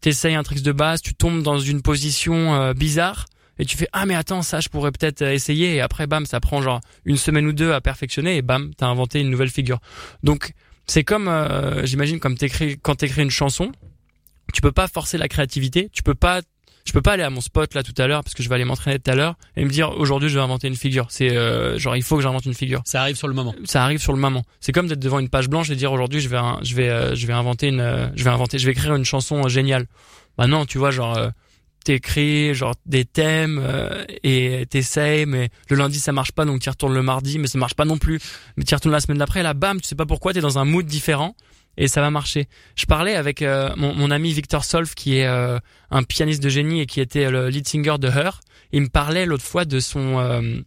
T'essayes 0.01 0.35
un 0.35 0.43
trick 0.43 0.61
de 0.61 0.71
base, 0.71 1.01
tu 1.01 1.15
tombes 1.15 1.41
dans 1.41 1.57
une 1.59 1.81
position 1.81 2.53
euh, 2.55 2.73
bizarre 2.73 3.25
et 3.59 3.65
tu 3.65 3.77
fais 3.77 3.87
ah 3.93 4.05
mais 4.05 4.15
attends 4.15 4.41
ça 4.41 4.59
je 4.59 4.69
pourrais 4.69 4.91
peut-être 4.91 5.21
euh, 5.21 5.33
essayer 5.33 5.75
et 5.75 5.81
après 5.81 6.07
bam 6.07 6.25
ça 6.25 6.39
prend 6.39 6.61
genre 6.61 6.81
une 7.05 7.17
semaine 7.17 7.45
ou 7.47 7.53
deux 7.53 7.71
à 7.71 7.81
perfectionner 7.81 8.37
et 8.37 8.41
bam 8.41 8.71
t'as 8.77 8.87
inventé 8.87 9.21
une 9.21 9.29
nouvelle 9.29 9.49
figure 9.49 9.79
donc 10.23 10.53
c'est 10.87 11.03
comme 11.03 11.27
euh, 11.27 11.85
j'imagine 11.85 12.19
comme 12.19 12.37
t'écris 12.37 12.77
quand 12.81 12.95
t'écris 12.95 13.23
une 13.23 13.31
chanson 13.31 13.71
tu 14.53 14.61
peux 14.61 14.71
pas 14.71 14.87
forcer 14.87 15.17
la 15.17 15.27
créativité 15.27 15.89
tu 15.91 16.03
peux 16.03 16.15
pas 16.15 16.41
je 16.85 16.93
peux 16.93 17.01
pas 17.01 17.13
aller 17.13 17.23
à 17.23 17.31
mon 17.31 17.41
spot 17.41 17.73
là 17.73 17.81
tout 17.81 17.95
à 17.97 18.05
l'heure 18.05 18.23
parce 18.23 18.35
que 18.35 18.43
je 18.43 18.49
vais 18.49 18.55
aller 18.55 18.65
m'entraîner 18.65 18.99
tout 18.99 19.09
à 19.09 19.15
l'heure 19.15 19.35
et 19.55 19.65
me 19.65 19.69
dire 19.69 19.97
aujourd'hui 19.97 20.29
je 20.29 20.35
vais 20.35 20.43
inventer 20.43 20.67
une 20.67 20.75
figure 20.75 21.07
c'est 21.09 21.35
euh, 21.35 21.79
genre 21.79 21.95
il 21.95 22.03
faut 22.03 22.15
que 22.15 22.21
j'invente 22.21 22.45
une 22.45 22.53
figure 22.53 22.83
Ça 22.85 23.01
arrive 23.01 23.15
sur 23.15 23.27
le 23.27 23.33
moment. 23.33 23.55
ça 23.63 23.83
arrive 23.83 23.99
sur 23.99 24.13
le 24.13 24.19
moment. 24.19 24.43
C'est 24.59 24.71
comme 24.71 24.87
d'être 24.87 24.99
devant 24.99 25.17
une 25.17 25.29
page 25.29 25.49
blanche 25.49 25.71
et 25.71 25.75
dire 25.75 25.91
aujourd'hui 25.91 26.19
je 26.19 26.29
vais 26.29 26.37
je 26.61 26.75
vais 26.75 27.15
je 27.15 27.25
vais 27.25 27.33
inventer 27.33 27.69
une 27.69 28.11
je 28.15 28.23
vais 28.23 28.29
inventer 28.29 28.59
je 28.59 28.67
vais 28.67 28.73
écrire 28.73 28.93
une 28.93 29.05
chanson 29.05 29.47
géniale. 29.47 29.87
Bah 30.37 30.47
non, 30.47 30.65
tu 30.65 30.77
vois 30.77 30.91
genre 30.91 31.17
euh, 31.17 31.29
t'écris 31.85 32.53
genre 32.53 32.75
des 32.85 33.05
thèmes 33.05 33.61
euh, 33.63 34.03
et 34.23 34.65
t'essayes 34.69 35.25
mais 35.25 35.49
le 35.69 35.77
lundi 35.77 35.99
ça 35.99 36.11
marche 36.11 36.33
pas 36.33 36.43
donc 36.43 36.59
t'y 36.59 36.69
retournes 36.69 36.93
le 36.93 37.01
mardi 37.01 37.39
mais 37.39 37.47
ça 37.47 37.57
marche 37.57 37.75
pas 37.75 37.85
non 37.85 37.97
plus. 37.97 38.19
Mais 38.57 38.63
t'y 38.63 38.75
retournes 38.75 38.93
la 38.93 38.99
semaine 38.99 39.19
d'après 39.19 39.43
là 39.43 39.53
bam, 39.53 39.79
tu 39.79 39.87
sais 39.87 39.95
pas 39.95 40.05
pourquoi 40.05 40.33
t'es 40.33 40.41
dans 40.41 40.59
un 40.59 40.65
mood 40.65 40.85
différent 40.85 41.35
et 41.77 41.87
ça 41.87 42.01
va 42.01 42.09
marcher. 42.09 42.47
Je 42.75 42.85
parlais 42.85 43.15
avec 43.15 43.41
euh, 43.41 43.69
mon, 43.75 43.93
mon 43.93 44.11
ami 44.11 44.31
Victor 44.31 44.63
Solf 44.63 44.95
qui 44.95 45.17
est 45.17 45.27
euh, 45.27 45.59
un 45.91 46.03
pianiste 46.03 46.41
de 46.41 46.49
génie 46.49 46.81
et 46.81 46.85
qui 46.85 47.01
était 47.01 47.29
le 47.29 47.49
lead 47.49 47.67
singer 47.67 47.97
de 47.99 48.07
Her. 48.07 48.39
Il 48.71 48.81
me 48.81 48.89
parlait 48.89 49.25
l'autre 49.25 49.43
fois 49.43 49.65
de 49.65 49.79
son 49.79 50.19
euh, 50.19 50.59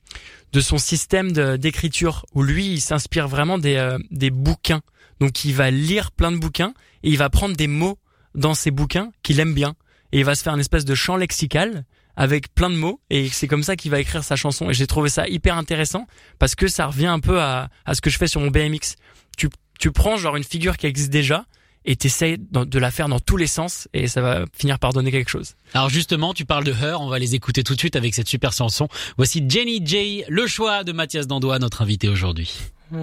de 0.52 0.60
son 0.60 0.78
système 0.78 1.32
d'écriture 1.32 2.24
où 2.34 2.42
lui 2.42 2.66
il 2.66 2.80
s'inspire 2.80 3.28
vraiment 3.28 3.58
des 3.58 3.76
euh, 3.76 3.98
des 4.10 4.30
bouquins. 4.30 4.82
Donc 5.20 5.44
il 5.44 5.54
va 5.54 5.70
lire 5.70 6.10
plein 6.12 6.32
de 6.32 6.38
bouquins 6.38 6.74
et 7.02 7.10
il 7.10 7.18
va 7.18 7.28
prendre 7.30 7.56
des 7.56 7.66
mots 7.66 7.98
dans 8.34 8.54
ces 8.54 8.70
bouquins 8.70 9.10
qu'il 9.22 9.40
aime 9.40 9.54
bien 9.54 9.74
et 10.12 10.18
il 10.20 10.24
va 10.24 10.34
se 10.34 10.42
faire 10.42 10.54
une 10.54 10.61
espèce 10.61 10.84
de 10.84 10.94
champ 10.94 11.16
lexical 11.16 11.84
avec 12.16 12.52
plein 12.54 12.68
de 12.70 12.74
mots 12.74 13.00
et 13.11 13.28
c'est 13.28 13.46
comme 13.46 13.62
ça 13.62 13.76
qu'il 13.76 13.90
va 13.90 14.00
écrire 14.00 14.24
sa 14.24 14.34
chanson 14.36 14.70
et 14.70 14.74
j'ai 14.74 14.86
trouvé 14.88 15.09
ça 15.09 15.28
hyper 15.28 15.56
intéressant 15.56 16.06
parce 16.38 16.54
que 16.54 16.66
ça 16.66 16.86
revient 16.86 17.06
un 17.06 17.20
peu 17.20 17.40
à, 17.40 17.68
à 17.84 17.94
ce 17.94 18.00
que 18.00 18.11
je 18.11 18.18
fais 18.18 18.26
sur 18.26 18.40
mon 18.40 18.48
BMX. 18.48 18.96
Tu 19.36 19.48
tu 19.78 19.92
prends 19.92 20.16
genre 20.16 20.34
une 20.36 20.42
figure 20.44 20.76
qui 20.76 20.86
existe 20.86 21.11
déjà 21.11 21.44
et 21.84 21.94
t'essayes 21.94 22.36
de 22.38 22.64
de 22.64 22.78
la 22.80 22.90
faire 22.90 23.09
dans 23.09 23.20
tous 23.20 23.36
les 23.36 23.46
sens 23.46 23.86
et 23.94 24.09
ça 24.09 24.20
va 24.20 24.44
finir 24.52 24.80
par 24.80 24.92
donner 24.92 25.12
quelque 25.12 25.30
chose. 25.30 25.54
Alors 25.74 25.88
justement, 25.90 26.34
tu 26.34 26.44
parles 26.44 26.64
de 26.64 26.72
Her, 26.72 27.00
on 27.00 27.09
va 27.09 27.20
les 27.20 27.36
écouter 27.36 27.62
tout 27.62 27.74
de 27.74 27.78
suite 27.78 27.94
avec 27.94 28.14
cette 28.14 28.26
super 28.28 28.52
chanson. 28.52 28.88
Voici 29.16 29.44
Jenny 29.48 29.80
J, 29.86 30.24
le 30.28 30.46
choix 30.48 30.82
de 30.82 30.90
Mathias 30.90 31.28
Dandois, 31.28 31.61
notre 31.61 31.82
invité 31.82 32.09
aujourd'hui. 32.09 32.52
Oh, 32.90 32.96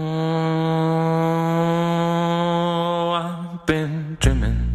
I've 3.16 3.66
been 3.66 4.18
dreaming, 4.20 4.75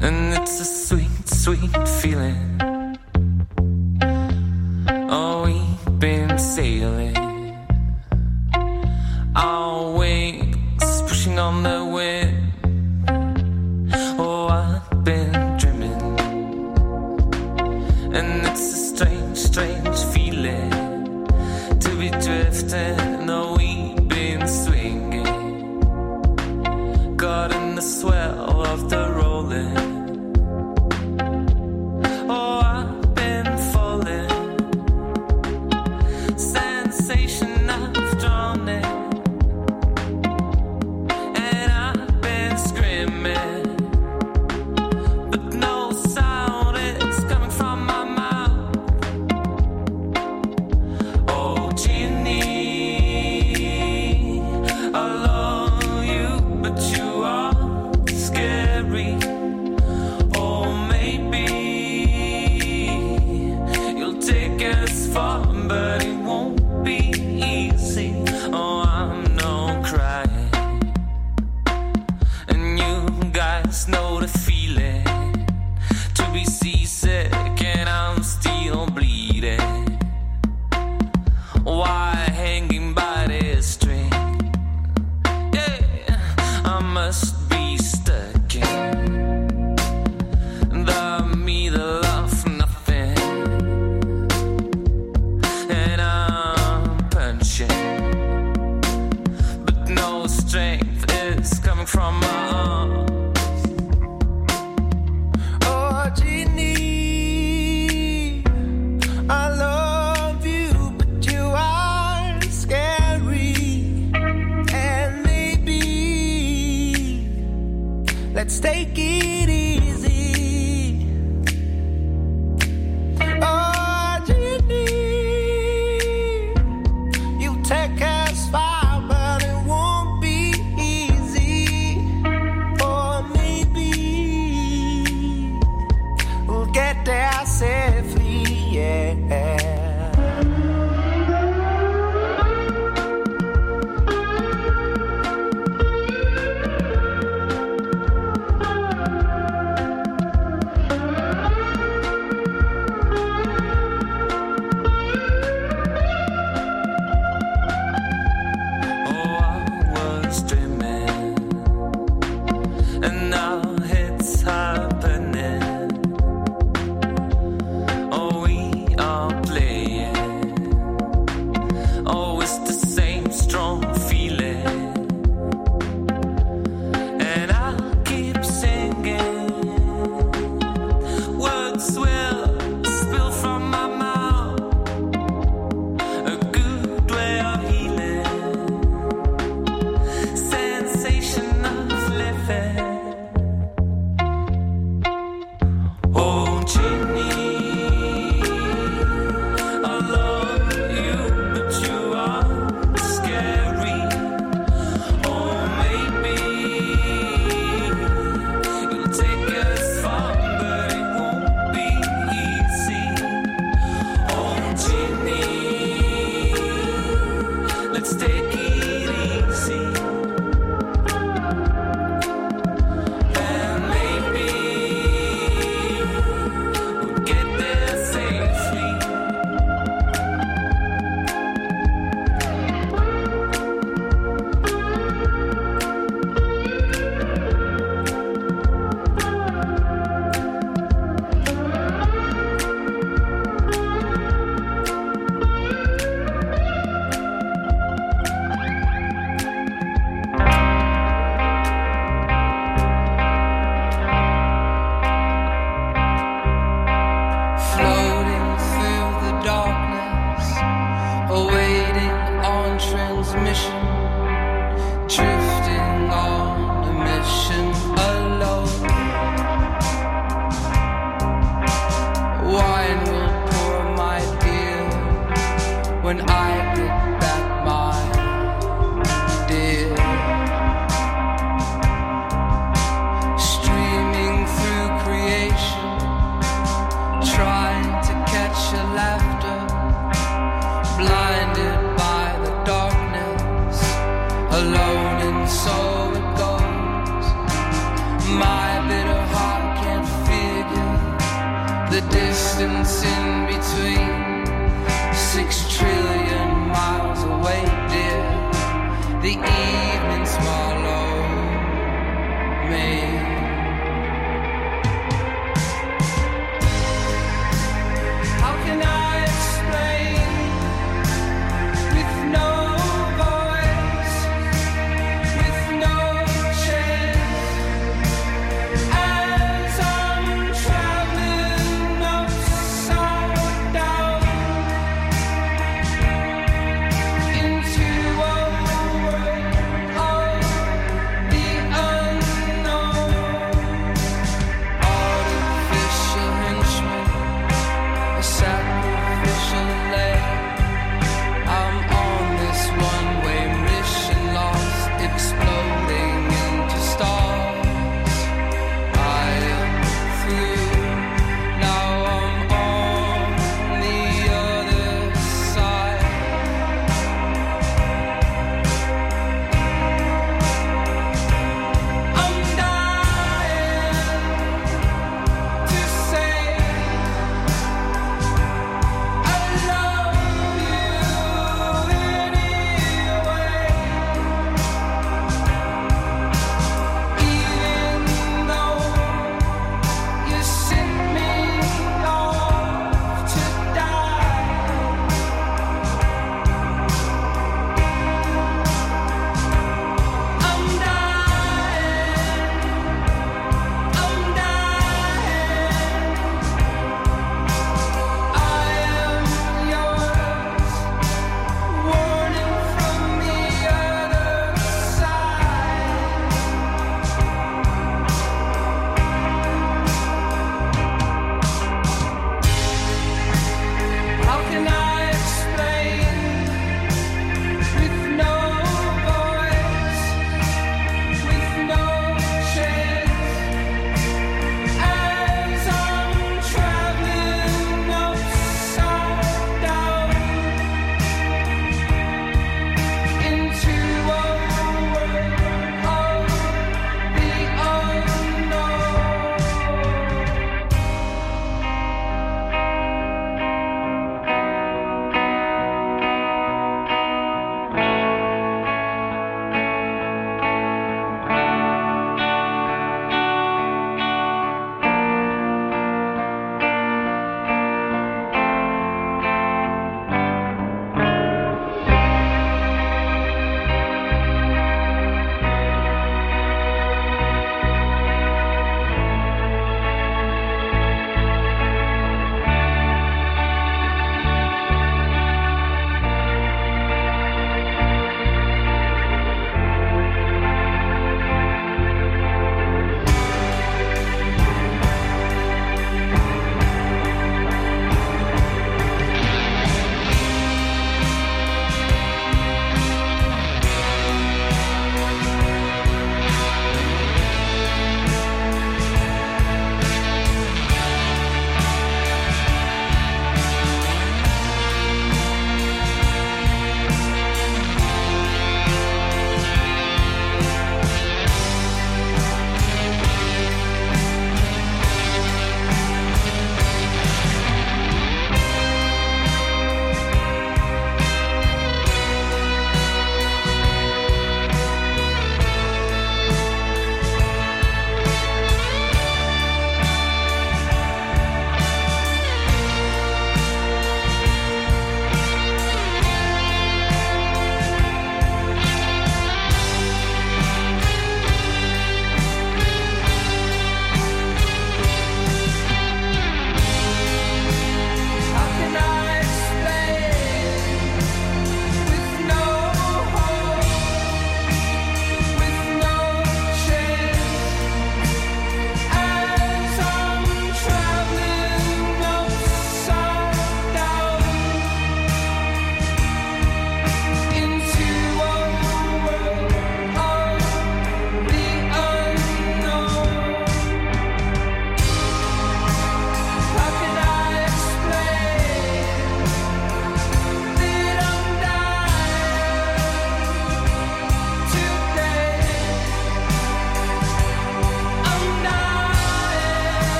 and 0.00 0.34
it's 0.34 0.60
a 0.60 0.64
sweet, 0.64 1.28
sweet 1.28 1.88
feeling. 2.00 2.58
Oh, 5.10 5.44
we've 5.44 5.98
been 5.98 6.38
sailing, 6.38 7.16
our 9.36 9.92
wings 9.92 11.02
pushing 11.02 11.38
on 11.38 11.62
the 11.62 11.84
wind. 11.84 12.39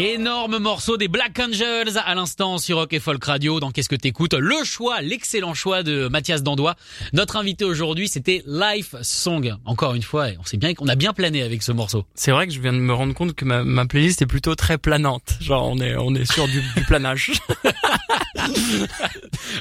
Énorme 0.00 0.56
morceau 0.58 0.96
des 0.96 1.08
Black 1.08 1.38
Angels 1.38 1.98
à 2.02 2.14
l'instant 2.14 2.56
sur 2.56 2.78
Rock 2.78 2.94
et 2.94 3.00
Folk 3.00 3.22
Radio. 3.22 3.60
Dans 3.60 3.70
Qu'est-ce 3.70 3.90
que 3.90 3.96
t'écoutes? 3.96 4.32
Le 4.32 4.64
choix, 4.64 5.02
l'excellent 5.02 5.52
choix 5.52 5.82
de 5.82 6.08
Mathias 6.08 6.42
Dandois. 6.42 6.74
Notre 7.12 7.36
invité 7.36 7.66
aujourd'hui, 7.66 8.08
c'était 8.08 8.42
Life 8.46 8.94
Song. 9.02 9.54
Encore 9.66 9.94
une 9.94 10.02
fois, 10.02 10.28
on 10.40 10.44
sait 10.44 10.56
bien 10.56 10.72
qu'on 10.72 10.88
a 10.88 10.94
bien 10.94 11.12
plané 11.12 11.42
avec 11.42 11.62
ce 11.62 11.70
morceau. 11.72 12.06
C'est 12.14 12.30
vrai 12.30 12.46
que 12.46 12.52
je 12.54 12.60
viens 12.60 12.72
de 12.72 12.78
me 12.78 12.94
rendre 12.94 13.12
compte 13.12 13.34
que 13.34 13.44
ma, 13.44 13.62
ma 13.62 13.84
playlist 13.84 14.22
est 14.22 14.26
plutôt 14.26 14.54
très 14.54 14.78
planante. 14.78 15.34
Genre 15.42 15.68
on 15.68 15.76
est 15.78 15.94
on 15.96 16.14
est 16.14 16.24
sur 16.32 16.48
du, 16.48 16.62
du 16.76 16.84
planage. 16.86 17.32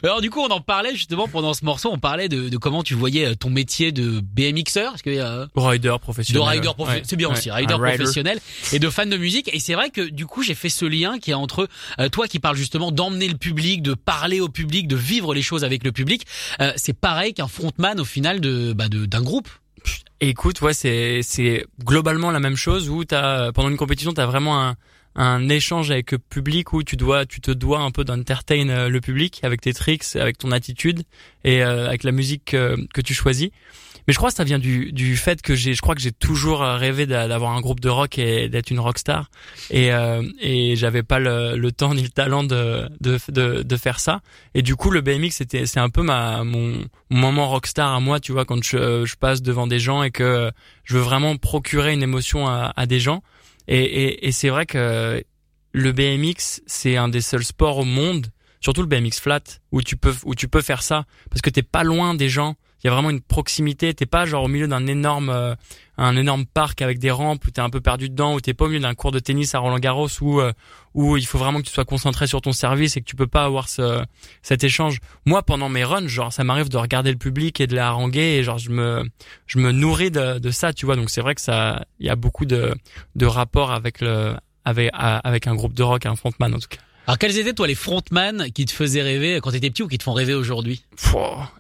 Alors 0.04 0.22
du 0.22 0.30
coup, 0.30 0.40
on 0.40 0.48
en 0.50 0.62
parlait 0.62 0.94
justement 0.96 1.28
pendant 1.28 1.54
ce 1.54 1.66
morceau. 1.66 1.90
On 1.92 2.00
parlait 2.00 2.30
de, 2.30 2.48
de 2.48 2.58
comment 2.58 2.82
tu 2.84 2.94
voyais 2.94 3.26
euh, 3.26 3.36
ton 3.36 3.50
métier 3.50 3.92
de 3.92 4.22
BMXer. 4.22 5.02
Qu'il 5.04 5.16
y 5.16 5.20
a 5.20 5.48
Rider 5.56 5.90
de 5.90 5.98
professionnel. 5.98 6.44
rider 6.48 6.70
profe- 6.70 6.88
Ouais. 6.88 7.02
c'est 7.04 7.18
bien 7.18 7.28
Ouais. 7.28 7.34
aussi 7.38 7.52
rider 7.52 7.74
rider. 7.74 7.98
professionnel 7.98 8.40
et 8.72 8.80
de 8.80 8.90
fan 8.90 9.10
de 9.10 9.18
musique 9.18 9.50
et 9.54 9.60
c'est 9.60 9.74
vrai 9.74 9.90
que 9.90 10.02
du 10.02 10.26
coup 10.30 10.44
j'ai 10.44 10.56
fait 10.56 10.70
ce 10.70 10.86
lien 10.86 11.20
qui 11.20 11.32
est 11.32 11.36
entre 11.36 11.68
euh, 12.00 12.10
toi 12.10 12.28
qui 12.28 12.40
parles 12.40 12.56
justement 12.56 12.92
d'emmener 12.92 13.28
le 13.28 13.38
public 13.38 13.82
de 13.82 13.94
parler 13.94 14.40
au 14.40 14.50
public 14.50 14.88
de 14.88 14.96
vivre 14.96 15.34
les 15.34 15.42
choses 15.42 15.64
avec 15.64 15.84
le 15.84 15.92
public 15.92 16.26
Euh, 16.62 16.72
c'est 16.76 16.94
pareil 16.94 17.34
qu'un 17.34 17.48
frontman 17.48 18.00
au 18.00 18.06
final 18.06 18.40
de 18.40 18.74
bah, 18.74 18.88
d'un 18.90 19.22
groupe 19.22 19.50
Écoute, 20.22 20.60
ouais, 20.62 20.74
c'est 20.74 21.22
c'est 21.24 21.66
globalement 21.84 22.32
la 22.32 22.42
même 22.42 22.58
chose 22.58 22.90
où 22.90 23.06
t'as 23.06 23.54
pendant 23.54 23.70
une 23.70 23.78
compétition, 23.78 24.14
t'as 24.14 24.26
vraiment 24.26 24.62
un 24.62 24.76
un 25.16 25.50
échange 25.50 25.92
avec 25.92 26.12
le 26.12 26.20
public 26.20 26.74
où 26.74 26.84
tu 26.84 26.96
dois 26.96 27.26
tu 27.26 27.42
te 27.42 27.52
dois 27.52 27.80
un 27.80 27.92
peu 27.92 28.04
d'entertain 28.04 28.70
euh, 28.70 28.90
le 28.90 29.02
public 29.02 29.40
avec 29.44 29.62
tes 29.62 29.74
tricks, 29.74 30.16
avec 30.16 30.38
ton 30.38 30.52
attitude 30.52 31.04
et 31.44 31.64
euh, 31.64 31.88
avec 31.88 32.04
la 32.04 32.12
musique 32.12 32.46
que 32.46 33.02
tu 33.02 33.14
choisis. 33.14 33.50
Mais 34.10 34.14
je 34.14 34.18
crois 34.18 34.32
que 34.32 34.36
ça 34.38 34.44
vient 34.44 34.58
du 34.58 34.92
du 34.92 35.16
fait 35.18 35.40
que 35.44 35.54
j'ai 35.54 35.76
je 35.76 35.82
crois 35.82 35.94
que 35.94 36.02
j'ai 36.02 36.12
toujours 36.12 36.62
rêvé 36.62 37.06
d'a- 37.06 37.28
d'avoir 37.28 37.52
un 37.52 37.62
groupe 37.62 37.80
de 37.80 37.90
rock 37.90 38.18
et 38.18 38.50
d'être 38.50 38.72
une 38.72 38.80
rockstar 38.80 39.30
et 39.70 39.94
euh, 39.94 40.24
et 40.40 40.76
j'avais 40.76 41.04
pas 41.04 41.20
le, 41.20 41.56
le 41.56 41.72
temps 41.72 41.94
ni 41.94 42.02
le 42.02 42.10
talent 42.10 42.44
de, 42.44 42.90
de 43.02 43.20
de 43.28 43.62
de 43.62 43.78
faire 43.78 44.00
ça. 44.00 44.22
Et 44.56 44.64
du 44.64 44.76
coup 44.76 44.90
le 44.90 45.02
BMX 45.02 45.30
c'était 45.34 45.68
c'est 45.68 45.80
un 45.80 45.92
peu 45.92 46.02
ma 46.02 46.44
mon, 46.44 46.84
mon 47.12 47.20
moment 47.20 47.50
rockstar 47.50 47.94
à 47.94 48.00
moi 48.00 48.20
tu 48.20 48.32
vois 48.32 48.46
quand 48.46 48.64
je 48.64 49.06
je 49.06 49.16
passe 49.16 49.44
devant 49.44 49.68
des 49.68 49.78
gens 49.78 50.02
et 50.02 50.10
que 50.10 50.50
je 50.86 50.96
veux 50.96 51.02
vraiment 51.04 51.38
procurer 51.38 51.94
une 51.94 52.02
émotion 52.02 52.48
à, 52.48 52.74
à 52.76 52.88
des 52.88 53.00
gens. 53.00 53.22
Et 53.68 53.78
et, 53.84 54.28
et 54.28 54.32
c'est 54.32 54.50
vrai 54.50 54.66
que 54.66 55.24
le 55.74 55.92
BMX 55.92 56.62
c'est 56.66 56.98
un 56.98 57.10
des 57.10 57.22
seuls 57.22 57.46
sports 57.46 57.78
au 57.78 57.86
monde 57.86 58.26
surtout 58.60 58.82
le 58.82 58.88
BMX 58.88 59.20
flat 59.22 59.42
où 59.72 59.84
tu 59.84 59.98
peux 59.98 60.16
où 60.26 60.34
tu 60.34 60.48
peux 60.48 60.62
faire 60.64 60.82
ça 60.82 61.06
parce 61.30 61.42
que 61.44 61.52
t'es 61.52 61.62
pas 61.62 61.84
loin 61.84 62.16
des 62.16 62.28
gens 62.28 62.56
il 62.84 62.88
y 62.88 62.90
a 62.90 62.94
vraiment 62.94 63.10
une 63.10 63.22
proximité. 63.22 63.94
T'es 63.94 64.06
pas 64.06 64.26
genre 64.26 64.44
au 64.44 64.48
milieu 64.48 64.68
d'un 64.68 64.88
énorme 64.88 65.30
euh, 65.30 65.56
un 65.98 66.16
énorme 66.16 66.46
parc 66.46 66.82
avec 66.82 67.00
des 67.00 67.12
rampes 67.12 67.46
où 67.46 67.52
t'es 67.52 67.60
un 67.60 67.70
peu 67.70 67.82
perdu 67.82 68.10
dedans 68.10 68.34
où 68.36 68.42
t'es 68.42 68.54
pas 68.54 68.66
au 68.66 68.68
milieu 68.70 68.80
d'un 68.80 68.94
cours 68.94 69.12
de 69.12 69.20
tennis 69.20 69.54
à 69.54 69.60
Roland 69.60 69.80
Garros 69.80 70.08
où 70.22 70.40
euh, 70.40 70.54
où 70.94 71.18
il 71.18 71.26
faut 71.26 71.38
vraiment 71.38 71.60
que 71.60 71.66
tu 71.66 71.74
sois 71.74 71.86
concentré 71.86 72.26
sur 72.28 72.42
ton 72.42 72.52
service 72.52 72.96
et 72.96 73.02
que 73.02 73.06
tu 73.06 73.16
peux 73.16 73.28
pas 73.28 73.44
avoir 73.44 73.68
ce 73.68 74.04
cet 74.42 74.64
échange. 74.64 75.00
Moi 75.26 75.44
pendant 75.44 75.70
mes 75.70 75.84
runs 75.84 76.08
genre 76.08 76.32
ça 76.32 76.44
m'arrive 76.44 76.70
de 76.70 76.78
regarder 76.78 77.12
le 77.12 77.18
public 77.18 77.60
et 77.60 77.68
de 77.68 77.74
les 77.74 77.82
haranguer 77.82 78.38
et 78.38 78.44
genre 78.44 78.58
je 78.58 78.70
me 78.70 79.10
je 79.46 79.60
me 79.60 79.72
nourris 79.72 80.12
de, 80.12 80.40
de 80.40 80.52
ça 80.52 80.74
tu 80.74 80.86
vois. 80.86 80.96
Donc 80.96 81.10
c'est 81.10 81.22
vrai 81.22 81.36
que 81.36 81.42
ça 81.42 81.86
il 82.00 82.08
y 82.08 82.10
a 82.10 82.16
beaucoup 82.16 82.46
de 82.46 82.74
de 83.16 83.26
rapports 83.26 83.72
avec 83.72 84.00
le 84.00 84.36
avec 84.64 84.90
avec 84.94 85.48
un 85.48 85.56
groupe 85.56 85.74
de 85.74 85.84
rock 85.84 86.06
un 86.06 86.16
frontman 86.16 86.54
en 86.54 86.60
tout 86.60 86.68
cas 86.70 86.78
alors 87.10 87.18
quels 87.18 87.38
étaient 87.38 87.54
toi 87.54 87.66
les 87.68 87.76
frontman 87.76 88.52
qui 88.54 88.66
te 88.66 88.72
faisaient 88.72 89.02
rêver 89.02 89.40
quand 89.42 89.52
t'étais 89.52 89.70
petit 89.70 89.84
ou 89.84 89.88
qui 89.88 89.98
te 89.98 90.04
font 90.04 90.14
rêver 90.14 90.34
aujourd'hui? 90.36 90.84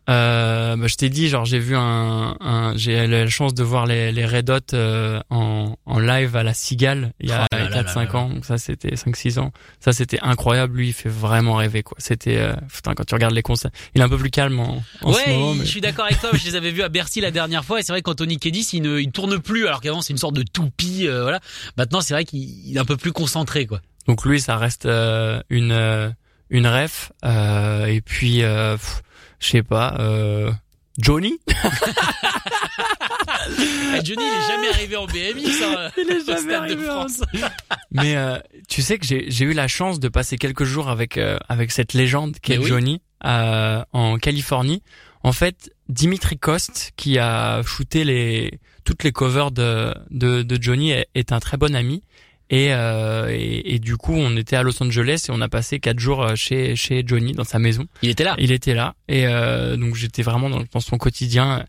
Euh, 0.09 0.75
bah, 0.75 0.87
je 0.87 0.95
t'ai 0.95 1.09
dit, 1.09 1.27
genre 1.27 1.45
j'ai 1.45 1.59
vu 1.59 1.75
un, 1.75 2.35
un 2.39 2.73
j'ai 2.75 3.03
eu 3.03 3.07
la 3.07 3.27
chance 3.27 3.53
de 3.53 3.63
voir 3.63 3.85
les, 3.85 4.11
les 4.11 4.25
Red 4.25 4.49
Hot 4.49 4.73
euh, 4.73 5.19
en, 5.29 5.75
en 5.85 5.99
live 5.99 6.35
à 6.35 6.43
la 6.43 6.53
Cigale 6.53 7.13
il 7.19 7.29
y 7.29 7.31
a 7.31 7.45
Oh 7.51 7.55
là 7.55 7.69
là 7.69 7.83
4-5 7.83 7.95
là 7.95 8.03
là. 8.05 8.15
ans. 8.19 8.29
Donc 8.29 8.45
ça 8.45 8.57
c'était 8.57 8.93
5-6 8.95 9.39
ans. 9.39 9.51
Ça 9.79 9.91
c'était 9.91 10.19
incroyable. 10.21 10.77
Lui 10.77 10.89
il 10.89 10.93
fait 10.93 11.09
vraiment 11.09 11.55
rêver 11.55 11.83
quoi. 11.83 11.97
C'était 11.99 12.37
euh, 12.37 12.53
putain 12.73 12.93
quand 12.93 13.05
tu 13.05 13.13
regardes 13.15 13.33
les 13.33 13.41
concerts, 13.41 13.71
il 13.95 14.01
est 14.01 14.03
un 14.03 14.09
peu 14.09 14.17
plus 14.17 14.29
calme 14.31 14.59
en, 14.59 14.83
en 15.01 15.11
ouais, 15.13 15.23
ce 15.25 15.29
moment. 15.31 15.53
il- 15.53 15.59
mais- 15.59 15.65
je 15.65 15.69
suis 15.71 15.81
d'accord 15.81 16.05
avec 16.05 16.19
toi. 16.19 16.29
Je 16.33 16.45
les 16.45 16.55
avais 16.55 16.71
vus 16.71 16.83
à 16.83 16.89
Bercy 16.89 17.21
la 17.21 17.31
dernière 17.31 17.65
fois 17.65 17.79
et 17.79 17.83
c'est 17.83 17.91
vrai 17.91 18.01
qu'Anthony 18.01 18.37
Kiedis, 18.37 18.69
il 18.73 18.81
ne, 18.83 18.99
il 18.99 19.11
tourne 19.11 19.39
plus 19.39 19.67
alors 19.67 19.81
qu'avant 19.81 20.01
c'est 20.01 20.13
une 20.13 20.17
sorte 20.19 20.35
de 20.35 20.43
toupie. 20.43 21.07
euh, 21.07 21.23
voilà. 21.23 21.39
Maintenant 21.77 22.01
c'est 22.01 22.13
vrai 22.13 22.25
qu'il 22.25 22.39
il 22.67 22.75
est 22.75 22.79
un 22.79 22.85
peu 22.85 22.97
plus 22.97 23.11
concentré 23.11 23.65
quoi. 23.65 23.81
Donc 24.09 24.25
lui 24.25 24.41
ça 24.41 24.57
reste 24.57 24.87
euh, 24.87 25.39
une 25.51 25.71
euh, 25.71 26.09
une 26.49 26.65
ref. 26.65 27.11
Euh, 27.23 27.85
et 27.85 28.01
puis 28.01 28.41
euh, 28.41 28.75
je 29.39 29.49
sais 29.49 29.61
pas. 29.61 29.97
Euh, 29.99 30.51
Johnny 30.97 31.39
Eh, 31.47 31.53
Johnny, 34.03 34.23
il 34.23 34.33
est 34.33 34.47
jamais 34.47 34.69
arrivé 34.73 34.95
en 34.95 35.05
BMX. 35.05 35.61
Hein, 35.63 35.91
Il 35.95 36.09
est 36.11 36.25
jamais 36.25 36.53
de 36.53 36.57
arrivé 36.57 36.89
en-. 36.89 37.05
Mais 37.91 38.17
euh, 38.17 38.39
tu 38.67 38.81
sais 38.81 38.97
que 38.97 39.05
j'ai 39.05 39.29
j'ai 39.29 39.45
eu 39.45 39.53
la 39.53 39.67
chance 39.67 39.99
de 39.99 40.07
passer 40.07 40.39
quelques 40.39 40.63
jours 40.63 40.89
avec 40.89 41.19
euh, 41.19 41.37
avec 41.47 41.71
cette 41.71 41.93
légende 41.93 42.37
qui 42.41 42.53
est 42.53 42.57
oui. 42.57 42.65
Johnny 42.65 43.03
euh, 43.25 43.83
en 43.93 44.17
Californie. 44.17 44.81
En 45.21 45.33
fait, 45.33 45.71
Dimitri 45.87 46.39
Cost 46.39 46.93
qui 46.97 47.19
a 47.19 47.61
shooté 47.61 48.05
les 48.05 48.59
toutes 48.85 49.03
les 49.03 49.11
covers 49.11 49.51
de 49.51 49.93
de, 50.09 50.41
de 50.41 50.57
Johnny 50.59 50.93
est, 50.93 51.09
est 51.13 51.31
un 51.31 51.39
très 51.39 51.57
bon 51.57 51.75
ami. 51.75 52.01
Et, 52.49 52.73
euh, 52.73 53.27
et, 53.29 53.75
et 53.75 53.79
du 53.79 53.95
coup, 53.95 54.13
on 54.15 54.35
était 54.35 54.55
à 54.55 54.63
Los 54.63 54.81
Angeles 54.81 55.25
et 55.29 55.31
on 55.31 55.41
a 55.41 55.49
passé 55.49 55.79
quatre 55.79 55.99
jours 55.99 56.23
euh, 56.23 56.35
chez 56.35 56.75
chez 56.75 57.03
Johnny 57.05 57.33
dans 57.33 57.43
sa 57.43 57.59
maison. 57.59 57.85
Il 58.01 58.09
était 58.09 58.23
là. 58.23 58.35
Il 58.39 58.51
était 58.51 58.73
là 58.73 58.95
et 59.07 59.27
euh, 59.27 59.77
donc 59.77 59.95
j'étais 59.95 60.23
vraiment 60.23 60.49
dans, 60.49 60.63
dans 60.71 60.79
son 60.79 60.97
quotidien. 60.97 61.65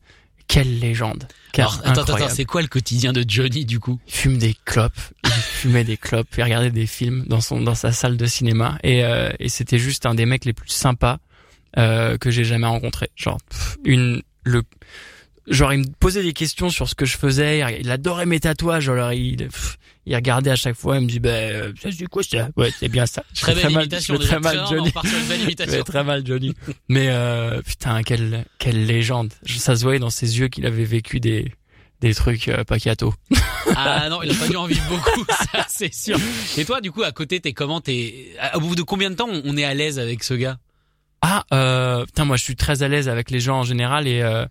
Quelle 0.48 0.80
légende 0.80 1.28
Alors, 1.56 1.74
attends, 1.74 1.80
attends, 1.82 2.00
incroyable. 2.00 2.24
attends, 2.24 2.34
c'est 2.34 2.44
quoi 2.44 2.60
le 2.60 2.66
quotidien 2.66 3.12
de 3.12 3.24
Johnny 3.26 3.64
du 3.64 3.78
coup? 3.78 4.00
Il 4.08 4.12
fume 4.12 4.36
des 4.36 4.56
clopes, 4.64 4.98
il 5.24 5.30
fumait 5.30 5.84
des 5.84 5.96
clopes, 5.96 6.26
il 6.36 6.42
regardait 6.42 6.72
des 6.72 6.86
films 6.86 7.24
dans 7.28 7.40
son 7.40 7.60
dans 7.60 7.76
sa 7.76 7.92
salle 7.92 8.16
de 8.16 8.26
cinéma 8.26 8.76
et 8.82 9.04
euh, 9.04 9.30
et 9.38 9.48
c'était 9.48 9.78
juste 9.78 10.06
un 10.06 10.14
des 10.14 10.26
mecs 10.26 10.44
les 10.44 10.52
plus 10.52 10.70
sympas 10.70 11.18
euh, 11.78 12.18
que 12.18 12.32
j'ai 12.32 12.42
jamais 12.42 12.66
rencontré. 12.66 13.10
Genre 13.14 13.38
pff, 13.48 13.76
une 13.84 14.22
le 14.42 14.62
genre 15.50 15.72
il 15.72 15.80
me 15.80 15.86
posait 15.98 16.22
des 16.22 16.32
questions 16.32 16.70
sur 16.70 16.88
ce 16.88 16.94
que 16.94 17.04
je 17.04 17.16
faisais, 17.18 17.62
il- 17.80 17.90
adorait 17.90 18.24
mes 18.26 18.40
tatouages, 18.40 18.88
alors 18.88 19.12
il 19.12 19.48
il 20.06 20.14
regardait 20.16 20.50
à 20.50 20.56
chaque 20.56 20.76
fois, 20.76 20.96
il 20.96 21.02
me 21.02 21.08
dit 21.08 21.20
ben 21.20 21.52
euh, 21.54 21.72
ça 21.80 21.90
c'est 21.96 22.06
quoi 22.06 22.22
ça? 22.22 22.48
Ouais, 22.56 22.72
c'est 22.78 22.88
bien 22.88 23.04
ça. 23.06 23.22
Très 23.34 23.54
mal, 23.70 23.72
imitation. 23.84 24.14
je 24.14 24.20
très 24.26 24.40
mal 24.40 24.52
Très 24.54 24.58
rare, 24.58 24.70
Johnny. 24.72 24.92
Je 25.68 25.82
très 25.82 26.04
mal 26.04 26.26
Johnny. 26.26 26.54
Mais 26.88 27.08
euh, 27.10 27.60
putain, 27.62 28.02
quelle 28.02 28.46
quelle 28.58 28.86
légende. 28.86 29.32
Ça 29.46 29.76
se 29.76 29.82
voyait 29.82 29.98
dans 29.98 30.10
ses 30.10 30.38
yeux 30.38 30.48
qu'il 30.48 30.64
avait 30.66 30.84
vécu 30.84 31.20
des 31.20 31.52
des 32.00 32.14
trucs 32.14 32.48
euh, 32.48 32.64
pacato. 32.64 33.12
Ah 33.76 34.08
non, 34.10 34.22
il 34.22 34.30
a 34.30 34.34
pas 34.34 34.48
dû 34.48 34.56
en 34.56 34.66
vivre 34.66 34.82
beaucoup, 34.88 35.24
ça 35.52 35.66
c'est 35.68 35.94
sûr. 35.94 36.18
Et 36.56 36.64
toi, 36.64 36.80
du 36.80 36.90
coup, 36.90 37.02
à 37.02 37.12
côté, 37.12 37.38
t'es 37.40 37.52
comment? 37.52 37.80
T'es 37.80 38.34
au 38.54 38.60
bout 38.60 38.74
de 38.74 38.82
combien 38.82 39.10
de 39.10 39.14
temps 39.14 39.28
on 39.30 39.42
on 39.44 39.56
est 39.56 39.64
à 39.64 39.74
l'aise 39.74 39.98
avec 39.98 40.24
ce 40.24 40.34
gars? 40.34 40.56
Ah, 41.22 41.44
euh, 41.52 42.04
putain, 42.06 42.24
moi 42.24 42.36
je 42.38 42.42
suis 42.42 42.56
très 42.56 42.82
à 42.82 42.88
l'aise 42.88 43.08
avec 43.08 43.30
les 43.30 43.38
gens 43.38 43.58
en 43.60 43.62
général 43.64 44.08
et 44.08 44.22
euh, 44.22 44.46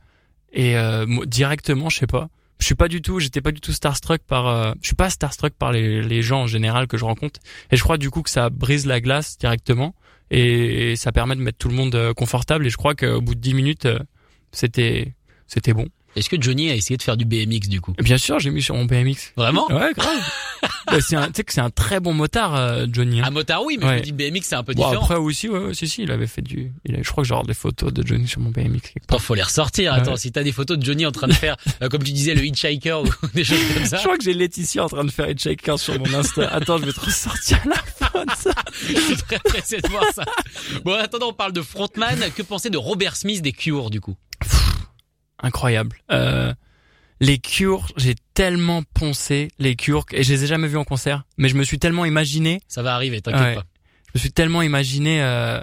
et 0.54 0.78
euh, 0.78 1.06
directement, 1.26 1.90
je 1.90 2.00
sais 2.00 2.08
pas. 2.08 2.30
Je 2.60 2.66
suis 2.66 2.76
pas 2.76 2.90
du 2.90 3.02
tout, 3.02 3.20
j'étais 3.20 3.40
pas 3.40 3.52
du 3.52 3.62
tout 3.62 3.72
starstruck 3.72 4.22
par, 4.22 4.48
euh, 4.48 4.74
je 4.82 4.88
suis 4.88 4.96
pas 4.96 5.10
starstruck 5.10 5.54
par 5.54 5.72
les, 5.72 6.02
les 6.02 6.22
gens 6.22 6.42
en 6.42 6.48
général 6.48 6.88
que 6.88 6.98
je 6.98 7.06
rencontre. 7.06 7.40
Et 7.72 7.78
je 7.78 7.84
crois 7.84 7.98
du 7.98 8.10
coup 8.10 8.22
que 8.22 8.30
ça 8.30 8.50
brise 8.50 8.86
la 8.86 9.00
glace 9.00 9.38
directement 9.38 9.96
et, 10.32 10.96
ça 10.96 11.12
permet 11.12 11.36
de 11.36 11.42
mettre 11.42 11.58
tout 11.58 11.70
le 11.70 11.76
monde 11.76 11.96
euh, 11.96 12.14
confortable. 12.14 12.66
Et 12.68 12.70
je 12.70 12.78
crois 12.78 12.96
qu'au 12.96 13.22
bout 13.22 13.36
de 13.36 13.40
10 13.40 13.54
minutes, 13.54 13.86
euh, 13.86 14.00
c'était 14.52 15.14
c'était 15.48 15.74
bon. 15.74 15.88
Est-ce 16.16 16.30
que 16.30 16.42
Johnny 16.42 16.70
a 16.72 16.76
essayé 16.76 16.98
de 16.98 17.04
faire 17.04 17.18
du 17.18 17.26
BMX 17.26 17.68
du 17.70 17.82
coup? 17.82 17.94
Bien 18.00 18.18
sûr, 18.18 18.40
j'ai 18.40 18.50
mis 18.50 18.62
sur 18.62 18.76
mon 18.76 18.86
BMX. 18.86 19.34
Vraiment? 19.38 19.68
Ouais, 19.72 19.92
grave. 19.96 20.18
Bah, 20.88 20.98
c'est 21.02 21.16
un, 21.16 21.28
tu 21.28 21.34
sais 21.36 21.44
que 21.44 21.54
c'est 21.54 21.62
un 21.62 21.70
très 21.70 22.00
bon 22.00 22.14
motard, 22.14 22.56
euh, 22.56 22.88
Johnny. 22.92 23.22
hein. 23.22 23.26
À 23.28 23.30
motard, 23.30 23.64
oui, 23.64 23.78
mais 23.80 23.86
Ouais. 23.86 23.94
je 23.98 24.00
me 24.00 24.06
dis 24.06 24.12
BMX 24.12 24.42
c'est 24.44 24.56
un 24.56 24.64
peu 24.64 24.74
Bon, 24.74 24.86
différent. 24.88 25.04
après 25.04 25.16
aussi, 25.18 25.48
ouais, 25.48 25.60
ouais, 25.60 25.74
si, 25.76 25.88
si, 25.88 26.02
il 26.02 26.12
avait 26.12 26.26
fait 26.26 26.42
du, 26.42 26.72
il 26.84 26.96
a- 26.96 27.04
je 27.04 27.10
crois 27.12 27.24
que 27.24 27.28
j'ai 27.30 27.36
des 27.46 27.54
photos 27.54 27.94
de 27.94 28.06
Johnny 28.06 28.28
sur 28.28 28.42
mon 28.42 28.50
BMX. 28.50 28.82
quelque 28.82 29.06
part. 29.06 29.18
Attends, 29.18 29.20
faut 29.20 29.36
les 29.36 29.44
ressortir. 29.44 29.94
Attends, 29.94 30.12
Ouais. 30.14 30.18
si 30.18 30.32
t'as 30.32 30.42
des 30.42 30.52
photos 30.52 30.80
de 30.80 30.84
Johnny 30.84 31.06
en 31.06 31.12
train 31.12 31.28
de 31.28 31.34
faire, 31.34 31.58
euh, 31.84 31.90
comme 31.90 32.02
tu 32.02 32.12
disais, 32.12 32.34
le 32.34 32.44
hitchhiker 32.44 33.04
ou 33.04 33.06
des 33.36 33.44
choses 33.44 33.60
comme 33.76 33.86
ça, 33.86 33.98
Je 33.98 34.04
crois 34.04 34.18
que 34.18 34.24
j'ai 34.24 34.34
Laetitia 34.34 34.84
en 34.86 34.90
train 34.90 35.04
de 35.04 35.12
faire 35.12 35.30
une 35.30 35.38
shaker 35.38 35.78
sur 35.78 36.00
mon 36.00 36.12
Insta. 36.12 36.50
Attends, 36.50 36.80
je 36.80 36.86
vais 36.86 36.94
te 36.94 37.02
ressortir 37.02 37.60
la 37.68 37.76
photo. 37.76 38.50
je 38.88 39.00
suis 39.00 39.16
très 39.18 39.38
pressé 39.40 39.78
de 39.82 39.88
voir 39.90 40.06
ça. 40.16 40.24
Bon, 40.84 40.94
en 40.96 41.00
attendant, 41.00 41.30
on 41.30 41.34
parle 41.34 41.54
de 41.54 41.62
frontman. 41.62 42.18
Que 42.36 42.42
penser 42.42 42.72
de 42.72 42.78
Robert 42.78 43.16
Smith 43.16 43.44
des 43.44 43.52
Cure 43.52 43.92
du 43.92 44.02
coup? 44.02 44.16
Incroyable. 45.42 45.98
Euh, 46.12 46.54
les 47.22 47.38
Cure, 47.40 47.92
j'ai 47.98 48.16
tellement 48.34 48.84
poncé 48.94 49.50
les 49.60 49.76
Cure 49.76 50.06
et 50.12 50.24
je 50.24 50.34
les 50.34 50.44
ai 50.46 50.48
jamais 50.48 50.68
vus 50.68 50.78
en 50.78 50.84
concert, 50.86 51.24
mais 51.38 51.50
je 51.50 51.56
me 51.56 51.64
suis 51.64 51.80
tellement 51.80 52.06
imaginé, 52.06 52.62
Ça 52.68 52.82
va 52.82 52.96
arriver, 52.96 53.22
t'inquiète 53.22 53.42
Ouais. 53.42 53.56
pas. 53.56 53.66
je 54.08 54.12
me 54.16 54.20
suis 54.20 54.32
tellement 54.32 54.62
imaginé 54.62 55.22
euh, 55.22 55.60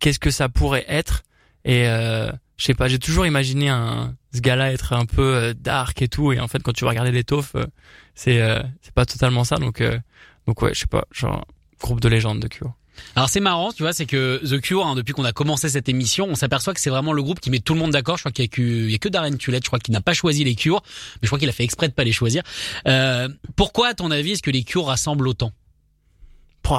qu'est-ce 0.00 0.18
que 0.18 0.30
ça 0.30 0.48
pourrait 0.48 0.84
être 0.88 1.22
et 1.64 1.86
euh, 1.88 2.30
je 2.56 2.64
sais 2.64 2.74
pas, 2.74 2.88
j'ai 2.88 2.98
toujours 2.98 3.26
imaginé 3.26 3.68
un 3.68 4.14
ce 4.34 4.40
gars-là 4.40 4.72
être 4.72 4.92
un 4.92 5.06
peu 5.06 5.34
euh, 5.34 5.54
dark 5.54 6.02
et 6.02 6.08
tout 6.08 6.32
et 6.32 6.40
en 6.40 6.46
fait 6.48 6.62
quand 6.62 6.72
tu 6.72 6.84
vas 6.84 6.90
regarder 6.90 7.10
les 7.12 7.24
taufs, 7.24 7.54
euh, 7.54 7.66
c'est 8.14 8.40
euh, 8.42 8.60
c'est 8.82 8.92
pas 8.94 9.06
totalement 9.06 9.44
ça 9.44 9.56
donc 9.56 9.80
euh, 9.80 9.98
donc 10.46 10.60
ouais, 10.62 10.74
je 10.74 10.80
sais 10.80 10.86
pas, 10.86 11.04
genre 11.12 11.44
groupe 11.80 12.00
de 12.00 12.08
légende 12.08 12.40
de 12.40 12.48
Cure. 12.48 12.72
Alors 13.16 13.28
c'est 13.28 13.40
marrant, 13.40 13.72
tu 13.72 13.82
vois, 13.82 13.92
c'est 13.92 14.06
que 14.06 14.40
The 14.44 14.60
Cure, 14.60 14.86
hein, 14.86 14.94
depuis 14.94 15.12
qu'on 15.12 15.24
a 15.24 15.32
commencé 15.32 15.68
cette 15.68 15.88
émission, 15.88 16.26
on 16.30 16.34
s'aperçoit 16.34 16.74
que 16.74 16.80
c'est 16.80 16.90
vraiment 16.90 17.12
le 17.12 17.22
groupe 17.22 17.40
qui 17.40 17.50
met 17.50 17.60
tout 17.60 17.74
le 17.74 17.80
monde 17.80 17.90
d'accord. 17.90 18.16
Je 18.16 18.22
crois 18.22 18.32
qu'il 18.32 18.44
y 18.44 18.48
a 18.48 18.48
que, 18.48 18.62
il 18.62 18.90
y 18.90 18.94
a 18.94 18.98
que 18.98 19.08
Darren 19.08 19.36
Tulette, 19.36 19.64
je 19.64 19.68
crois 19.68 19.78
qu'il 19.78 19.92
n'a 19.92 20.00
pas 20.00 20.14
choisi 20.14 20.44
les 20.44 20.54
Cure, 20.54 20.82
mais 20.84 21.20
je 21.22 21.28
crois 21.28 21.38
qu'il 21.38 21.48
a 21.48 21.52
fait 21.52 21.64
exprès 21.64 21.88
de 21.88 21.94
pas 21.94 22.04
les 22.04 22.12
choisir. 22.12 22.42
Euh, 22.86 23.28
pourquoi, 23.56 23.88
à 23.88 23.94
ton 23.94 24.10
avis, 24.10 24.32
est-ce 24.32 24.42
que 24.42 24.50
les 24.50 24.64
Cure 24.64 24.86
rassemblent 24.86 25.28
autant? 25.28 25.52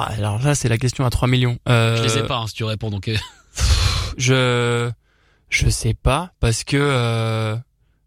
Alors 0.08 0.40
là, 0.42 0.54
c'est 0.54 0.68
la 0.68 0.78
question 0.78 1.04
à 1.04 1.10
3 1.10 1.28
millions. 1.28 1.58
Euh, 1.68 1.96
Je 1.96 2.02
les 2.04 2.18
ai 2.18 2.22
pas, 2.22 2.38
hein, 2.38 2.46
si 2.46 2.54
tu 2.54 2.64
réponds. 2.64 2.90
Donc, 2.90 3.08
euh, 3.08 3.16
Je 4.16 4.90
je 5.48 5.68
sais 5.68 5.92
pas 5.92 6.32
parce 6.40 6.64
que 6.64 6.78
euh, 6.78 7.54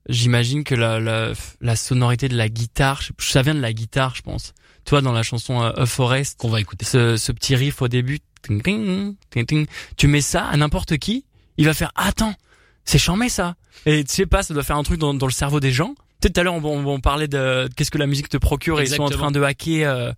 j'imagine 0.09 0.63
que 0.63 0.73
la, 0.73 0.99
la 0.99 1.33
la 1.61 1.75
sonorité 1.75 2.27
de 2.27 2.35
la 2.35 2.49
guitare, 2.49 3.03
ça 3.19 3.43
vient 3.43 3.53
de 3.53 3.61
la 3.61 3.71
guitare, 3.71 4.15
je 4.15 4.23
pense. 4.23 4.53
Toi, 4.85 5.01
dans 5.01 5.11
la 5.11 5.23
chanson 5.23 5.61
euh, 5.61 5.71
A 5.75 5.85
Forest, 5.85 6.39
qu'on 6.39 6.49
va 6.49 6.59
écouter. 6.61 6.85
ce, 6.85 7.17
ce 7.17 7.31
petit 7.31 7.55
riff 7.55 7.81
au 7.81 7.87
début, 7.87 8.19
tu 9.97 10.07
mets 10.07 10.21
ça 10.21 10.45
à 10.45 10.57
n'importe 10.57 10.97
qui, 10.97 11.25
il 11.57 11.65
va 11.65 11.73
faire 11.73 11.91
attends, 11.95 12.33
c'est 12.83 12.99
chambé 12.99 13.29
ça. 13.29 13.55
Et 13.85 14.03
tu 14.03 14.13
sais 14.13 14.25
pas, 14.25 14.43
ça 14.43 14.53
doit 14.53 14.63
faire 14.63 14.77
un 14.77 14.83
truc 14.83 14.99
dans, 14.99 15.13
dans 15.13 15.25
le 15.25 15.31
cerveau 15.31 15.59
des 15.59 15.71
gens. 15.71 15.95
Tu 16.21 16.27
sais, 16.27 16.29
tout 16.33 16.39
à 16.39 16.43
l'heure 16.43 16.53
on, 16.53 16.63
on, 16.63 16.85
on 16.85 16.99
parlait 16.99 17.27
de 17.27 17.67
qu'est-ce 17.75 17.91
que 17.91 17.97
la 17.97 18.07
musique 18.07 18.29
te 18.29 18.37
procure 18.37 18.79
et 18.79 18.83
ils 18.83 18.89
sont 18.97 19.03
en 19.03 19.09
train 19.17 19.31
de 19.31 19.41
hacker 19.41 19.89
euh, 19.89 20.11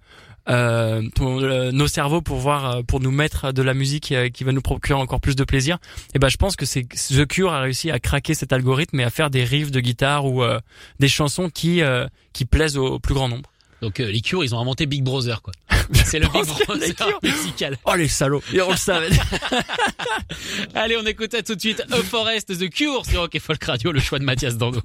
euh, 0.50 1.02
ton- 1.16 1.42
euh, 1.42 1.72
nos 1.72 1.88
cerveaux 1.88 2.22
pour 2.22 2.38
voir, 2.38 2.78
euh, 2.78 2.82
pour 2.84 3.00
nous 3.00 3.12
mettre 3.12 3.52
de 3.52 3.62
la 3.62 3.74
musique 3.74 4.12
euh, 4.12 4.30
qui 4.30 4.44
va 4.44 4.52
nous 4.52 4.62
procurer 4.62 5.00
encore 5.00 5.20
plus 5.20 5.36
de 5.36 5.44
plaisir. 5.44 5.78
Et 6.14 6.20
ben 6.20 6.30
je 6.30 6.38
pense 6.38 6.56
que 6.56 6.66
c'est 6.66 6.84
The 6.88 7.26
Cure 7.26 7.52
a 7.52 7.62
réussi 7.62 7.92
à 7.92 8.00
craquer 8.00 8.34
cet 8.34 8.54
algorithme 8.54 9.00
et 9.00 9.04
à 9.04 9.10
faire 9.10 9.30
des 9.30 9.44
riffs 9.44 9.72
de 9.72 9.80
guitare 9.80 10.26
ou 10.26 10.44
euh, 10.44 10.60
des 11.00 11.08
chansons 11.10 11.50
qui 11.50 11.82
euh, 11.82 12.06
qui 12.34 12.46
plaisent 12.46 12.78
au, 12.78 12.86
au 12.96 13.00
plus 13.00 13.14
grand 13.14 13.28
nombre. 13.30 13.50
Donc 13.82 14.00
euh, 14.00 14.10
les 14.10 14.22
Cure, 14.22 14.44
ils 14.44 14.56
ont 14.56 14.60
inventé 14.60 14.86
Big 14.86 15.04
Brother, 15.04 15.42
quoi. 15.42 15.54
C'est 16.06 16.20
le 16.20 16.28
Big 16.28 16.46
Brother 16.66 17.20
musical. 17.22 17.78
Oh 17.86 17.96
les 17.96 18.08
salauds, 18.08 18.42
et 18.54 18.62
on 18.62 18.72
le 18.72 18.78
savait. 18.78 19.10
Allez, 20.76 20.98
on 20.98 21.06
écoute 21.06 21.32
ça 21.32 21.44
tout 21.44 21.56
de 21.56 21.60
suite. 21.60 21.84
A 21.92 21.98
Forest, 21.98 22.58
The 22.58 22.70
Cure 22.70 23.06
sur 23.06 23.22
Rock 23.22 23.36
et 23.36 23.40
Folk 23.40 23.64
Radio, 23.64 23.92
le 23.92 24.00
choix 24.00 24.20
de 24.20 24.24
Mathias 24.24 24.58
Dandois. 24.58 24.84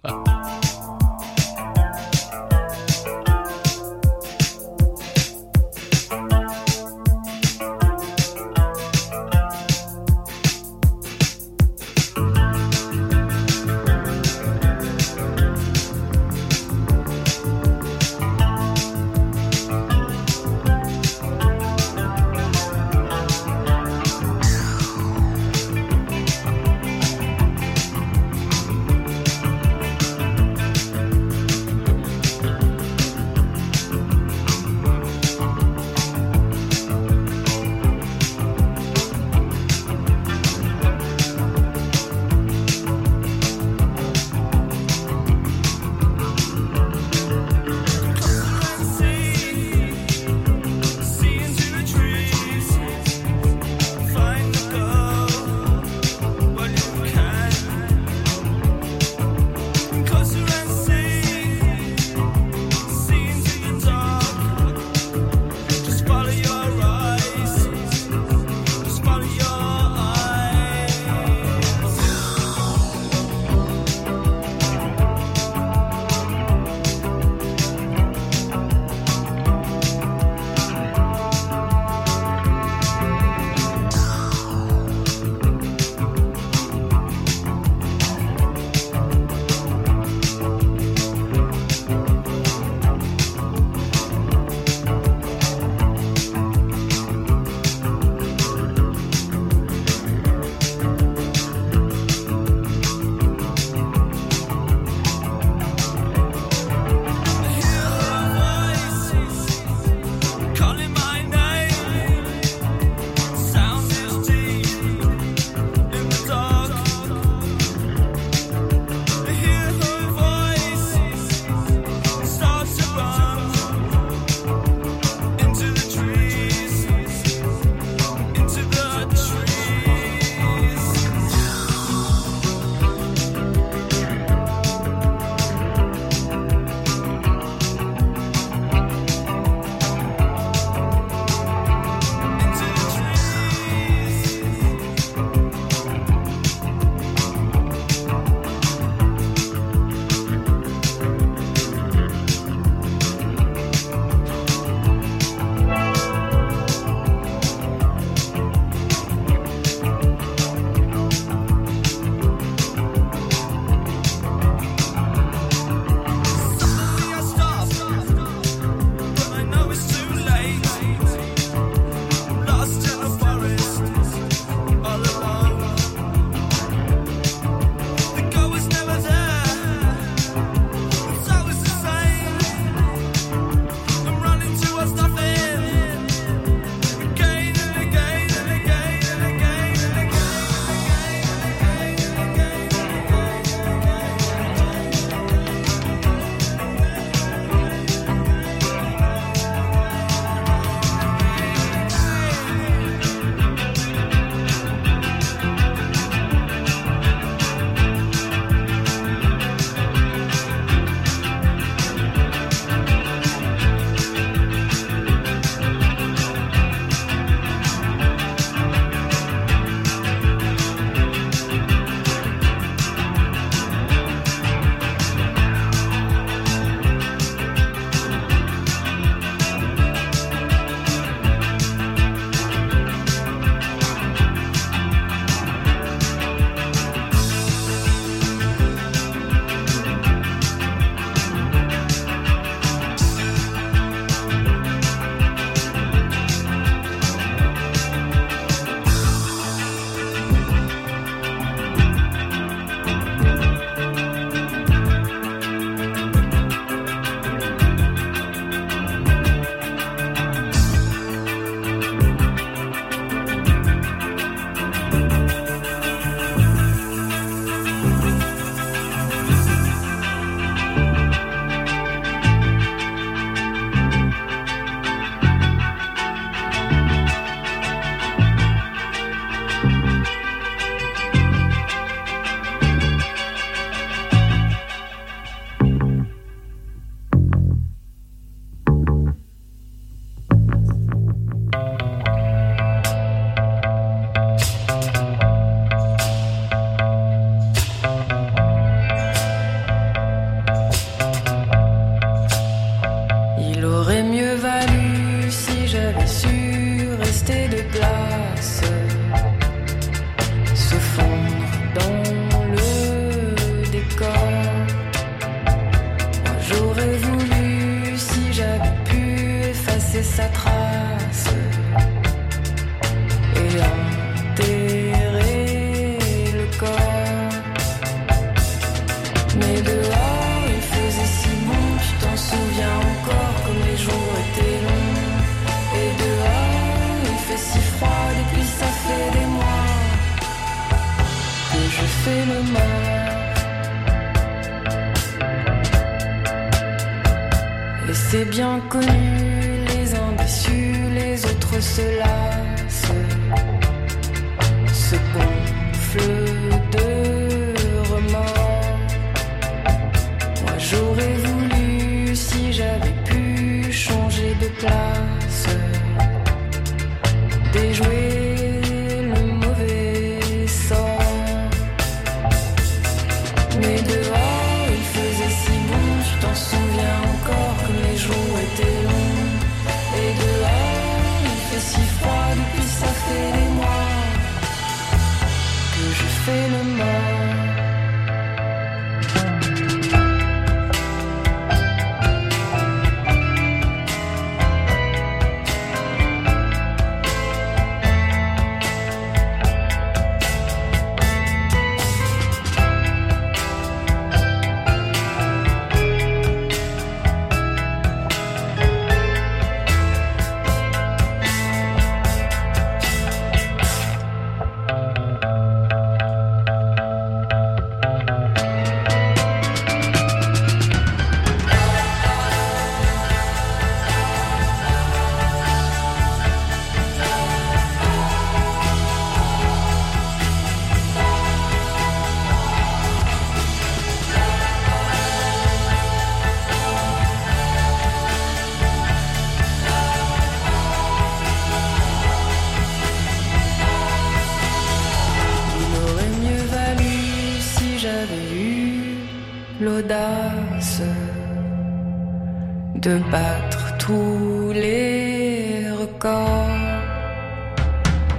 De 452.82 452.98
battre 453.10 453.76
tous 453.78 454.52
les 454.52 455.70
records. 455.80 456.48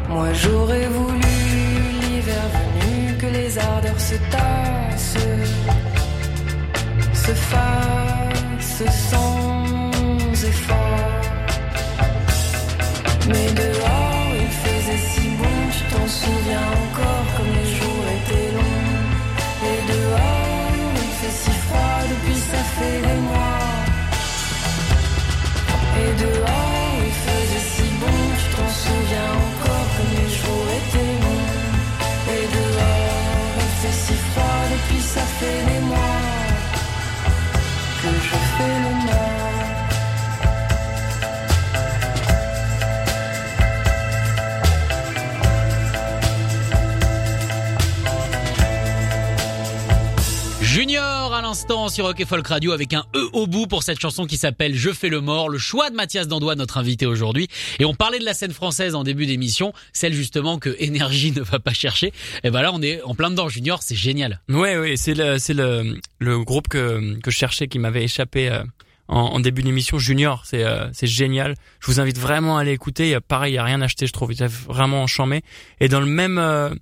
Moi 0.10 0.32
j'aurais 0.34 0.88
voulu 0.88 1.36
l'hiver 2.02 2.46
venu 2.58 3.18
que 3.18 3.28
les 3.28 3.58
ardeurs 3.58 4.00
se 4.00 4.16
tassent, 4.32 5.28
se 7.26 7.34
fassent 7.52 8.90
sans 9.10 9.33
depuis 35.44 35.73
l'instant 51.54 51.88
sur 51.88 52.06
Rock 52.06 52.20
et 52.20 52.26
Folk 52.26 52.48
Radio 52.48 52.72
avec 52.72 52.96
un 52.96 53.06
E 53.16 53.30
au 53.32 53.46
bout 53.46 53.68
pour 53.68 53.84
cette 53.84 54.00
chanson 54.00 54.26
qui 54.26 54.38
s'appelle 54.38 54.74
Je 54.74 54.90
fais 54.90 55.10
le 55.10 55.22
mort, 55.22 55.50
le 55.50 55.60
choix 55.60 55.92
de 55.92 55.96
Mathias 55.96 56.28
Dandois, 56.28 56.56
notre 56.56 56.80
invité 56.80 57.06
aujourd'hui. 57.06 57.48
Et 57.78 57.86
on 57.86 57.94
parlait 57.94 58.18
de 58.18 58.26
la 58.26 58.34
scène 58.34 58.54
française 58.54 58.96
en 58.96 59.04
début 59.04 59.28
d'émission, 59.28 59.72
celle 59.92 60.14
justement 60.14 60.58
que 60.58 60.76
Énergie 60.80 61.32
ne 61.36 61.42
va 61.42 61.60
pas 61.60 61.74
chercher. 61.74 62.12
Et 62.44 62.50
ben 62.50 62.64
là 62.64 62.72
on 62.74 62.82
est 62.82 63.04
en 63.04 63.14
plein 63.14 63.30
dedans, 63.30 63.50
Junior, 63.50 63.84
c'est 63.84 63.94
génial. 63.94 64.42
Ouais, 64.50 64.80
ouais, 64.80 64.96
c'est 64.98 65.14
le, 65.14 65.38
c'est 65.38 65.54
le, 65.54 66.00
le 66.18 66.44
groupe 66.44 66.68
que, 66.70 67.20
que 67.20 67.30
je 67.30 67.38
cherchais 67.38 67.68
qui 67.68 67.78
m'avait 67.78 68.04
échappé 68.04 68.50
euh, 68.50 68.64
en, 69.08 69.20
en 69.20 69.40
début 69.40 69.62
d'émission. 69.62 70.00
Junior, 70.00 70.42
c'est, 70.48 70.64
euh, 70.64 70.88
c'est 70.92 71.06
génial. 71.06 71.54
Je 71.82 71.86
vous 71.86 72.00
invite 72.00 72.18
vraiment 72.18 72.58
à 72.58 72.62
aller 72.62 72.72
écouter. 72.72 73.14
A, 73.14 73.22
pareil, 73.22 73.54
il 73.54 73.56
y 73.58 73.60
a 73.60 73.64
rien 73.64 73.80
à 73.82 73.86
acheter, 73.86 74.08
je 74.08 74.14
trouve. 74.14 74.34
Il 74.34 74.44
vraiment 74.48 75.04
enchamé. 75.04 75.44
Et 75.80 75.88
dans 75.88 76.00
le 76.00 76.08
même, 76.08 76.40
euh, 76.40 76.74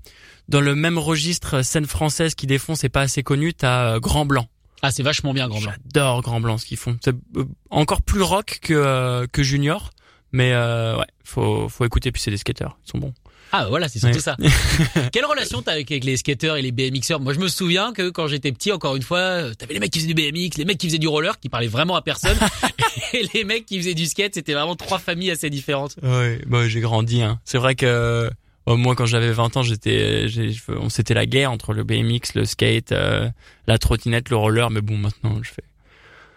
dans 0.47 0.61
le 0.61 0.75
même 0.75 0.97
registre 0.97 1.61
scène 1.61 1.87
française 1.87 2.35
qui 2.35 2.47
défonce 2.47 2.85
et 2.85 2.89
pas 2.89 3.01
assez 3.01 3.21
connu, 3.23 3.53
t'as 3.53 3.95
euh, 3.95 3.99
Grand 3.99 4.25
Blanc. 4.25 4.47
Ah 4.81 4.91
c'est 4.91 5.03
vachement 5.03 5.33
bien 5.33 5.47
Grand 5.47 5.61
Blanc. 5.61 5.71
J'adore 5.93 6.21
Grand 6.21 6.41
Blanc 6.41 6.57
ce 6.57 6.65
qu'ils 6.65 6.77
font. 6.77 6.97
C'est 7.03 7.15
euh, 7.37 7.45
encore 7.69 8.01
plus 8.01 8.21
rock 8.21 8.59
que 8.61 8.73
euh, 8.73 9.27
que 9.31 9.43
Junior, 9.43 9.91
mais 10.31 10.51
euh, 10.53 10.97
ouais, 10.97 11.05
faut 11.23 11.69
faut 11.69 11.85
écouter. 11.85 12.11
Puis 12.11 12.21
c'est 12.21 12.31
des 12.31 12.37
skateurs, 12.37 12.77
ils 12.87 12.91
sont 12.91 12.97
bons. 12.97 13.13
Ah 13.53 13.67
voilà, 13.67 13.89
c'est 13.89 13.99
surtout 13.99 14.15
Ouais. 14.15 14.21
ça. 14.21 14.37
Quelle 15.11 15.25
relation 15.25 15.61
t'as 15.61 15.73
avec, 15.73 15.91
avec 15.91 16.05
les 16.05 16.15
skateurs 16.15 16.55
et 16.55 16.61
les 16.61 16.71
BMXeurs 16.71 17.19
Moi 17.19 17.33
je 17.33 17.39
me 17.39 17.49
souviens 17.49 17.91
que 17.91 18.09
quand 18.09 18.27
j'étais 18.27 18.53
petit, 18.53 18.71
encore 18.71 18.95
une 18.95 19.01
fois, 19.01 19.17
euh, 19.19 19.53
t'avais 19.53 19.73
les 19.73 19.81
mecs 19.81 19.91
qui 19.91 19.99
faisaient 19.99 20.13
du 20.13 20.31
BMX, 20.31 20.57
les 20.57 20.63
mecs 20.63 20.77
qui 20.77 20.87
faisaient 20.87 20.97
du 20.99 21.09
roller, 21.09 21.37
qui 21.37 21.49
parlaient 21.49 21.67
vraiment 21.67 21.97
à 21.97 22.01
personne, 22.01 22.37
et 23.13 23.27
les 23.33 23.43
mecs 23.43 23.65
qui 23.65 23.77
faisaient 23.77 23.93
du 23.93 24.05
skate, 24.05 24.35
c'était 24.35 24.53
vraiment 24.53 24.77
trois 24.77 24.99
familles 24.99 25.31
assez 25.31 25.49
différentes. 25.49 25.97
Ouais, 26.01 26.41
bah 26.47 26.67
j'ai 26.69 26.79
grandi. 26.79 27.21
Hein. 27.23 27.41
C'est 27.43 27.57
vrai 27.57 27.75
que 27.75 28.31
euh, 28.71 28.77
moi 28.77 28.95
quand 28.95 29.05
j'avais 29.05 29.31
20 29.31 29.57
ans, 29.57 29.63
j'étais, 29.63 30.25
on 30.69 30.89
c'était 30.89 31.13
la 31.13 31.25
guerre 31.25 31.51
entre 31.51 31.73
le 31.73 31.83
BMX, 31.83 32.35
le 32.35 32.45
skate, 32.45 32.91
euh, 32.91 33.29
la 33.67 33.77
trottinette, 33.77 34.29
le 34.29 34.37
roller. 34.37 34.69
Mais 34.69 34.81
bon, 34.81 34.97
maintenant 34.97 35.37
je 35.41 35.51
fais. 35.51 35.63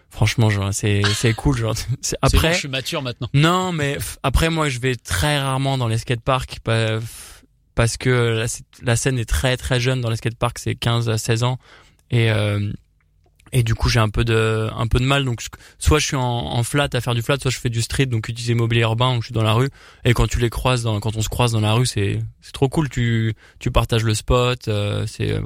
Franchement, 0.09 0.49
genre 0.49 0.73
c'est 0.73 1.01
c'est 1.13 1.33
cool. 1.33 1.57
Genre 1.57 1.73
bon, 1.73 2.17
après. 2.21 2.53
je 2.53 2.59
suis 2.59 2.67
mature 2.67 3.01
maintenant. 3.01 3.29
Non, 3.33 3.71
mais 3.71 3.97
après 4.23 4.49
moi 4.49 4.69
je 4.69 4.79
vais 4.79 4.95
très 4.95 5.39
rarement 5.39 5.77
dans 5.77 5.87
les 5.87 5.97
skateparks 5.97 6.59
parce 7.75 7.97
que 7.97 8.09
la, 8.09 8.45
la 8.83 8.95
scène 8.95 9.19
est 9.19 9.29
très 9.29 9.57
très 9.57 9.79
jeune 9.79 9.99
dans 10.01 10.09
les 10.09 10.15
skateparks, 10.15 10.59
c'est 10.59 10.75
15 10.75 11.09
à 11.09 11.17
16 11.17 11.43
ans 11.43 11.59
et 12.11 12.31
euh, 12.31 12.71
et 13.55 13.63
du 13.63 13.73
coup 13.73 13.89
j'ai 13.89 13.99
un 14.01 14.09
peu 14.09 14.23
de 14.25 14.69
un 14.77 14.85
peu 14.87 14.99
de 14.99 15.05
mal. 15.05 15.23
Donc 15.25 15.41
soit 15.79 15.99
je 15.99 16.05
suis 16.05 16.15
en, 16.15 16.21
en 16.21 16.63
flat 16.63 16.89
à 16.93 17.01
faire 17.01 17.15
du 17.15 17.21
flat, 17.21 17.37
soit 17.41 17.51
je 17.51 17.57
fais 17.57 17.69
du 17.69 17.81
street 17.81 18.05
donc 18.05 18.27
utiliser 18.27 18.53
mobilier 18.53 18.81
urbain 18.81 19.15
où 19.15 19.21
je 19.21 19.27
suis 19.27 19.33
dans 19.33 19.43
la 19.43 19.53
rue. 19.53 19.69
Et 20.03 20.13
quand 20.13 20.27
tu 20.27 20.39
les 20.39 20.49
croises 20.49 20.83
dans 20.83 20.99
quand 20.99 21.15
on 21.15 21.21
se 21.21 21.29
croise 21.29 21.53
dans 21.53 21.61
la 21.61 21.73
rue, 21.73 21.85
c'est 21.85 22.19
c'est 22.41 22.51
trop 22.51 22.69
cool, 22.69 22.89
tu 22.89 23.33
tu 23.59 23.71
partages 23.71 24.03
le 24.03 24.13
spot, 24.13 24.67
euh, 24.67 25.05
c'est 25.07 25.39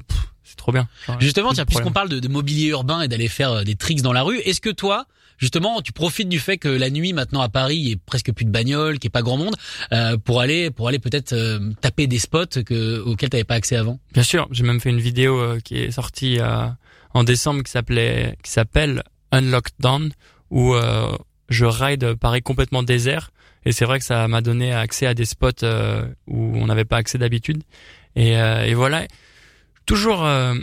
c'est 0.44 0.58
trop 0.58 0.72
bien. 0.72 0.88
Genre, 1.06 1.22
Justement, 1.22 1.54
tiens, 1.54 1.66
puisqu'on 1.66 1.92
parle 1.92 2.10
de, 2.10 2.20
de 2.20 2.28
mobilier 2.28 2.70
urbain 2.70 3.02
et 3.02 3.08
d'aller 3.08 3.28
faire 3.28 3.52
euh, 3.52 3.64
des 3.64 3.76
tricks 3.76 4.02
dans 4.02 4.14
la 4.14 4.24
rue, 4.24 4.40
est-ce 4.40 4.60
que 4.60 4.72
toi, 4.72 5.06
justement, 5.38 5.80
tu 5.84 5.92
profites 5.92 6.28
du 6.28 6.40
fait 6.40 6.58
que 6.58 6.68
la 6.68 6.90
nuit 6.90 7.14
maintenant 7.14 7.42
à 7.42 7.50
Paris, 7.50 7.76
il 7.76 7.88
y 7.88 7.92
ait 7.92 8.00
presque 8.04 8.32
plus 8.34 8.46
de 8.46 8.50
bagnoles, 8.50 8.98
qu'il 8.98 9.10
n'y 9.10 9.12
ait 9.12 9.18
pas 9.20 9.22
grand 9.22 9.38
monde, 9.38 9.56
euh, 9.94 10.18
pour 10.18 10.42
aller 10.42 10.72
pour 10.72 10.88
aller 10.88 10.98
peut-être 10.98 11.34
euh, 11.34 11.60
taper 11.82 12.08
des 12.08 12.18
spots 12.18 12.64
que, 12.66 13.00
auxquels 13.02 13.30
tu 13.30 13.36
n'avais 13.36 13.44
pas 13.44 13.54
accès 13.54 13.76
avant? 13.76 14.00
Bien 14.12 14.24
sûr, 14.24 14.48
j'ai 14.50 14.64
même 14.64 14.82
fait 14.82 14.90
une 14.90 15.00
vidéo 15.00 15.40
euh, 15.40 15.60
qui 15.64 15.78
est 15.78 15.92
sortie 15.92 16.40
euh, 16.40 16.66
en 17.14 17.24
décembre 17.24 17.64
qui 17.64 17.72
s'appelait 17.72 18.38
qui 18.44 18.52
s'appelle 18.52 19.04
Unlocked 19.32 19.74
Down 19.80 20.12
où 20.50 20.74
euh, 20.74 21.16
je 21.50 21.66
ride 21.66 22.14
Paris 22.16 22.42
complètement 22.42 22.84
désert. 22.84 23.32
Et 23.66 23.72
c'est 23.72 23.86
vrai 23.86 24.00
que 24.00 24.06
ça 24.06 24.28
m'a 24.28 24.42
donné 24.42 24.74
accès 24.74 25.06
à 25.06 25.14
des 25.14 25.26
spots 25.26 25.64
euh, 25.64 26.08
où 26.28 26.56
on 26.56 26.68
n'avait 26.68 26.86
pas 26.86 26.98
accès 26.98 27.18
d'habitude. 27.18 27.64
Et, 28.16 28.38
euh, 28.38 28.66
et 28.66 28.74
voilà. 28.74 29.06
Toujours 29.86 30.26
euh, 30.26 30.56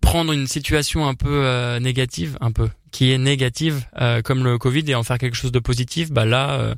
prendre 0.00 0.32
une 0.32 0.46
situation 0.46 1.06
un 1.06 1.14
peu 1.14 1.44
euh, 1.44 1.80
négative 1.80 2.36
un 2.40 2.52
peu 2.52 2.68
qui 2.90 3.10
est 3.10 3.18
négative 3.18 3.86
comme 4.22 4.44
le 4.44 4.56
Covid 4.56 4.84
et 4.86 4.94
en 4.94 5.02
faire 5.02 5.18
quelque 5.18 5.34
chose 5.34 5.50
de 5.50 5.58
positif 5.58 6.12
bah 6.12 6.24
là 6.24 6.76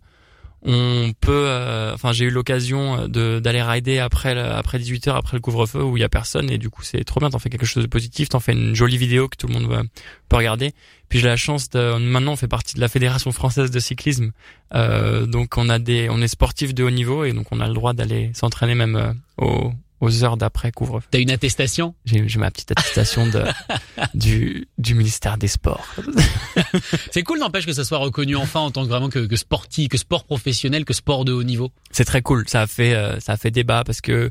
on 0.66 1.12
peut, 1.20 1.44
euh, 1.46 1.94
enfin 1.94 2.12
j'ai 2.12 2.24
eu 2.24 2.30
l'occasion 2.30 3.06
de 3.06 3.38
d'aller 3.38 3.62
rider 3.62 3.98
après 4.00 4.36
après 4.36 4.78
18 4.78 5.08
heures 5.08 5.16
après 5.16 5.36
le 5.36 5.40
couvre-feu 5.40 5.82
où 5.82 5.96
il 5.96 6.00
y 6.00 6.04
a 6.04 6.08
personne 6.08 6.50
et 6.50 6.58
du 6.58 6.70
coup 6.70 6.82
c'est 6.82 7.04
trop 7.04 7.20
bien. 7.20 7.30
T'en 7.30 7.38
fais 7.38 7.50
quelque 7.50 7.66
chose 7.66 7.84
de 7.84 7.88
positif, 7.88 8.28
t'en 8.28 8.40
fais 8.40 8.52
une 8.52 8.74
jolie 8.74 8.98
vidéo 8.98 9.28
que 9.28 9.36
tout 9.36 9.46
le 9.46 9.54
monde 9.54 9.88
peut 10.28 10.36
regarder. 10.36 10.72
Puis 11.08 11.20
j'ai 11.20 11.28
la 11.28 11.36
chance 11.36 11.70
de 11.70 11.96
maintenant 11.98 12.32
on 12.32 12.36
fait 12.36 12.48
partie 12.48 12.74
de 12.74 12.80
la 12.80 12.88
fédération 12.88 13.30
française 13.32 13.70
de 13.70 13.78
cyclisme, 13.80 14.32
Euh, 14.74 15.26
donc 15.26 15.56
on 15.56 15.68
a 15.68 15.78
des, 15.78 16.08
on 16.10 16.20
est 16.20 16.28
sportif 16.28 16.74
de 16.74 16.82
haut 16.82 16.90
niveau 16.90 17.24
et 17.24 17.32
donc 17.32 17.46
on 17.52 17.60
a 17.60 17.68
le 17.68 17.74
droit 17.74 17.92
d'aller 17.92 18.32
s'entraîner 18.34 18.74
même 18.74 18.96
euh, 18.96 19.70
aux 20.00 20.24
heures 20.24 20.36
d'après 20.36 20.72
couvre-feu. 20.72 21.06
T'as 21.10 21.20
une 21.20 21.30
attestation? 21.30 21.94
J'ai 22.04 22.22
ma 22.38 22.50
petite 22.50 22.70
attestation 22.72 23.26
de 23.26 23.44
du 24.14 24.68
du 24.78 24.94
ministère 24.94 25.38
des 25.38 25.48
Sports. 25.48 25.86
C'est 27.10 27.22
cool, 27.22 27.38
n'empêche 27.38 27.66
que 27.66 27.72
ça 27.72 27.84
soit 27.84 27.98
reconnu 27.98 28.36
enfin 28.36 28.60
en 28.60 28.70
tant 28.70 28.82
que 28.84 28.88
vraiment 28.88 29.08
que, 29.08 29.20
que 29.20 29.36
sportif, 29.36 29.88
que 29.88 29.98
sport 29.98 30.24
professionnel, 30.24 30.84
que 30.84 30.92
sport 30.92 31.24
de 31.24 31.32
haut 31.32 31.42
niveau. 31.42 31.70
C'est 31.90 32.04
très 32.04 32.22
cool. 32.22 32.44
Ça 32.48 32.62
a 32.62 32.66
fait 32.66 32.94
euh, 32.94 33.18
ça 33.20 33.32
a 33.32 33.36
fait 33.36 33.50
débat 33.50 33.84
parce 33.84 34.00
que 34.00 34.30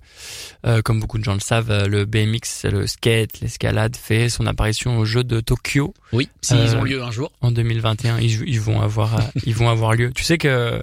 euh, 0.65 0.81
comme 0.81 0.99
beaucoup 0.99 1.17
de 1.17 1.23
gens 1.23 1.33
le 1.33 1.39
savent, 1.39 1.71
euh, 1.71 1.87
le 1.87 2.05
BMX, 2.05 2.65
le 2.65 2.85
skate, 2.87 3.39
l'escalade 3.41 3.95
fait 3.95 4.29
son 4.29 4.45
apparition 4.47 4.97
aux 4.99 5.05
Jeux 5.05 5.23
de 5.23 5.39
Tokyo 5.39 5.93
Oui, 6.13 6.29
s'ils 6.41 6.57
Euh, 6.57 6.75
ont 6.79 6.83
lieu 6.83 7.01
un 7.03 7.11
jour. 7.11 7.31
en 7.41 7.51
2021. 7.51 8.19
Ils, 8.19 8.47
ils 8.47 8.61
vont 8.61 8.81
avoir 8.81 9.19
ils 9.45 9.55
vont 9.55 9.69
avoir 9.69 9.93
lieu. 9.95 10.11
Tu 10.13 10.23
sais 10.23 10.37
que 10.37 10.81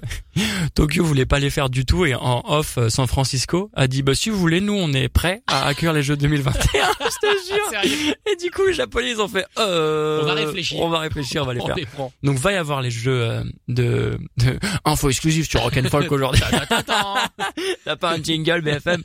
Tokyo 0.75 1.03
voulait 1.03 1.25
pas 1.25 1.39
les 1.39 1.49
faire 1.49 1.69
du 1.69 1.85
tout 1.85 2.05
et 2.05 2.15
en 2.15 2.43
off 2.47 2.77
San 2.89 3.07
Francisco 3.07 3.69
a 3.73 3.87
dit 3.87 4.01
bah 4.03 4.15
si 4.15 4.29
vous 4.29 4.37
voulez 4.39 4.61
nous 4.61 4.72
on 4.75 4.93
est 4.93 5.09
prêts 5.09 5.41
à 5.47 5.67
accueillir 5.67 5.93
les 5.93 6.03
Jeux 6.03 6.17
2021. 6.17 6.53
Je 6.99 7.05
te 7.05 7.47
jure. 7.47 7.69
Sérieux 7.69 8.15
Et 8.31 8.35
du 8.35 8.51
coup 8.51 8.65
les 8.65 8.73
Japonais 8.73 9.11
ils 9.11 9.21
ont 9.21 9.27
fait 9.27 9.45
euh, 9.57 10.21
On 10.21 10.25
va 10.25 10.33
réfléchir. 10.33 10.79
On 10.79 10.89
va 10.89 10.99
réfléchir, 10.99 11.43
on 11.43 11.45
va 11.45 11.53
les 11.53 11.61
On 11.61 11.67
faire. 11.67 11.75
les. 11.75 11.87
Donc 12.23 12.37
va 12.37 12.51
y 12.53 12.55
avoir 12.55 12.81
les 12.81 12.91
jeux 12.91 13.21
euh, 13.21 13.43
de, 13.67 14.17
de 14.37 14.59
info 14.85 15.09
exclusive 15.09 15.47
sur 15.49 15.61
Rock'n'Folk 15.61 16.11
aujourd'hui. 16.11 16.41
T'as 17.85 17.95
pas 17.95 18.13
un 18.13 18.21
jingle 18.21 18.61
BFM 18.61 19.03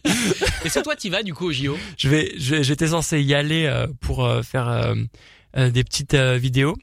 Est-ce 0.65 0.79
que 0.79 0.85
toi 0.85 0.97
t'y 0.97 1.11
vas 1.11 1.23
du 1.23 1.35
coup 1.35 1.47
au 1.47 1.53
JO 1.53 1.77
Je 1.97 2.09
vais, 2.09 2.33
j'étais 2.37 2.89
censé 2.89 3.23
y 3.23 3.35
aller 3.35 3.67
euh, 3.67 3.87
pour 4.01 4.29
faire 4.45 4.95
des 5.57 5.85
petites 5.85 6.15
vidéos. 6.15 6.77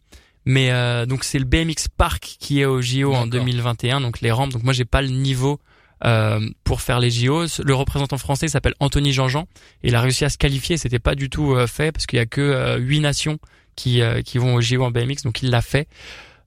Mais 0.45 0.71
euh, 0.71 1.05
donc 1.05 1.23
c'est 1.23 1.39
le 1.39 1.45
BMX 1.45 1.87
Park 1.97 2.37
qui 2.39 2.61
est 2.61 2.65
au 2.65 2.81
JO 2.81 3.13
en 3.13 3.25
D'accord. 3.25 3.45
2021, 3.45 4.01
donc 4.01 4.21
les 4.21 4.31
rampes. 4.31 4.51
Donc 4.51 4.63
moi 4.63 4.73
j'ai 4.73 4.85
pas 4.85 5.01
le 5.01 5.09
niveau 5.09 5.59
euh, 6.05 6.39
pour 6.63 6.81
faire 6.81 6.99
les 6.99 7.09
JO. 7.09 7.45
Le 7.63 7.73
représentant 7.73 8.17
français 8.17 8.47
s'appelle 8.47 8.75
Anthony 8.79 9.11
Jean-Jean 9.11 9.47
et 9.83 9.87
il 9.87 9.95
a 9.95 10.01
réussi 10.01 10.23
à 10.23 10.29
se 10.29 10.37
qualifier. 10.37 10.77
C'était 10.77 10.99
pas 10.99 11.15
du 11.15 11.29
tout 11.29 11.53
euh, 11.53 11.67
fait 11.67 11.91
parce 11.91 12.05
qu'il 12.05 12.17
y 12.17 12.21
a 12.21 12.25
que 12.25 12.41
euh, 12.41 12.77
huit 12.77 12.99
nations 12.99 13.39
qui 13.75 14.01
qui 14.23 14.37
vont 14.37 14.55
au 14.55 14.61
JO 14.61 14.83
en 14.83 14.91
BMX, 14.91 15.23
donc 15.25 15.41
il 15.41 15.49
l'a 15.49 15.61
fait. 15.61 15.89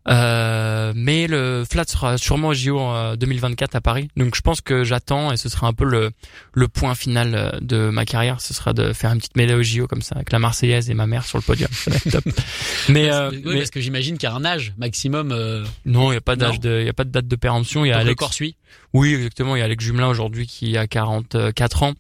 Euh, 0.07 0.93
mais 0.95 1.27
le 1.27 1.65
flat 1.71 1.85
sera 1.87 2.17
sûrement 2.17 2.49
au 2.49 2.55
JO 2.55 2.79
en 2.79 2.95
euh, 2.95 3.17
2024 3.17 3.75
à 3.75 3.81
Paris. 3.81 4.09
Donc 4.17 4.35
je 4.37 4.41
pense 4.41 4.61
que 4.61 4.83
j'attends 4.85 5.33
et 5.33 5.37
ce 5.37 5.49
sera 5.49 5.67
un 5.67 5.75
peu 5.75 5.85
le 5.85 6.13
le 6.55 6.69
point 6.69 6.95
final 6.95 7.35
euh, 7.35 7.51
de 7.61 7.91
ma 7.91 8.07
carrière. 8.07 8.41
Ce 8.41 8.55
sera 8.55 8.73
de 8.73 8.93
faire 8.95 9.13
une 9.13 9.19
petite 9.19 9.37
médaille 9.37 9.57
au 9.57 9.63
JO 9.63 9.87
comme 9.87 10.01
ça 10.01 10.15
avec 10.15 10.33
la 10.33 10.39
Marseillaise 10.39 10.89
et 10.89 10.95
ma 10.95 11.07
mère 11.07 11.25
sur 11.25 11.37
le 11.37 11.43
podium. 11.43 11.69
Ça 11.73 11.91
va 11.91 11.97
être 11.97 12.11
top. 12.11 12.25
mais 12.89 13.13
euh, 13.13 13.31
Oui, 13.31 13.43
mais 13.45 13.59
parce 13.59 13.71
que 13.71 13.81
j'imagine 13.81 14.17
qu'il 14.17 14.29
y 14.29 14.33
a 14.33 14.35
un 14.35 14.45
âge 14.45 14.73
maximum. 14.79 15.31
Euh, 15.33 15.65
non, 15.85 16.11
il 16.11 16.15
y 16.15 16.19
a 16.19 16.23
pas 16.23 16.37
d'âge 16.37 16.61
de 16.61 16.81
il 16.81 16.87
y 16.87 16.91
a 16.91 16.95
pas 16.95 17.05
de 17.05 17.11
date 17.11 17.27
de 17.29 17.37
péremption. 17.37 17.85
Il 17.85 17.89
y 17.89 17.93
a 17.93 17.97
donc 17.97 18.05
le 18.05 18.09
Alex. 18.09 18.19
corps 18.19 18.33
suit. 18.33 18.57
Oui, 18.95 19.13
exactement. 19.15 19.57
Il 19.57 19.59
y 19.59 19.63
a 19.63 19.67
Alex 19.67 19.85
Jumelin 19.85 20.09
aujourd'hui 20.09 20.47
qui 20.47 20.77
a 20.79 20.87
44 20.87 21.83
ans, 21.83 21.93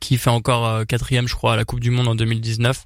qui 0.00 0.18
fait 0.18 0.30
encore 0.30 0.66
euh, 0.66 0.84
quatrième, 0.84 1.28
je 1.28 1.34
crois, 1.34 1.52
à 1.52 1.56
la 1.56 1.64
Coupe 1.64 1.80
du 1.80 1.90
Monde 1.90 2.08
en 2.08 2.14
2019. 2.14 2.84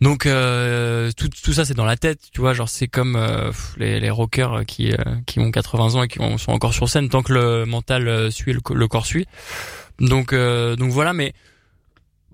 Donc 0.00 0.24
euh, 0.24 1.10
tout, 1.16 1.28
tout 1.28 1.52
ça 1.52 1.64
c'est 1.66 1.74
dans 1.74 1.84
la 1.84 1.96
tête, 1.96 2.20
tu 2.32 2.40
vois, 2.40 2.54
genre 2.54 2.68
c'est 2.70 2.86
comme 2.88 3.16
euh, 3.16 3.52
les, 3.76 4.00
les 4.00 4.08
rockers 4.10 4.64
qui 4.66 4.92
euh, 4.92 4.96
qui 5.26 5.40
ont 5.40 5.50
80 5.50 5.94
ans 5.96 6.02
et 6.04 6.08
qui 6.08 6.20
ont- 6.20 6.38
sont 6.38 6.52
encore 6.52 6.72
sur 6.72 6.88
scène 6.88 7.08
tant 7.10 7.22
que 7.22 7.32
le 7.34 7.66
mental 7.66 8.08
euh, 8.08 8.30
suit 8.30 8.52
le, 8.54 8.60
le 8.74 8.88
corps 8.88 9.04
suit. 9.04 9.26
Donc 9.98 10.32
euh, 10.32 10.74
donc 10.76 10.90
voilà, 10.90 11.12
mais 11.12 11.34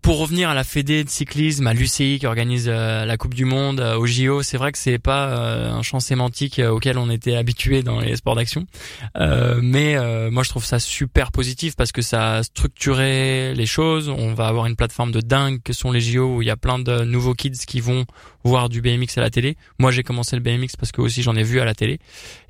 pour 0.07 0.21
revenir 0.21 0.49
à 0.49 0.55
la 0.55 0.63
Fédé 0.63 1.03
de 1.03 1.09
cyclisme, 1.11 1.67
à 1.67 1.75
l'UCI 1.75 2.21
qui 2.21 2.27
organise 2.29 2.67
euh, 2.69 3.05
la 3.05 3.17
Coupe 3.17 3.35
du 3.35 3.45
Monde, 3.45 3.81
euh, 3.81 3.99
au 3.99 4.07
JO, 4.07 4.45
c'est 4.45 4.57
vrai 4.57 4.71
que 4.71 4.79
c'est 4.79 5.01
pas 5.01 5.31
euh, 5.31 5.73
un 5.73 5.83
champ 5.83 5.99
sémantique 5.99 6.61
auquel 6.61 6.97
on 6.97 7.11
était 7.11 7.35
habitué 7.35 7.83
dans 7.83 7.99
les 7.99 8.15
sports 8.15 8.37
d'action. 8.37 8.69
Euh, 9.17 9.59
mais 9.61 9.97
euh, 9.97 10.31
moi 10.31 10.45
je 10.45 10.51
trouve 10.51 10.65
ça 10.65 10.79
super 10.79 11.33
positif 11.33 11.75
parce 11.75 11.91
que 11.91 12.03
ça 12.03 12.35
a 12.35 12.43
structuré 12.45 13.53
les 13.57 13.67
choses. 13.67 14.09
On 14.09 14.33
va 14.33 14.47
avoir 14.47 14.67
une 14.67 14.77
plateforme 14.77 15.11
de 15.11 15.21
dingue 15.21 15.61
que 15.65 15.73
sont 15.73 15.91
les 15.91 16.01
JO 16.01 16.37
où 16.37 16.43
il 16.43 16.47
y 16.47 16.53
a 16.53 16.57
plein 16.57 16.79
de 16.79 17.03
nouveaux 17.03 17.35
kids 17.35 17.59
qui 17.67 17.81
vont 17.81 18.07
voir 18.45 18.69
du 18.69 18.83
BMX 18.83 19.19
à 19.19 19.23
la 19.23 19.31
télé. 19.31 19.57
Moi 19.81 19.91
j'ai 19.91 20.05
commencé 20.05 20.37
le 20.37 20.43
BMX 20.43 20.77
parce 20.79 20.93
que 20.93 21.01
aussi 21.01 21.23
j'en 21.25 21.35
ai 21.35 21.43
vu 21.43 21.59
à 21.59 21.65
la 21.65 21.75
télé. 21.75 21.99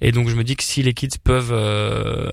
Et 0.03 0.13
donc 0.13 0.29
je 0.29 0.37
me 0.37 0.45
dis 0.45 0.57
que 0.57 0.63
si 0.63 0.83
les 0.83 0.93
kids 0.93 1.17
peuvent 1.25 1.55
euh, 1.55 2.29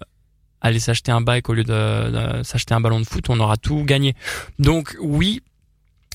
aller 0.64 0.80
s'acheter 0.80 1.11
un 1.11 1.22
bike 1.22 1.49
au 1.49 1.53
lieu 1.53 1.64
de, 1.64 2.41
s'acheter 2.44 2.73
un 2.73 2.81
ballon 2.81 2.99
de 2.99 3.06
foot, 3.06 3.30
on 3.30 3.40
aura 3.40 3.57
tout 3.57 3.84
gagné. 3.84 4.15
Donc 4.57 4.95
oui, 4.99 5.41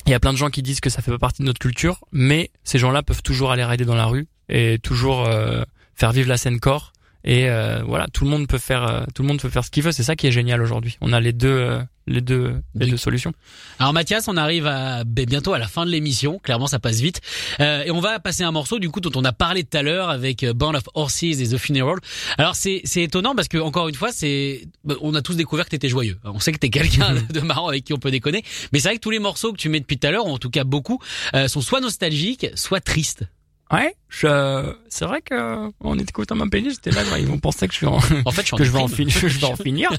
il 0.05 0.11
y 0.11 0.15
a 0.15 0.19
plein 0.19 0.33
de 0.33 0.37
gens 0.37 0.49
qui 0.49 0.63
disent 0.63 0.81
que 0.81 0.89
ça 0.89 1.01
fait 1.01 1.11
pas 1.11 1.19
partie 1.19 1.43
de 1.43 1.47
notre 1.47 1.59
culture, 1.59 2.03
mais 2.11 2.51
ces 2.63 2.79
gens-là 2.79 3.03
peuvent 3.03 3.21
toujours 3.21 3.51
aller 3.51 3.63
rider 3.63 3.85
dans 3.85 3.95
la 3.95 4.05
rue 4.05 4.27
et 4.49 4.79
toujours 4.79 5.25
euh, 5.25 5.63
faire 5.95 6.11
vivre 6.11 6.27
la 6.27 6.37
scène 6.37 6.59
corps. 6.59 6.91
Et 7.23 7.49
euh, 7.49 7.81
voilà, 7.85 8.07
tout 8.13 8.23
le 8.23 8.29
monde 8.29 8.47
peut 8.47 8.57
faire, 8.57 8.83
euh, 8.87 9.03
tout 9.13 9.21
le 9.23 9.27
monde 9.27 9.39
peut 9.41 9.49
faire 9.49 9.65
ce 9.65 9.69
qu'il 9.71 9.83
veut. 9.83 9.91
C'est 9.91 10.03
ça 10.03 10.15
qui 10.15 10.27
est 10.27 10.31
génial 10.31 10.61
aujourd'hui. 10.61 10.97
On 11.01 11.11
a 11.11 11.19
les 11.19 11.33
deux, 11.33 11.49
euh, 11.49 11.81
les 12.07 12.21
deux, 12.21 12.55
les 12.75 12.87
deux 12.87 12.95
solutions. 12.97 13.33
Alors 13.77 13.91
Mathias, 13.91 14.27
on 14.29 14.37
arrive 14.37 14.65
à 14.67 15.03
ben, 15.03 15.25
bientôt 15.25 15.53
à 15.53 15.59
la 15.59 15.67
fin 15.67 15.85
de 15.85 15.91
l'émission. 15.91 16.39
Clairement, 16.39 16.67
ça 16.67 16.79
passe 16.79 17.01
vite. 17.01 17.19
Euh, 17.59 17.83
et 17.83 17.91
on 17.91 17.99
va 17.99 18.19
passer 18.19 18.43
un 18.43 18.51
morceau 18.51 18.79
du 18.79 18.89
coup 18.89 19.01
dont 19.01 19.11
on 19.15 19.25
a 19.25 19.33
parlé 19.33 19.63
tout 19.65 19.77
à 19.77 19.81
l'heure 19.83 20.09
avec 20.09 20.43
euh, 20.43 20.53
Band 20.53 20.73
of 20.75 20.83
Horses 20.95 21.23
et 21.23 21.49
The 21.49 21.57
Funeral. 21.57 21.97
Alors 22.37 22.55
c'est 22.55 22.81
c'est 22.85 23.03
étonnant 23.03 23.35
parce 23.35 23.49
que 23.49 23.57
encore 23.57 23.89
une 23.89 23.95
fois, 23.95 24.11
c'est 24.13 24.61
ben, 24.85 24.95
on 25.01 25.13
a 25.13 25.21
tous 25.21 25.35
découvert 25.35 25.65
que 25.65 25.71
t'étais 25.71 25.89
joyeux. 25.89 26.17
On 26.23 26.39
sait 26.39 26.53
que 26.53 26.57
t'es 26.57 26.69
quelqu'un 26.69 27.15
de- 27.15 27.21
de 27.33 27.39
marrant 27.41 27.67
avec 27.67 27.83
qui 27.83 27.93
on 27.93 27.99
peut 27.99 28.11
déconner. 28.11 28.43
Mais 28.71 28.79
c'est 28.79 28.87
vrai 28.87 28.95
que 28.95 29.01
tous 29.01 29.11
les 29.11 29.19
morceaux 29.19 29.51
que 29.51 29.57
tu 29.57 29.67
mets 29.67 29.81
depuis 29.81 29.97
tout 29.99 30.07
à 30.07 30.11
l'heure, 30.11 30.25
ou 30.25 30.31
en 30.31 30.37
tout 30.37 30.49
cas 30.49 30.63
beaucoup, 30.63 30.99
euh, 31.35 31.47
sont 31.49 31.61
soit 31.61 31.81
nostalgiques, 31.81 32.47
soit 32.55 32.79
tristes. 32.79 33.25
Ouais, 33.71 33.93
je, 34.09 34.73
c'est 34.89 35.05
vrai 35.05 35.21
que 35.21 35.69
en 35.79 35.99
écoutant 35.99 36.33
ma 36.35 36.47
playlist, 36.47 36.81
j'étais 36.83 36.89
là, 36.95 37.03
ils 37.19 37.27
vont 37.27 37.37
penser 37.37 37.67
que 37.67 37.73
je 37.73 37.77
suis 37.77 37.85
en, 37.85 37.97
En 38.25 38.31
fait, 38.31 38.41
je 38.41 38.45
suis 38.47 38.53
en 38.55 38.57
que 38.57 38.63
je 38.63 38.71
vais 38.71 38.79
en 38.79 38.87
finir, 38.87 39.13
je 39.19 39.27
vais 39.27 39.45
en 39.45 39.55
finir. 39.55 39.89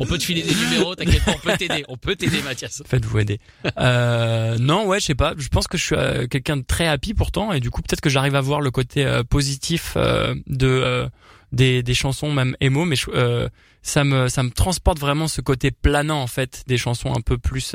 On 0.00 0.06
peut 0.06 0.16
te 0.16 0.24
filer 0.24 0.42
des 0.42 0.54
numéros, 0.54 0.94
t'inquiète 0.94 1.22
pas, 1.24 1.32
on 1.34 1.38
peut 1.38 1.56
t'aider. 1.58 1.84
On 1.88 1.96
peut 1.98 2.16
t'aider, 2.16 2.40
Mathias. 2.42 2.82
Faites-vous 2.86 3.18
aider. 3.18 3.40
Euh, 3.78 4.56
non, 4.58 4.86
ouais, 4.86 5.00
je 5.00 5.06
sais 5.06 5.14
pas. 5.14 5.34
Je 5.36 5.48
pense 5.48 5.66
que 5.66 5.76
je 5.76 5.84
suis 5.84 5.94
euh, 5.96 6.26
quelqu'un 6.28 6.56
de 6.56 6.62
très 6.62 6.86
happy 6.86 7.12
pourtant, 7.12 7.52
et 7.52 7.60
du 7.60 7.70
coup 7.70 7.82
peut-être 7.82 8.00
que 8.00 8.08
j'arrive 8.10 8.34
à 8.34 8.40
voir 8.40 8.62
le 8.62 8.70
côté 8.70 9.04
euh, 9.04 9.22
positif 9.22 9.92
euh, 9.96 10.34
de 10.46 10.66
euh, 10.66 11.08
des, 11.52 11.82
des 11.82 11.94
chansons 11.94 12.32
même 12.32 12.56
émo, 12.60 12.86
mais 12.86 12.96
je- 12.96 13.10
euh, 13.12 13.48
ça 13.82 14.02
me 14.04 14.28
ça 14.28 14.42
me 14.42 14.50
transporte 14.50 14.98
vraiment 14.98 15.28
ce 15.28 15.40
côté 15.42 15.70
planant 15.70 16.22
en 16.22 16.26
fait 16.26 16.64
des 16.66 16.78
chansons 16.78 17.12
un 17.14 17.20
peu 17.20 17.36
plus 17.38 17.72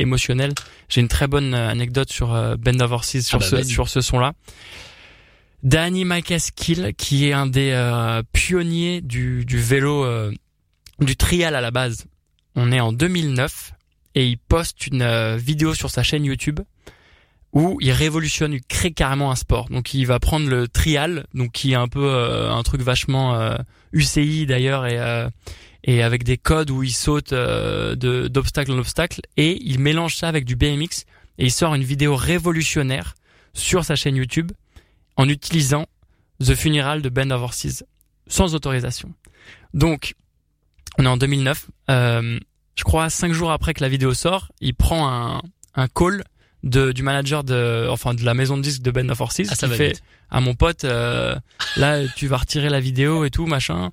émotionnelles. 0.00 0.54
J'ai 0.88 1.00
une 1.00 1.08
très 1.08 1.26
bonne 1.26 1.54
euh, 1.54 1.68
anecdote 1.68 2.10
sur 2.10 2.34
euh, 2.34 2.56
Band 2.56 2.80
of 2.80 2.90
Horses 2.90 3.20
sur 3.20 3.38
bah, 3.38 3.46
ce 3.46 3.62
sur 3.62 3.88
ce 3.88 4.00
son-là. 4.00 4.34
Danny 5.62 6.04
McCaskill, 6.04 6.94
qui 6.96 7.28
est 7.28 7.32
un 7.32 7.46
des 7.46 7.70
euh, 7.72 8.22
pionniers 8.32 9.02
du, 9.02 9.44
du 9.44 9.58
vélo, 9.58 10.04
euh, 10.04 10.32
du 11.00 11.16
trial 11.16 11.54
à 11.54 11.60
la 11.60 11.70
base. 11.70 12.06
On 12.56 12.72
est 12.72 12.80
en 12.80 12.92
2009 12.92 13.72
et 14.14 14.26
il 14.26 14.38
poste 14.38 14.86
une 14.86 15.02
euh, 15.02 15.36
vidéo 15.36 15.74
sur 15.74 15.90
sa 15.90 16.02
chaîne 16.02 16.24
YouTube 16.24 16.60
où 17.52 17.78
il 17.80 17.90
révolutionne, 17.92 18.52
il 18.52 18.62
crée 18.62 18.92
carrément 18.92 19.30
un 19.30 19.36
sport. 19.36 19.68
Donc 19.68 19.92
il 19.92 20.06
va 20.06 20.18
prendre 20.18 20.48
le 20.48 20.68
trial, 20.68 21.26
donc 21.34 21.52
qui 21.52 21.72
est 21.72 21.76
un 21.76 21.88
peu 21.88 22.04
euh, 22.04 22.50
un 22.50 22.62
truc 22.62 22.80
vachement 22.80 23.34
euh, 23.34 23.56
UCI 23.92 24.46
d'ailleurs 24.46 24.86
et 24.86 24.98
euh, 24.98 25.28
et 25.84 26.02
avec 26.02 26.24
des 26.24 26.36
codes 26.36 26.70
où 26.70 26.82
il 26.82 26.92
saute 26.92 27.32
euh, 27.32 27.94
de 27.94 28.28
d'obstacle 28.28 28.72
en 28.72 28.78
obstacle 28.78 29.20
et 29.36 29.58
il 29.62 29.78
mélange 29.78 30.16
ça 30.16 30.28
avec 30.28 30.44
du 30.44 30.56
BMX 30.56 31.04
et 31.38 31.44
il 31.46 31.50
sort 31.50 31.74
une 31.74 31.84
vidéo 31.84 32.16
révolutionnaire 32.16 33.14
sur 33.54 33.84
sa 33.84 33.96
chaîne 33.96 34.16
YouTube 34.16 34.52
en 35.16 35.28
utilisant 35.28 35.86
The 36.44 36.54
Funeral 36.54 37.02
de 37.02 37.08
Band 37.08 37.30
of 37.30 37.42
Horses 37.42 37.84
sans 38.26 38.54
autorisation. 38.54 39.12
Donc 39.74 40.14
on 40.98 41.04
est 41.04 41.08
en 41.08 41.16
2009. 41.16 41.66
Euh, 41.90 42.38
je 42.76 42.84
crois 42.84 43.10
cinq 43.10 43.32
jours 43.32 43.50
après 43.50 43.74
que 43.74 43.82
la 43.82 43.88
vidéo 43.88 44.14
sort, 44.14 44.52
il 44.60 44.74
prend 44.74 45.08
un, 45.08 45.42
un 45.74 45.88
call 45.88 46.24
de, 46.62 46.92
du 46.92 47.02
manager 47.02 47.42
de, 47.42 47.86
enfin 47.90 48.14
de 48.14 48.22
la 48.24 48.34
maison 48.34 48.56
de 48.56 48.62
disques 48.62 48.82
de 48.82 48.90
Band 48.90 49.08
of 49.08 49.20
Horses 49.20 49.42
Ah, 49.48 49.54
ça 49.54 49.66
qui 49.68 49.74
fait 49.74 49.88
vite. 49.88 50.02
à 50.30 50.40
mon 50.40 50.54
pote, 50.54 50.84
euh, 50.84 51.34
là 51.76 52.06
tu 52.16 52.26
vas 52.26 52.36
retirer 52.38 52.68
la 52.68 52.80
vidéo 52.80 53.24
et 53.24 53.30
tout 53.30 53.46
machin. 53.46 53.90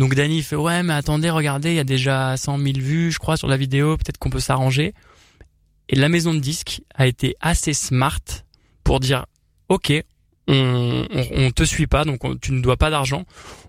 Donc 0.00 0.14
Danny 0.14 0.42
fait 0.42 0.56
ouais 0.56 0.82
mais 0.82 0.94
attendez 0.94 1.28
regardez 1.28 1.72
il 1.72 1.76
y 1.76 1.78
a 1.78 1.84
déjà 1.84 2.34
100 2.34 2.56
000 2.56 2.78
vues 2.78 3.12
je 3.12 3.18
crois 3.18 3.36
sur 3.36 3.48
la 3.48 3.58
vidéo 3.58 3.98
peut-être 3.98 4.16
qu'on 4.16 4.30
peut 4.30 4.40
s'arranger. 4.40 4.94
Et 5.90 5.96
la 5.96 6.08
maison 6.08 6.32
de 6.32 6.38
disques 6.38 6.80
a 6.94 7.06
été 7.06 7.36
assez 7.40 7.74
smart 7.74 8.22
pour 8.82 8.98
dire 8.98 9.26
ok 9.68 9.92
on, 10.48 11.06
on, 11.12 11.50
te 11.50 11.64
suit 11.64 11.86
pas 11.86 12.06
donc 12.06 12.24
on- 12.24 12.34
tu 12.34 12.52
ne 12.52 12.62
dois 12.62 12.78
pas 12.78 12.88
d'argent. 12.88 13.26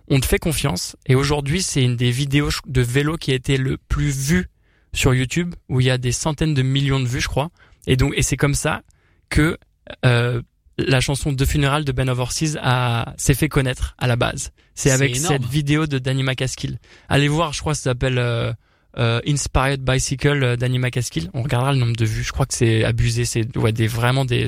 On 0.07 0.21
te 0.21 0.25
fait 0.25 0.39
confiance. 0.39 0.95
Et 1.05 1.15
aujourd'hui 1.15 1.61
c'est 1.61 1.83
une 1.83 1.97
des 1.97 2.11
vidéos 2.11 2.49
de 2.65 2.81
vélo 2.81 3.17
qui 3.17 3.31
a 3.31 3.35
été 3.35 3.57
le 3.57 3.75
plus 3.75 4.11
vue 4.11 4.47
sur 4.93 5.13
YouTube 5.13 5.53
où 5.67 5.81
il 5.81 5.87
y 5.87 5.91
a 5.91 5.97
des 5.97 6.13
centaines 6.13 6.53
de 6.53 6.61
millions 6.61 7.01
de 7.01 7.07
vues 7.07 7.19
je 7.19 7.27
crois. 7.27 7.49
Et 7.87 7.97
donc 7.97 8.13
et 8.15 8.21
c'est 8.21 8.37
comme 8.37 8.55
ça 8.55 8.83
que 9.27 9.57
euh, 10.05 10.41
la 10.87 11.01
chanson 11.01 11.31
de 11.33 11.45
funérailles 11.45 11.85
de 11.85 11.91
Ben 11.91 12.09
Overseas 12.09 12.57
a 12.61 13.13
s'est 13.17 13.33
fait 13.33 13.49
connaître 13.49 13.95
à 13.97 14.07
la 14.07 14.15
base. 14.15 14.51
C'est 14.75 14.89
C'est 14.89 14.95
avec 14.95 15.15
énorme. 15.17 15.33
cette 15.35 15.45
vidéo 15.45 15.85
de 15.87 15.99
Danny 15.99 16.23
McCaskill. 16.23 16.77
Allez 17.09 17.27
voir, 17.27 17.53
je 17.53 17.59
crois 17.59 17.73
que 17.73 17.77
ça 17.77 17.83
s'appelle 17.91 18.17
euh, 18.17 18.53
euh, 18.97 19.19
Inspired 19.27 19.81
Bicycle 19.81 20.57
Danny 20.57 20.79
McCaskill. 20.79 21.29
On 21.33 21.43
regardera 21.43 21.71
le 21.73 21.79
nombre 21.79 21.95
de 21.95 22.05
vues. 22.05 22.23
Je 22.23 22.31
crois 22.31 22.45
que 22.45 22.53
c'est 22.53 22.83
abusé. 22.83 23.25
C'est 23.25 23.55
ouais, 23.57 23.71
des 23.71 23.87
vraiment 23.87 24.25
des 24.25 24.47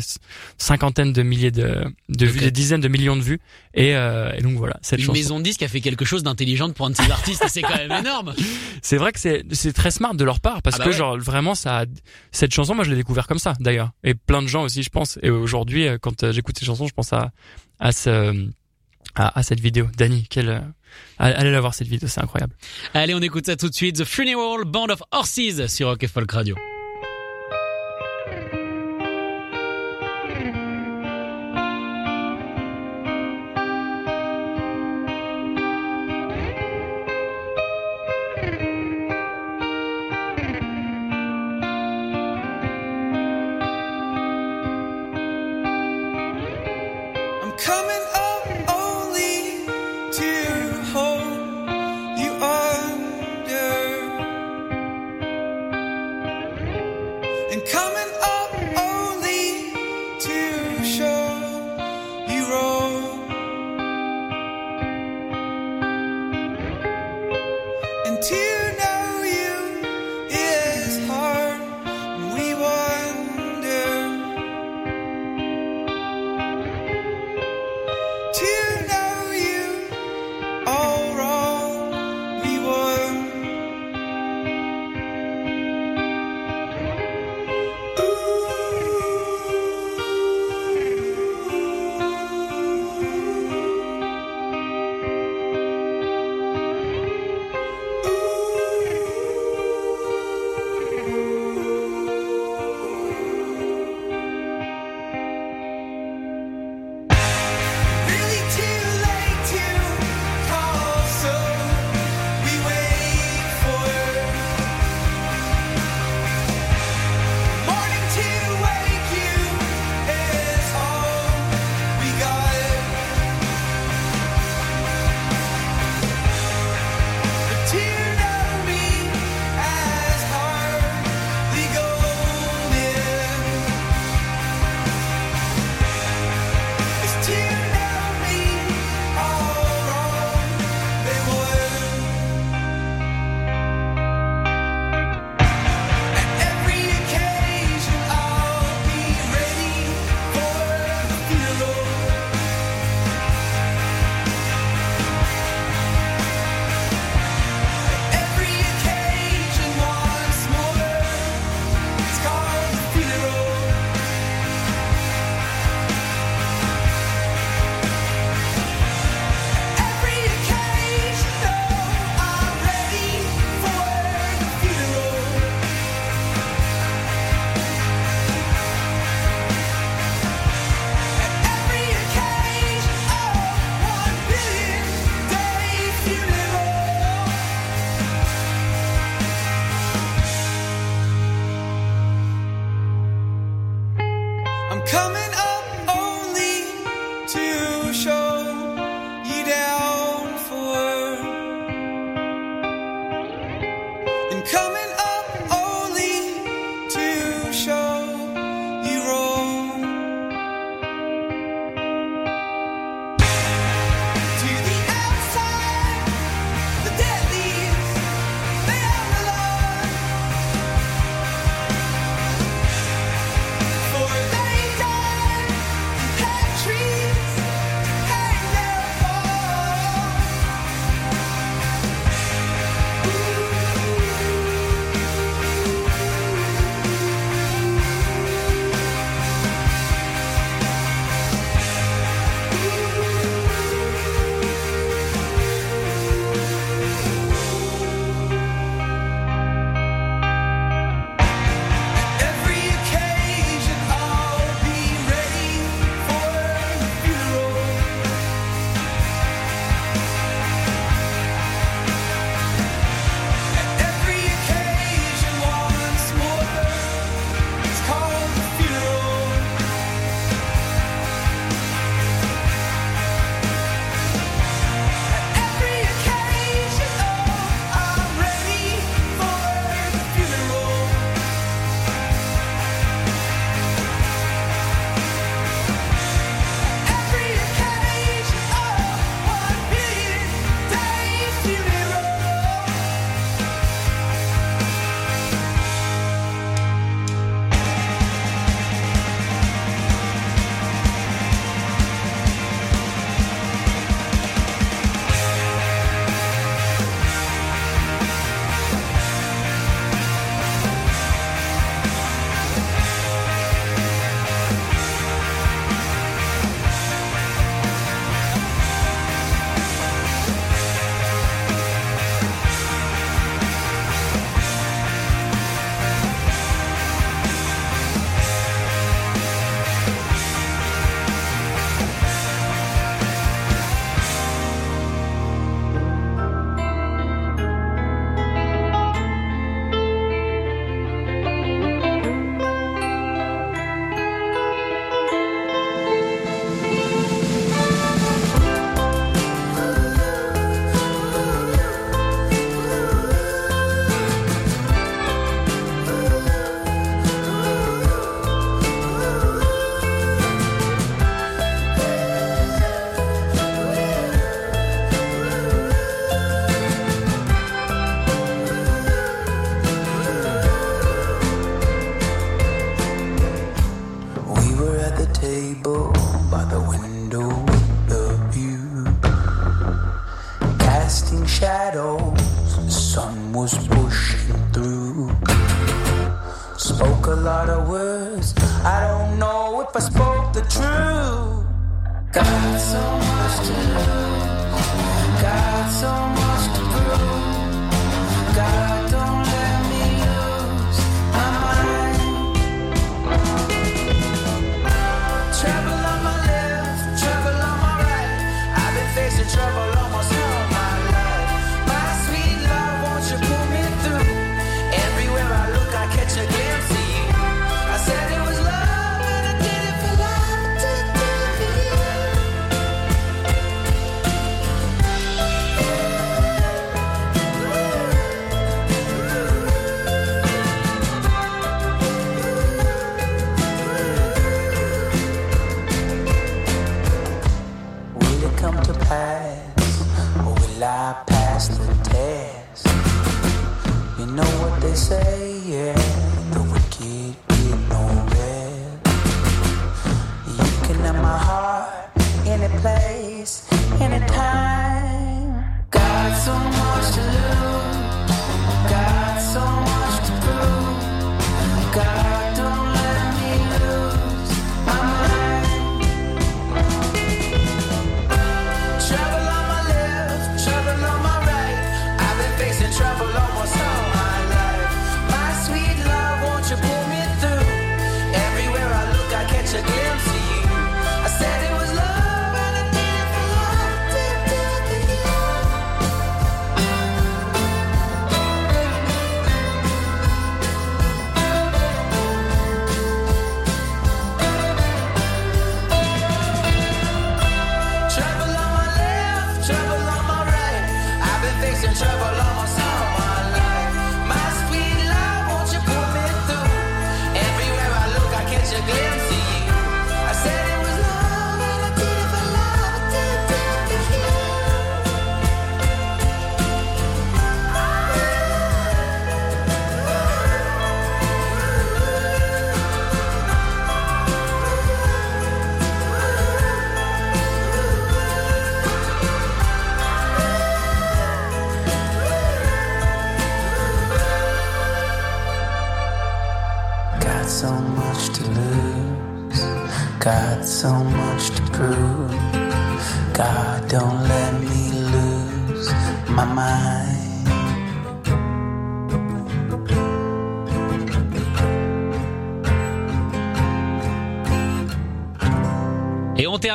cinquantaines 0.58 1.14
de 1.14 1.22
milliers 1.24 1.52
de, 1.52 1.84
de 2.10 2.26
vues, 2.26 2.40
des 2.40 2.52
dizaines 2.52 2.82
de 2.82 2.88
millions 2.88 3.16
de 3.16 3.22
vues. 3.22 3.40
Et, 3.74 3.96
euh, 3.96 4.32
et 4.38 4.42
donc 4.42 4.58
voilà, 4.58 4.78
cette 4.82 5.00
Une 5.00 5.06
chanson. 5.06 5.18
maison 5.18 5.38
de 5.40 5.44
disques 5.44 5.64
a 5.64 5.68
fait 5.68 5.82
quelque 5.82 6.06
chose 6.06 6.24
d'intelligent 6.24 6.70
pour 6.72 6.86
un 6.86 6.92
de 6.92 6.96
ses 6.96 7.10
artistes, 7.12 7.44
c'est 7.48 7.62
quand 7.62 7.76
même 7.78 7.92
énorme. 7.92 8.34
C'est 8.82 8.98
vrai 8.98 9.12
que 9.14 9.20
c'est 9.20 9.44
c'est 9.52 9.72
très 9.74 9.92
smart 9.92 10.14
de 10.14 10.24
leur 10.26 10.40
part 10.42 10.62
parce 10.62 10.76
Ah 10.76 10.80
bah 10.80 10.84
que 10.86 10.90
ouais. 10.90 10.96
genre 10.98 11.18
vraiment 11.18 11.56
ça 11.56 11.86
cette 12.32 12.54
chanson 12.54 12.76
moi 12.76 12.84
je 12.84 12.90
l'ai 12.90 12.98
découvert 12.98 13.28
comme 13.28 13.40
ça 13.40 13.54
d'ailleurs 13.62 13.92
et 14.04 14.14
plein 14.14 14.42
de 14.42 14.48
gens 14.48 14.64
aussi 14.64 14.84
je 14.84 14.90
pense 14.90 15.18
et 15.24 15.30
aujourd'hui 15.30 15.88
euh, 15.88 15.98
quand 16.02 16.22
euh, 16.24 16.34
j'écoute 16.34 16.58
ces 16.60 16.66
chansons 16.66 16.86
je 16.86 16.94
pense 16.94 17.14
à 17.14 17.32
à 17.80 17.92
ce 17.94 18.50
à, 19.16 19.38
à 19.38 19.44
cette 19.44 19.60
vidéo 19.60 19.88
Dani 19.98 20.26
quelle 20.30 20.50
euh, 20.50 20.60
allez 21.18 21.52
la 21.52 21.62
voir 21.62 21.74
cette 21.74 21.88
vidéo 21.88 22.08
c'est 22.08 22.22
incroyable 22.22 22.54
Allez, 22.94 23.14
on 23.14 23.22
écoute 23.22 23.46
ça 23.46 23.56
tout 23.56 23.70
de 23.70 23.74
suite. 23.74 23.98
The 23.98 24.06
Funeral 24.06 24.66
Band 24.66 24.88
of 24.90 25.02
Horses 25.12 25.68
sur 25.68 25.88
Rock 25.88 26.06
Folk 26.08 26.32
Radio. 26.32 26.56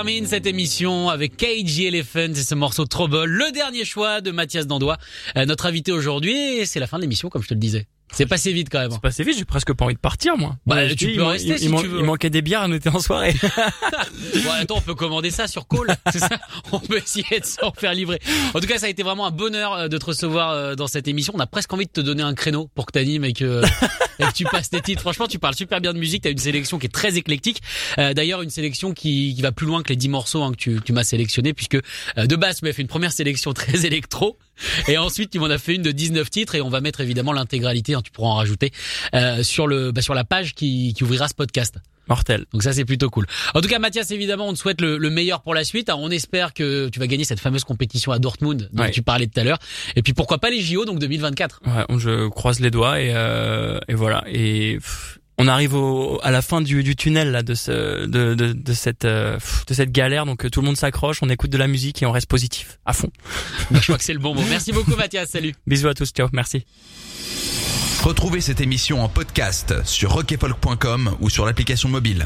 Termine 0.08 0.26
cette 0.26 0.46
émission 0.46 1.10
avec 1.10 1.36
KG 1.36 1.86
Elephant 1.86 2.32
et 2.32 2.34
ce 2.34 2.54
morceau 2.54 2.86
Trouble, 2.86 3.24
le 3.24 3.52
dernier 3.52 3.84
choix 3.84 4.22
de 4.22 4.30
Mathias 4.30 4.66
Dandois, 4.66 4.96
euh, 5.36 5.44
notre 5.44 5.66
invité 5.66 5.92
aujourd'hui. 5.92 6.64
C'est 6.64 6.80
la 6.80 6.86
fin 6.86 6.96
de 6.96 7.02
l'émission, 7.02 7.28
comme 7.28 7.42
je 7.42 7.48
te 7.48 7.52
le 7.52 7.60
disais. 7.60 7.86
C'est 8.12 8.26
passé 8.26 8.52
vite 8.52 8.68
quand 8.70 8.80
même. 8.80 8.90
C'est 8.90 9.00
passé 9.00 9.22
vite, 9.24 9.38
j'ai 9.38 9.44
presque 9.44 9.72
pas 9.72 9.84
envie 9.84 9.94
de 9.94 9.98
partir, 10.00 10.36
moi. 10.36 10.56
Bah, 10.66 10.76
Ouais, 10.76 10.88
tu 10.90 10.94
dis, 10.94 11.06
peux 11.06 11.12
il 11.12 11.22
rester 11.22 11.48
il, 11.50 11.58
si 11.58 11.64
il 11.66 11.74
tu 11.76 11.86
veux. 11.86 11.98
Il 12.00 12.04
manquait 12.04 12.30
des 12.30 12.42
bières, 12.42 12.62
on 12.66 12.72
était 12.72 12.88
en 12.88 13.00
soirée. 13.00 13.34
Bon, 14.44 14.50
attends, 14.52 14.76
on 14.78 14.80
peut 14.80 14.94
commander 14.94 15.30
ça 15.30 15.46
sur 15.46 15.66
call. 15.68 15.96
C'est 16.12 16.18
ça 16.18 16.28
On 16.72 16.80
peut 16.80 16.98
essayer 16.98 17.40
de 17.40 17.44
s'en 17.44 17.72
faire 17.72 17.92
livrer. 17.94 18.18
En 18.54 18.60
tout 18.60 18.66
cas, 18.66 18.78
ça 18.78 18.86
a 18.86 18.88
été 18.88 19.02
vraiment 19.02 19.26
un 19.26 19.30
bonheur 19.30 19.74
euh, 19.74 19.88
de 19.88 19.98
te 19.98 20.06
recevoir 20.06 20.50
euh, 20.50 20.74
dans 20.74 20.86
cette 20.86 21.08
émission. 21.08 21.32
On 21.36 21.40
a 21.40 21.46
presque 21.46 21.72
envie 21.72 21.86
de 21.86 21.90
te 21.92 22.00
donner 22.00 22.22
un 22.22 22.34
créneau 22.34 22.68
pour 22.74 22.86
que 22.86 22.92
t'animes 22.92 23.24
et 23.24 23.32
que, 23.32 23.62
et 24.18 24.24
que 24.24 24.32
tu 24.32 24.44
passes 24.44 24.70
tes 24.70 24.80
titres. 24.80 25.02
Franchement, 25.02 25.26
tu 25.26 25.38
parles 25.38 25.54
super 25.54 25.80
bien 25.80 25.92
de 25.92 25.98
musique. 25.98 26.22
T'as 26.22 26.30
une 26.30 26.38
sélection 26.38 26.78
qui 26.78 26.86
est 26.86 26.90
très 26.92 27.16
éclectique. 27.16 27.60
Euh, 27.98 28.14
D'ailleurs, 28.14 28.42
une 28.42 28.50
sélection 28.50 28.92
qui, 28.92 29.34
qui 29.34 29.42
va 29.42 29.52
plus 29.52 29.66
loin 29.66 29.82
que 29.82 29.88
les 29.90 29.96
10 29.96 30.08
morceaux 30.08 30.42
hein, 30.42 30.52
que 30.52 30.56
tu, 30.56 30.76
que 30.76 30.84
tu 30.84 30.92
m'as 30.92 31.04
sélectionné 31.04 31.52
puisque 31.54 31.76
euh, 31.76 32.26
de 32.26 32.36
base, 32.36 32.58
tu 32.60 32.64
m'as 32.64 32.72
fait 32.72 32.82
une 32.82 32.88
première 32.88 33.12
sélection 33.12 33.52
très 33.52 33.86
électro. 33.86 34.38
Et 34.88 34.98
ensuite, 34.98 35.30
tu 35.30 35.38
m'en 35.38 35.46
as 35.46 35.58
fait 35.58 35.74
une 35.74 35.82
de 35.82 35.92
19 35.92 36.28
titres 36.30 36.54
et 36.54 36.60
on 36.60 36.68
va 36.68 36.80
mettre 36.80 37.00
évidemment 37.00 37.32
l'intégralité. 37.32 37.94
hein, 37.94 38.02
tu 38.02 38.10
pourras 38.10 38.28
en 38.30 38.34
rajouter 38.36 38.72
euh, 39.14 39.42
sur 39.42 39.66
le 39.66 39.92
bah, 39.92 40.02
sur 40.02 40.14
la 40.14 40.24
page 40.24 40.54
qui, 40.54 40.94
qui 40.94 41.04
ouvrira 41.04 41.28
ce 41.28 41.34
podcast. 41.34 41.76
Mortel. 42.08 42.46
Donc 42.54 42.62
ça 42.62 42.72
c'est 42.72 42.86
plutôt 42.86 43.10
cool. 43.10 43.26
En 43.54 43.60
tout 43.60 43.68
cas 43.68 43.78
Mathias 43.78 44.10
évidemment 44.12 44.48
on 44.48 44.54
te 44.54 44.58
souhaite 44.58 44.80
le, 44.80 44.96
le 44.96 45.10
meilleur 45.10 45.42
pour 45.42 45.54
la 45.54 45.62
suite. 45.62 45.90
Alors, 45.90 46.00
on 46.00 46.10
espère 46.10 46.54
que 46.54 46.88
tu 46.88 46.98
vas 47.00 47.06
gagner 47.06 47.24
cette 47.24 47.38
fameuse 47.40 47.64
compétition 47.64 48.12
à 48.12 48.18
Dortmund 48.18 48.70
dont 48.72 48.84
Ouais. 48.84 48.90
tu 48.90 49.02
parlais 49.02 49.26
tout 49.26 49.38
à 49.38 49.44
l'heure. 49.44 49.58
Et 49.94 50.00
puis 50.02 50.14
pourquoi 50.14 50.38
pas 50.38 50.48
les 50.48 50.60
JO 50.62 50.86
donc 50.86 51.00
2024. 51.00 51.60
Ouais, 51.66 51.84
on- 51.90 51.98
je 51.98 52.28
croise 52.28 52.60
les 52.60 52.70
doigts 52.70 52.98
et, 52.98 53.12
euh, 53.14 53.78
et 53.88 53.94
voilà. 53.94 54.24
Et 54.26 54.76
pff, 54.76 55.17
on 55.38 55.46
arrive 55.46 55.74
au, 55.74 56.20
à 56.22 56.30
la 56.30 56.42
fin 56.42 56.60
du, 56.60 56.82
du 56.82 56.96
tunnel 56.96 57.30
là 57.30 57.42
de 57.42 57.54
ce 57.54 58.06
de, 58.06 58.34
de, 58.34 58.52
de 58.52 58.72
cette 58.72 59.04
euh, 59.04 59.38
de 59.66 59.74
cette 59.74 59.92
galère. 59.92 60.26
Donc 60.26 60.44
euh, 60.44 60.50
tout 60.50 60.60
le 60.60 60.66
monde 60.66 60.76
s'accroche, 60.76 61.22
on 61.22 61.28
écoute 61.28 61.50
de 61.50 61.58
la 61.58 61.68
musique 61.68 62.02
et 62.02 62.06
on 62.06 62.12
reste 62.12 62.28
positif 62.28 62.78
à 62.84 62.92
fond. 62.92 63.10
Bah, 63.70 63.78
je 63.80 63.86
crois 63.86 63.98
que 63.98 64.04
c'est 64.04 64.12
le 64.12 64.18
bon 64.18 64.34
mot. 64.34 64.42
Merci 64.48 64.72
beaucoup 64.72 64.96
Mathias. 64.96 65.30
Salut. 65.30 65.54
Bisous 65.66 65.88
à 65.88 65.94
tous, 65.94 66.10
ciao, 66.10 66.28
merci. 66.32 66.64
Retrouvez 68.02 68.40
cette 68.40 68.60
émission 68.60 69.02
en 69.02 69.08
podcast 69.08 69.84
sur 69.84 70.12
rockefolk.com 70.12 71.16
ou 71.20 71.30
sur 71.30 71.46
l'application 71.46 71.88
mobile. 71.88 72.24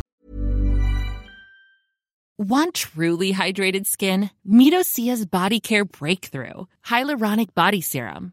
Want 2.39 2.75
truly 2.75 3.33
hydrated 3.33 3.87
skin? 3.87 4.31
Body 4.45 5.61
Care 5.61 5.85
Breakthrough 5.85 6.67
Hyaluronic 6.83 7.55
Body 7.55 7.81
Serum. 7.83 8.33